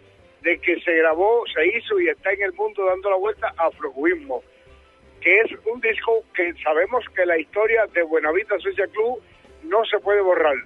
de 0.42 0.58
que 0.58 0.80
se 0.80 0.94
grabó, 0.94 1.44
se 1.52 1.66
hizo 1.66 1.98
y 1.98 2.08
está 2.08 2.32
en 2.32 2.42
el 2.42 2.52
mundo 2.52 2.84
dando 2.84 3.10
la 3.10 3.16
vuelta 3.16 3.54
Afrocubismo, 3.56 4.42
que 5.20 5.40
es 5.40 5.50
un 5.64 5.80
disco 5.80 6.22
que 6.34 6.52
sabemos 6.62 7.04
que 7.16 7.24
la 7.24 7.38
historia 7.38 7.86
de 7.86 8.02
Buenavista 8.02 8.58
Social 8.58 8.88
Club 8.90 9.22
no 9.64 9.84
se 9.86 9.98
puede 10.00 10.20
borrar. 10.20 10.56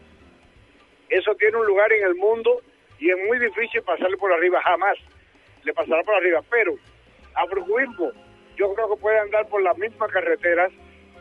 Eso 1.09 1.35
tiene 1.37 1.57
un 1.57 1.67
lugar 1.67 1.93
en 1.93 2.05
el 2.05 2.15
mundo 2.17 2.61
y 2.99 3.11
es 3.11 3.17
muy 3.27 3.39
difícil 3.39 3.83
pasarle 3.83 4.17
por 4.17 4.33
arriba, 4.33 4.61
jamás 4.63 4.97
le 5.65 5.73
pasará 5.73 6.03
por 6.03 6.15
arriba. 6.15 6.43
Pero 6.51 6.75
Afrocubismo, 7.35 8.13
yo 8.57 8.75
creo 8.75 8.95
que 8.95 9.01
puede 9.01 9.19
andar 9.19 9.47
por 9.49 9.63
las 9.63 9.77
mismas 9.79 10.11
carreteras, 10.11 10.73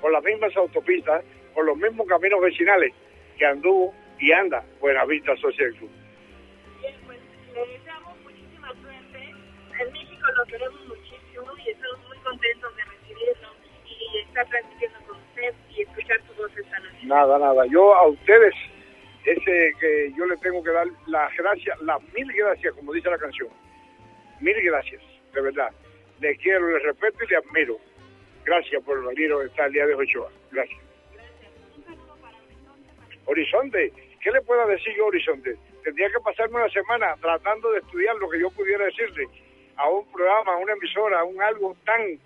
por 0.02 0.12
las 0.12 0.24
mismas 0.24 0.56
autopistas, 0.58 1.24
por 1.54 1.66
los 1.66 1.78
mismos 1.78 2.08
caminos 2.08 2.42
vecinales 2.42 2.94
que 3.38 3.46
anduvo 3.46 3.94
y 4.20 4.32
anda 4.32 4.64
Buenavista 4.80 5.36
Social 5.38 5.74
Club. 5.76 5.92
Bien, 6.82 6.96
pues 7.06 7.20
le 7.54 7.74
deseamos 7.74 8.18
muchísima 8.24 8.70
suerte. 8.82 9.36
En 9.80 9.92
México 9.94 10.28
lo 10.38 10.46
queremos 10.46 10.88
muchísimo 10.88 11.46
y 11.64 11.70
estamos 11.70 12.08
muy 12.08 12.18
contentos 12.20 12.76
de 12.76 12.84
recibirlo 12.84 13.50
y 13.86 14.18
estar 14.20 14.48
transmitiendo 14.48 14.98
con 15.08 15.18
usted 15.18 15.54
y 15.70 15.82
escuchar 15.82 16.18
su 16.28 16.34
voz 16.42 16.58
esta 16.58 16.80
noche. 16.80 16.98
Nada, 17.04 17.40
nada. 17.40 17.66
Yo 17.68 17.94
a 17.94 18.08
ustedes, 18.08 18.56
ese 19.28 19.74
que 19.78 20.14
yo 20.18 20.26
le 20.26 20.38
tengo 20.38 20.64
que 20.64 20.72
dar 20.72 20.88
las 21.08 21.36
gracias, 21.36 21.82
las 21.82 22.02
mil 22.14 22.32
gracias, 22.32 22.74
como 22.76 22.94
dice 22.94 23.10
la 23.10 23.18
canción. 23.18 23.50
Mil 24.40 24.56
gracias, 24.62 25.02
de 25.34 25.42
verdad. 25.42 25.70
Le 26.22 26.38
quiero, 26.38 26.72
le 26.72 26.80
respeto 26.80 27.26
y 27.26 27.28
le 27.28 27.36
admiro. 27.36 27.78
Gracias 28.46 28.82
por 28.84 29.06
venir 29.06 29.34
a 29.34 29.44
estar 29.44 29.68
el 29.68 29.74
día 29.74 29.86
de 29.86 29.96
Ochoa. 29.96 30.32
Gracias. 30.52 30.80
Horizonte, 33.26 33.92
¿qué 34.22 34.32
le 34.32 34.42
puedo 34.44 34.66
decir 34.66 34.96
yo, 34.96 35.08
Horizonte? 35.08 35.58
Tendría 35.84 36.08
que 36.10 36.22
pasarme 36.24 36.56
una 36.56 36.70
semana 36.70 37.14
tratando 37.20 37.70
de 37.72 37.80
estudiar 37.80 38.16
lo 38.16 38.30
que 38.30 38.40
yo 38.40 38.50
pudiera 38.52 38.86
decirle 38.86 39.28
a 39.76 39.90
un 39.90 40.10
programa, 40.10 40.54
a 40.54 40.58
una 40.58 40.72
emisora, 40.72 41.20
a 41.20 41.24
un 41.26 41.42
algo 41.42 41.76
tan, 41.84 42.18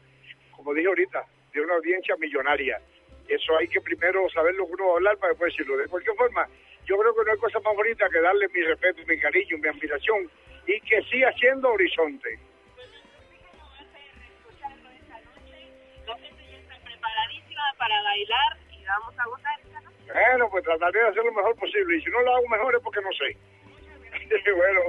como 0.56 0.76
dije 0.76 0.88
ahorita, 0.88 1.26
de 1.52 1.62
una 1.62 1.74
audiencia 1.74 2.16
millonaria. 2.18 2.80
Eso 3.28 3.58
hay 3.58 3.68
que 3.68 3.82
primero 3.82 4.30
saber 4.30 4.54
lo 4.54 4.68
que 4.68 4.74
uno 4.74 4.86
va 4.86 4.92
a 4.92 4.96
hablar 4.98 5.18
para 5.18 5.30
después 5.32 5.52
decirlo. 5.52 5.78
De 5.78 5.88
cualquier 5.88 6.16
forma, 6.16 6.48
yo 6.86 6.98
creo 6.98 7.16
que 7.16 7.24
no 7.26 7.32
hay 7.32 7.38
cosa 7.38 7.60
más 7.60 7.76
bonita 7.76 8.10
que 8.10 8.20
darle 8.20 8.48
mi 8.50 8.62
respeto, 8.62 9.02
mi 9.08 9.20
cariño, 9.20 9.58
mi 9.58 9.68
admiración 9.68 10.30
y 10.68 10.80
que 10.82 11.02
siga 11.04 11.32
siendo 11.34 11.72
Horizonte. 11.72 12.40
Para 17.78 18.04
bailar 18.04 18.58
y 18.70 18.86
vamos 18.86 19.18
a 19.18 19.26
gozar 19.26 19.60
esta 19.60 19.82
noche. 19.82 19.98
Bueno, 20.14 20.50
pues 20.52 20.64
trataré 20.64 21.00
de 21.00 21.08
hacer 21.08 21.24
lo 21.24 21.32
mejor 21.32 21.56
posible. 21.56 21.98
Y 21.98 22.02
si 22.02 22.12
no 22.12 22.22
lo 22.22 22.36
hago 22.36 22.48
mejor 22.48 22.76
es 22.76 22.82
porque 22.84 23.02
no 23.02 23.12
sé. 23.14 23.36
bueno, 24.56 24.82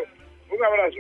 un 0.51 0.65
abrazo. 0.65 0.99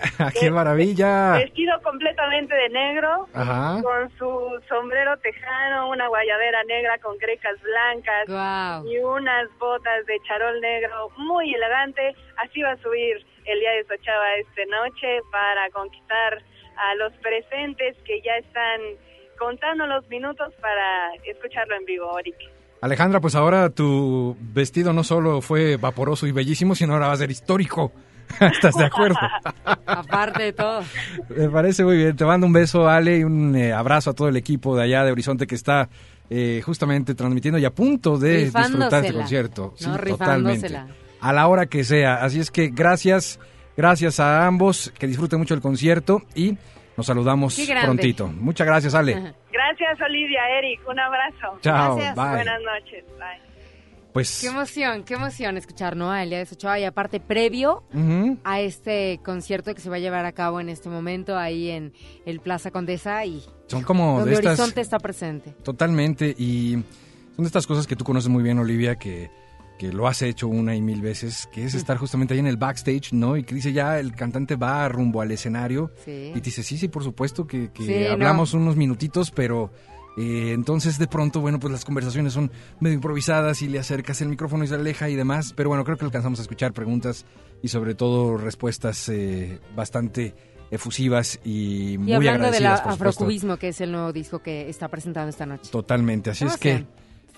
¡Qué 0.40 0.50
maravilla! 0.50 1.32
Vestido 1.32 1.80
completamente 1.82 2.54
de 2.54 2.68
negro, 2.68 3.28
Ajá. 3.34 3.80
con 3.82 4.10
su 4.18 4.60
sombrero 4.68 5.16
tejano, 5.18 5.90
una 5.90 6.08
guayabera 6.08 6.64
negra 6.64 6.98
con 6.98 7.16
grecas 7.18 7.56
blancas 7.62 8.84
y 8.86 8.98
unas 8.98 9.48
botas 9.58 10.06
de 10.06 10.18
charol 10.26 10.60
negro 10.60 11.10
muy 11.18 11.54
elegante. 11.54 12.14
Así 12.36 12.62
va 12.62 12.72
a 12.72 12.76
subir 12.78 13.24
Elías 13.44 13.74
de 13.88 13.96
Sochava 13.96 14.34
esta 14.34 14.64
noche 14.66 15.20
para 15.30 15.70
conquistar 15.70 16.42
a 16.76 16.94
los 16.96 17.12
presentes 17.14 17.96
que 18.04 18.20
ya 18.22 18.36
están 18.36 18.80
contando 19.38 19.86
los 19.86 20.06
minutos 20.08 20.52
para 20.60 21.14
escucharlo 21.24 21.76
en 21.76 21.84
vivo, 21.84 22.10
Oric. 22.10 22.36
Alejandra, 22.82 23.20
pues 23.20 23.34
ahora 23.34 23.68
tu 23.68 24.36
vestido 24.40 24.92
no 24.92 25.04
solo 25.04 25.42
fue 25.42 25.76
vaporoso 25.76 26.26
y 26.26 26.32
bellísimo, 26.32 26.74
sino 26.74 26.94
ahora 26.94 27.08
va 27.08 27.12
a 27.12 27.16
ser 27.16 27.30
histórico. 27.30 27.92
¿Estás 28.40 28.74
de 28.74 28.84
acuerdo? 28.84 29.18
Aparte 29.86 30.42
de 30.44 30.52
todo. 30.52 30.82
Me 31.28 31.48
parece 31.48 31.84
muy 31.84 31.96
bien. 31.96 32.16
Te 32.16 32.24
mando 32.24 32.46
un 32.46 32.52
beso, 32.52 32.88
Ale, 32.88 33.18
y 33.18 33.24
un 33.24 33.54
eh, 33.56 33.72
abrazo 33.72 34.10
a 34.10 34.14
todo 34.14 34.28
el 34.28 34.36
equipo 34.36 34.76
de 34.76 34.84
allá 34.84 35.04
de 35.04 35.12
Horizonte 35.12 35.46
que 35.46 35.54
está 35.54 35.88
eh, 36.28 36.62
justamente 36.64 37.14
transmitiendo 37.14 37.58
y 37.58 37.64
a 37.64 37.70
punto 37.70 38.18
de 38.18 38.44
disfrutar 38.44 39.04
este 39.04 39.14
concierto. 39.14 39.74
No, 39.80 39.96
rifándosela. 39.96 40.86
A 41.20 41.32
la 41.32 41.48
hora 41.48 41.66
que 41.66 41.84
sea. 41.84 42.22
Así 42.22 42.40
es 42.40 42.50
que 42.50 42.68
gracias, 42.68 43.40
gracias 43.76 44.20
a 44.20 44.46
ambos, 44.46 44.92
que 44.98 45.06
disfruten 45.06 45.38
mucho 45.38 45.54
el 45.54 45.60
concierto 45.60 46.22
y 46.34 46.56
nos 46.96 47.06
saludamos 47.06 47.60
prontito. 47.82 48.28
Muchas 48.28 48.66
gracias, 48.66 48.94
Ale. 48.94 49.34
Gracias, 49.52 50.00
Olivia, 50.00 50.40
Eric. 50.58 50.80
Un 50.88 50.98
abrazo. 50.98 51.58
Chao, 51.60 51.96
Gracias. 51.96 52.16
bye. 52.16 52.34
Buenas 52.34 52.60
noches. 52.62 53.04
Bye. 53.18 53.49
Pues 54.12 54.40
Qué 54.40 54.48
emoción, 54.48 55.04
qué 55.04 55.14
emoción 55.14 55.56
escuchar, 55.56 55.96
¿no? 55.96 56.10
A 56.10 56.22
Elías 56.22 56.50
Ochoa 56.52 56.78
y 56.80 56.84
aparte 56.84 57.20
previo 57.20 57.84
ujú, 57.94 58.38
a 58.44 58.60
este 58.60 59.20
concierto 59.24 59.74
que 59.74 59.80
se 59.80 59.88
va 59.88 59.96
a 59.96 60.00
llevar 60.00 60.24
a 60.26 60.32
cabo 60.32 60.60
en 60.60 60.68
este 60.68 60.88
momento 60.88 61.36
ahí 61.38 61.70
en 61.70 61.92
el 62.26 62.40
Plaza 62.40 62.70
Condesa 62.70 63.24
y 63.24 63.42
son 63.68 63.82
como 63.84 64.16
donde 64.18 64.30
de 64.32 64.36
estas... 64.36 64.58
Horizonte 64.58 64.80
está 64.80 64.98
presente. 64.98 65.54
Totalmente, 65.62 66.34
y 66.36 66.72
son 67.36 67.44
de 67.44 67.46
estas 67.46 67.66
cosas 67.66 67.86
que 67.86 67.94
tú 67.94 68.04
conoces 68.04 68.28
muy 68.28 68.42
bien, 68.42 68.58
Olivia, 68.58 68.96
que, 68.96 69.30
que 69.78 69.92
lo 69.92 70.08
has 70.08 70.22
hecho 70.22 70.48
una 70.48 70.74
y 70.74 70.80
mil 70.82 71.00
veces, 71.02 71.48
que 71.52 71.64
es 71.64 71.74
estar 71.74 71.96
justamente 71.96 72.34
ahí 72.34 72.40
en 72.40 72.48
el 72.48 72.56
backstage, 72.56 73.12
¿no? 73.12 73.36
Y 73.36 73.44
que 73.44 73.54
dice 73.54 73.72
ya 73.72 74.00
el 74.00 74.14
cantante 74.16 74.56
va 74.56 74.88
rumbo 74.88 75.20
al 75.20 75.30
escenario 75.30 75.92
Sí. 76.04 76.30
y 76.34 76.34
te 76.34 76.40
dice, 76.40 76.64
sí, 76.64 76.76
sí, 76.78 76.88
por 76.88 77.04
supuesto 77.04 77.46
que, 77.46 77.70
que 77.72 77.84
Sí, 77.84 78.06
hablamos 78.06 78.54
unos 78.54 78.74
minutitos, 78.76 79.30
pero 79.30 79.70
eh, 80.16 80.52
entonces 80.52 80.98
de 80.98 81.06
pronto, 81.06 81.40
bueno, 81.40 81.60
pues 81.60 81.72
las 81.72 81.84
conversaciones 81.84 82.32
son 82.32 82.50
medio 82.80 82.94
improvisadas 82.94 83.62
y 83.62 83.68
le 83.68 83.78
acercas 83.78 84.20
el 84.20 84.28
micrófono 84.28 84.64
y 84.64 84.66
se 84.66 84.74
aleja 84.74 85.08
y 85.08 85.16
demás, 85.16 85.52
pero 85.56 85.68
bueno, 85.68 85.84
creo 85.84 85.96
que 85.96 86.04
alcanzamos 86.04 86.38
a 86.38 86.42
escuchar 86.42 86.72
preguntas 86.72 87.24
y 87.62 87.68
sobre 87.68 87.94
todo 87.94 88.36
respuestas 88.36 89.08
eh, 89.08 89.60
bastante 89.74 90.34
efusivas 90.70 91.40
y, 91.44 91.94
Y 91.94 91.98
muy 91.98 92.12
hablando 92.14 92.50
del 92.50 92.54
agradecidas, 92.66 92.80
por 92.80 92.92
supuesto. 92.92 93.08
afrocubismo, 93.08 93.56
que 93.56 93.68
es 93.68 93.80
el 93.80 93.92
nuevo 93.92 94.12
disco 94.12 94.40
que 94.40 94.68
está 94.68 94.88
presentando 94.88 95.30
esta 95.30 95.46
noche. 95.46 95.70
Totalmente, 95.70 96.30
así 96.30 96.44
es 96.44 96.56
que. 96.56 96.86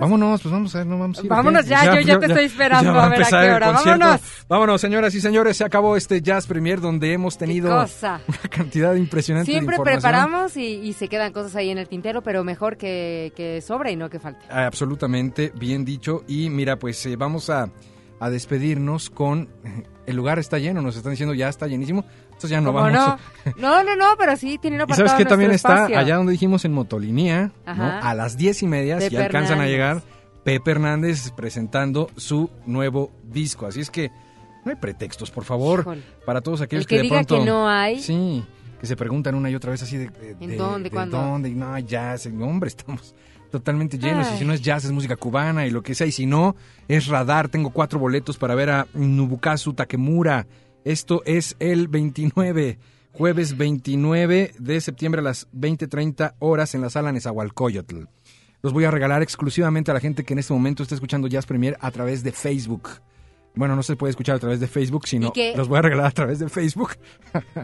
Vámonos, 0.02 0.42
pues 0.42 0.52
vamos 0.52 0.74
a 0.74 0.78
ver, 0.78 0.86
no 0.86 0.98
vamos 0.98 1.18
a 1.18 1.22
ir. 1.22 1.28
Vámonos 1.28 1.66
ya, 1.66 1.94
yo 1.94 2.00
ya 2.00 2.18
te 2.18 2.26
estoy 2.26 2.44
esperando 2.44 2.98
a 2.98 3.08
ver 3.08 3.22
a 3.22 3.28
qué 3.28 3.50
hora. 3.50 3.70
Vámonos. 3.72 4.20
Vámonos, 4.48 4.80
señoras 4.80 5.14
y 5.14 5.20
señores, 5.20 5.56
se 5.56 5.64
acabó 5.64 5.96
este 5.96 6.20
Jazz 6.20 6.46
Premier 6.46 6.80
donde 6.80 7.12
hemos 7.12 7.38
tenido 7.38 7.70
cosa. 7.70 8.20
una 8.28 8.38
cantidad 8.50 8.94
impresionante 8.94 9.50
Siempre 9.50 9.76
de 9.76 9.80
información. 9.82 10.00
preparamos 10.00 10.56
y, 10.56 10.66
y 10.80 10.92
se 10.92 11.08
quedan 11.08 11.32
cosas 11.32 11.56
ahí 11.56 11.70
en 11.70 11.78
el 11.78 11.88
tintero, 11.88 12.22
pero 12.22 12.44
mejor 12.44 12.76
que, 12.76 13.32
que 13.36 13.60
sobre 13.60 13.92
y 13.92 13.96
no 13.96 14.10
que 14.10 14.18
falte. 14.18 14.44
Ah, 14.50 14.66
Absolutamente, 14.66 15.52
bien 15.54 15.84
dicho. 15.84 16.24
Y 16.26 16.50
mira, 16.50 16.78
pues 16.78 17.04
eh, 17.06 17.16
vamos 17.16 17.48
a, 17.50 17.70
a 18.20 18.30
despedirnos 18.30 19.10
con... 19.10 19.48
El 20.04 20.16
lugar 20.16 20.38
está 20.40 20.58
lleno, 20.58 20.82
nos 20.82 20.96
están 20.96 21.12
diciendo 21.12 21.32
ya 21.34 21.48
está 21.48 21.68
llenísimo. 21.68 22.04
Ya 22.50 22.60
no 22.60 22.72
¿Cómo 22.72 22.84
vamos. 22.90 23.18
no? 23.46 23.52
No, 23.58 23.82
no, 23.84 23.96
no, 23.96 24.06
pero 24.18 24.36
sí 24.36 24.58
tienen 24.60 24.80
Y 24.80 24.82
apartado 24.82 25.08
sabes 25.08 25.22
que 25.24 25.28
también 25.28 25.50
está 25.52 25.74
espacio. 25.74 25.98
allá 25.98 26.16
donde 26.16 26.32
dijimos 26.32 26.64
en 26.64 26.72
Motolinía, 26.72 27.52
a 27.66 28.14
las 28.14 28.36
diez 28.36 28.62
y 28.62 28.66
media, 28.66 29.00
si 29.00 29.16
alcanzan 29.16 29.60
a 29.60 29.66
llegar, 29.66 30.02
Pepe 30.44 30.72
Hernández 30.72 31.30
presentando 31.32 32.10
su 32.16 32.50
nuevo 32.66 33.10
disco. 33.24 33.66
Así 33.66 33.80
es 33.80 33.90
que 33.90 34.10
no 34.64 34.70
hay 34.70 34.76
pretextos, 34.76 35.30
por 35.30 35.44
favor, 35.44 35.80
Híjole. 35.80 36.02
para 36.24 36.40
todos 36.40 36.60
aquellos 36.60 36.84
El 36.84 36.88
que 36.88 36.96
de 36.96 37.02
diga 37.02 37.16
pronto... 37.16 37.38
que 37.40 37.44
no 37.44 37.68
hay. 37.68 38.00
Sí, 38.00 38.44
que 38.80 38.86
se 38.86 38.96
preguntan 38.96 39.34
una 39.34 39.50
y 39.50 39.54
otra 39.54 39.70
vez 39.72 39.82
así 39.82 39.96
de... 39.96 40.08
de- 40.10 40.36
¿En 40.40 40.50
de- 40.50 40.56
dónde, 40.56 40.88
de 40.88 40.94
cuándo? 40.94 41.16
dónde, 41.18 41.48
y 41.48 41.54
no, 41.54 41.76
jazz, 41.80 42.26
y, 42.26 42.28
hombre, 42.42 42.68
estamos 42.68 43.14
totalmente 43.50 43.98
llenos. 43.98 44.26
Ay. 44.28 44.34
Y 44.36 44.38
si 44.38 44.44
no 44.44 44.52
es 44.52 44.62
jazz, 44.62 44.84
es 44.84 44.90
música 44.92 45.14
cubana 45.16 45.66
y 45.66 45.70
lo 45.70 45.82
que 45.82 45.94
sea. 45.94 46.06
Y 46.06 46.12
si 46.12 46.26
no, 46.26 46.56
es 46.88 47.06
radar. 47.06 47.48
Tengo 47.48 47.70
cuatro 47.70 47.98
boletos 47.98 48.38
para 48.38 48.54
ver 48.54 48.70
a 48.70 48.86
Nubukazu 48.94 49.74
Takemura. 49.74 50.46
Esto 50.84 51.22
es 51.26 51.54
el 51.60 51.86
29, 51.86 52.76
jueves 53.12 53.56
29 53.56 54.54
de 54.58 54.80
septiembre 54.80 55.20
a 55.20 55.22
las 55.22 55.48
20.30 55.52 56.34
horas 56.40 56.74
en 56.74 56.80
la 56.80 56.90
sala 56.90 57.12
Nezahualcóyotl. 57.12 58.00
Los 58.62 58.72
voy 58.72 58.82
a 58.84 58.90
regalar 58.90 59.22
exclusivamente 59.22 59.92
a 59.92 59.94
la 59.94 60.00
gente 60.00 60.24
que 60.24 60.32
en 60.32 60.40
este 60.40 60.52
momento 60.52 60.82
está 60.82 60.96
escuchando 60.96 61.28
Jazz 61.28 61.46
Premier 61.46 61.76
a 61.80 61.92
través 61.92 62.24
de 62.24 62.32
Facebook. 62.32 62.88
Bueno, 63.54 63.76
no 63.76 63.82
se 63.82 63.96
puede 63.96 64.10
escuchar 64.12 64.36
a 64.36 64.38
través 64.38 64.60
de 64.60 64.66
Facebook, 64.66 65.06
sino 65.06 65.28
Y 65.28 65.32
que- 65.32 65.54
los 65.54 65.68
voy 65.68 65.78
a 65.78 65.82
regalar 65.82 66.06
a 66.06 66.10
través 66.10 66.38
de 66.38 66.48
Facebook. 66.48 66.92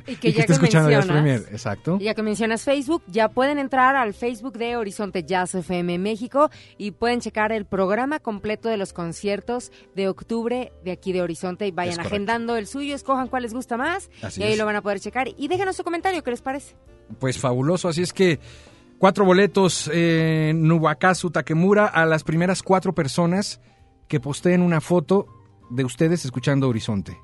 Y 0.06 0.16
que 0.16 0.32
ya 0.32 0.40
está 0.40 0.46
que 0.46 0.52
escuchando 0.52 0.90
mencionas- 0.90 1.06
Premier, 1.06 1.44
exacto. 1.50 1.96
Y 1.98 2.04
Ya 2.04 2.14
que 2.14 2.22
mencionas 2.22 2.62
Facebook, 2.62 3.02
ya 3.06 3.30
pueden 3.30 3.58
entrar 3.58 3.96
al 3.96 4.12
Facebook 4.12 4.58
de 4.58 4.76
Horizonte 4.76 5.22
Jazz 5.24 5.54
FM 5.54 5.98
México 5.98 6.50
y 6.76 6.90
pueden 6.90 7.20
checar 7.20 7.52
el 7.52 7.64
programa 7.64 8.18
completo 8.20 8.68
de 8.68 8.76
los 8.76 8.92
conciertos 8.92 9.72
de 9.96 10.08
octubre 10.08 10.72
de 10.84 10.90
aquí 10.92 11.12
de 11.12 11.22
Horizonte 11.22 11.66
y 11.66 11.70
vayan 11.70 12.00
agendando 12.00 12.56
el 12.56 12.66
suyo, 12.66 12.94
escojan 12.94 13.28
cuál 13.28 13.44
les 13.44 13.54
gusta 13.54 13.78
más 13.78 14.10
Así 14.22 14.40
y 14.42 14.44
ahí 14.44 14.52
es. 14.52 14.58
lo 14.58 14.66
van 14.66 14.76
a 14.76 14.82
poder 14.82 15.00
checar 15.00 15.28
y 15.38 15.48
déjenos 15.48 15.74
su 15.76 15.84
comentario, 15.84 16.22
¿qué 16.22 16.30
les 16.32 16.42
parece? 16.42 16.74
Pues 17.18 17.38
fabuloso, 17.38 17.88
así 17.88 18.02
es 18.02 18.12
que 18.12 18.38
cuatro 18.98 19.24
boletos 19.24 19.90
eh, 19.90 20.52
Nubukazu 20.54 21.30
Takemura 21.30 21.86
a 21.86 22.04
las 22.04 22.24
primeras 22.24 22.62
cuatro 22.62 22.94
personas 22.94 23.58
que 24.06 24.20
posteen 24.20 24.60
una 24.60 24.82
foto 24.82 25.26
de 25.70 25.84
ustedes 25.84 26.24
escuchando 26.24 26.68
Horizonte. 26.68 27.18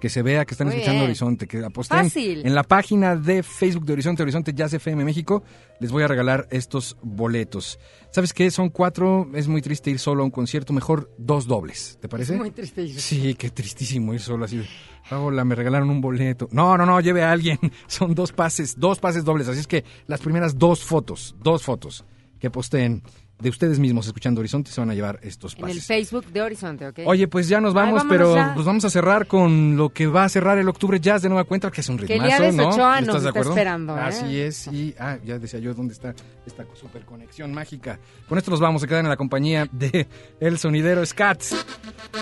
Que 0.00 0.10
se 0.10 0.20
vea 0.20 0.44
que 0.44 0.52
están 0.52 0.66
Muy 0.66 0.74
escuchando 0.76 0.98
bien. 1.00 1.10
Horizonte, 1.10 1.46
que 1.46 1.58
la 1.60 1.70
posteen 1.70 2.04
Fácil. 2.10 2.44
en 2.46 2.54
la 2.54 2.62
página 2.62 3.16
de 3.16 3.42
Facebook 3.42 3.86
de 3.86 3.94
Horizonte, 3.94 4.22
Horizonte 4.22 4.52
Jazz 4.52 4.74
FM 4.74 5.02
México. 5.02 5.42
Les 5.80 5.90
voy 5.90 6.02
a 6.02 6.08
regalar 6.08 6.46
estos 6.50 6.98
boletos. 7.00 7.78
¿Sabes 8.10 8.34
qué? 8.34 8.50
Son 8.50 8.68
cuatro, 8.68 9.30
es 9.34 9.48
muy 9.48 9.62
triste 9.62 9.90
ir 9.90 9.98
solo 9.98 10.22
a 10.22 10.26
un 10.26 10.30
concierto, 10.30 10.74
mejor 10.74 11.10
dos 11.16 11.46
dobles, 11.46 11.96
¿te 12.02 12.08
parece? 12.08 12.34
Es 12.34 12.38
muy 12.38 12.50
triste. 12.50 12.82
ir. 12.82 13.00
Sí, 13.00 13.34
qué 13.34 13.48
tristísimo 13.48 14.12
ir 14.12 14.20
solo 14.20 14.44
así. 14.44 14.58
de, 14.58 14.66
"Ah, 15.10 15.20
Hola, 15.20 15.42
me 15.44 15.54
regalaron 15.54 15.88
un 15.88 16.02
boleto. 16.02 16.48
No, 16.52 16.76
no, 16.76 16.84
no, 16.84 17.00
lleve 17.00 17.22
a 17.22 17.32
alguien. 17.32 17.58
Son 17.86 18.14
dos 18.14 18.30
pases, 18.32 18.78
dos 18.78 18.98
pases 18.98 19.24
dobles. 19.24 19.48
Así 19.48 19.60
es 19.60 19.66
que 19.66 19.84
las 20.06 20.20
primeras 20.20 20.58
dos 20.58 20.84
fotos, 20.84 21.34
dos 21.42 21.62
fotos 21.62 22.04
que 22.38 22.50
posteen 22.50 23.02
de 23.40 23.48
ustedes 23.50 23.78
mismos 23.78 24.06
escuchando 24.06 24.40
Horizonte 24.40 24.70
se 24.70 24.80
van 24.80 24.90
a 24.90 24.94
llevar 24.94 25.18
estos 25.22 25.54
En 25.54 25.60
el 25.60 25.64
pases. 25.66 25.86
Facebook 25.86 26.26
de 26.26 26.42
Horizonte, 26.42 26.86
¿ok? 26.86 27.00
Oye, 27.06 27.28
pues 27.28 27.48
ya 27.48 27.60
nos 27.60 27.74
vamos, 27.74 28.04
pero 28.08 28.34
ya. 28.34 28.52
pues 28.54 28.64
vamos 28.64 28.84
a 28.84 28.90
cerrar 28.90 29.26
con 29.26 29.76
lo 29.76 29.90
que 29.90 30.06
va 30.06 30.24
a 30.24 30.28
cerrar 30.28 30.58
el 30.58 30.68
Octubre 30.68 30.98
Jazz 31.00 31.22
de 31.22 31.28
nueva 31.28 31.44
cuenta, 31.44 31.70
que 31.70 31.80
es 31.80 31.88
un 31.88 31.96
Que 31.98 32.06
ritmazo, 32.06 32.24
Eliades 32.26 32.54
¿no? 32.54 32.68
Ochoa 32.68 32.98
¿Estás 33.00 33.14
nos 33.14 33.22
de 33.22 33.28
está 33.28 33.40
esperando, 33.40 33.96
¿eh? 33.96 34.00
Así 34.00 34.40
es, 34.40 34.66
y 34.68 34.94
ah, 34.98 35.18
ya 35.24 35.38
decía 35.38 35.58
yo 35.60 35.74
dónde 35.74 35.94
está 35.94 36.14
esta 36.46 36.64
super 36.74 37.04
conexión 37.04 37.52
mágica. 37.52 37.98
Con 38.28 38.38
esto 38.38 38.50
nos 38.50 38.60
vamos, 38.60 38.80
se 38.82 38.88
quedan 38.88 39.04
en 39.06 39.10
la 39.10 39.16
compañía 39.16 39.68
de 39.72 40.06
El 40.40 40.58
Sonidero 40.58 41.04
Scats. 41.04 41.52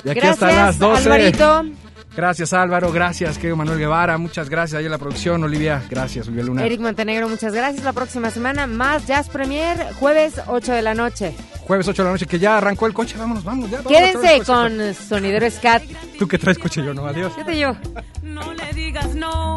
Y 0.04 0.08
aquí 0.08 0.20
Gracias, 0.20 0.42
hasta 0.42 0.46
las 0.66 0.78
12. 0.78 1.04
Alvarito. 1.04 1.91
Gracias 2.14 2.52
Álvaro, 2.52 2.92
gracias 2.92 3.36
querido 3.36 3.56
Manuel 3.56 3.78
Guevara, 3.78 4.18
muchas 4.18 4.50
gracias 4.50 4.78
ahí 4.78 4.84
en 4.84 4.90
la 4.90 4.98
producción, 4.98 5.42
Olivia, 5.44 5.82
gracias 5.88 6.26
Olivia 6.26 6.44
Luna. 6.44 6.64
Eric 6.64 6.80
Montenegro, 6.80 7.28
muchas 7.28 7.54
gracias. 7.54 7.84
La 7.84 7.92
próxima 7.92 8.30
semana 8.30 8.66
más 8.66 9.06
Jazz 9.06 9.28
Premier, 9.28 9.78
jueves 9.98 10.34
8 10.46 10.72
de 10.72 10.82
la 10.82 10.94
noche. 10.94 11.34
Jueves 11.62 11.88
8 11.88 12.02
de 12.02 12.06
la 12.06 12.12
noche 12.12 12.26
que 12.26 12.38
ya 12.38 12.58
arrancó 12.58 12.86
el 12.86 12.92
coche, 12.92 13.16
vámonos, 13.16 13.44
vámonos. 13.44 13.70
Ya, 13.70 13.82
Quédense 13.82 14.42
con 14.44 14.94
Sonidero 14.94 15.50
Scat. 15.50 15.82
Tú 16.18 16.28
que 16.28 16.38
traes 16.38 16.58
coche 16.58 16.84
yo, 16.84 16.92
no, 16.92 17.06
adiós. 17.06 17.32
Yo 17.36 17.44
te 17.44 17.56
llevo. 17.56 17.76
No 18.22 18.52
le 18.52 18.72
digas 18.74 19.14
no 19.14 19.56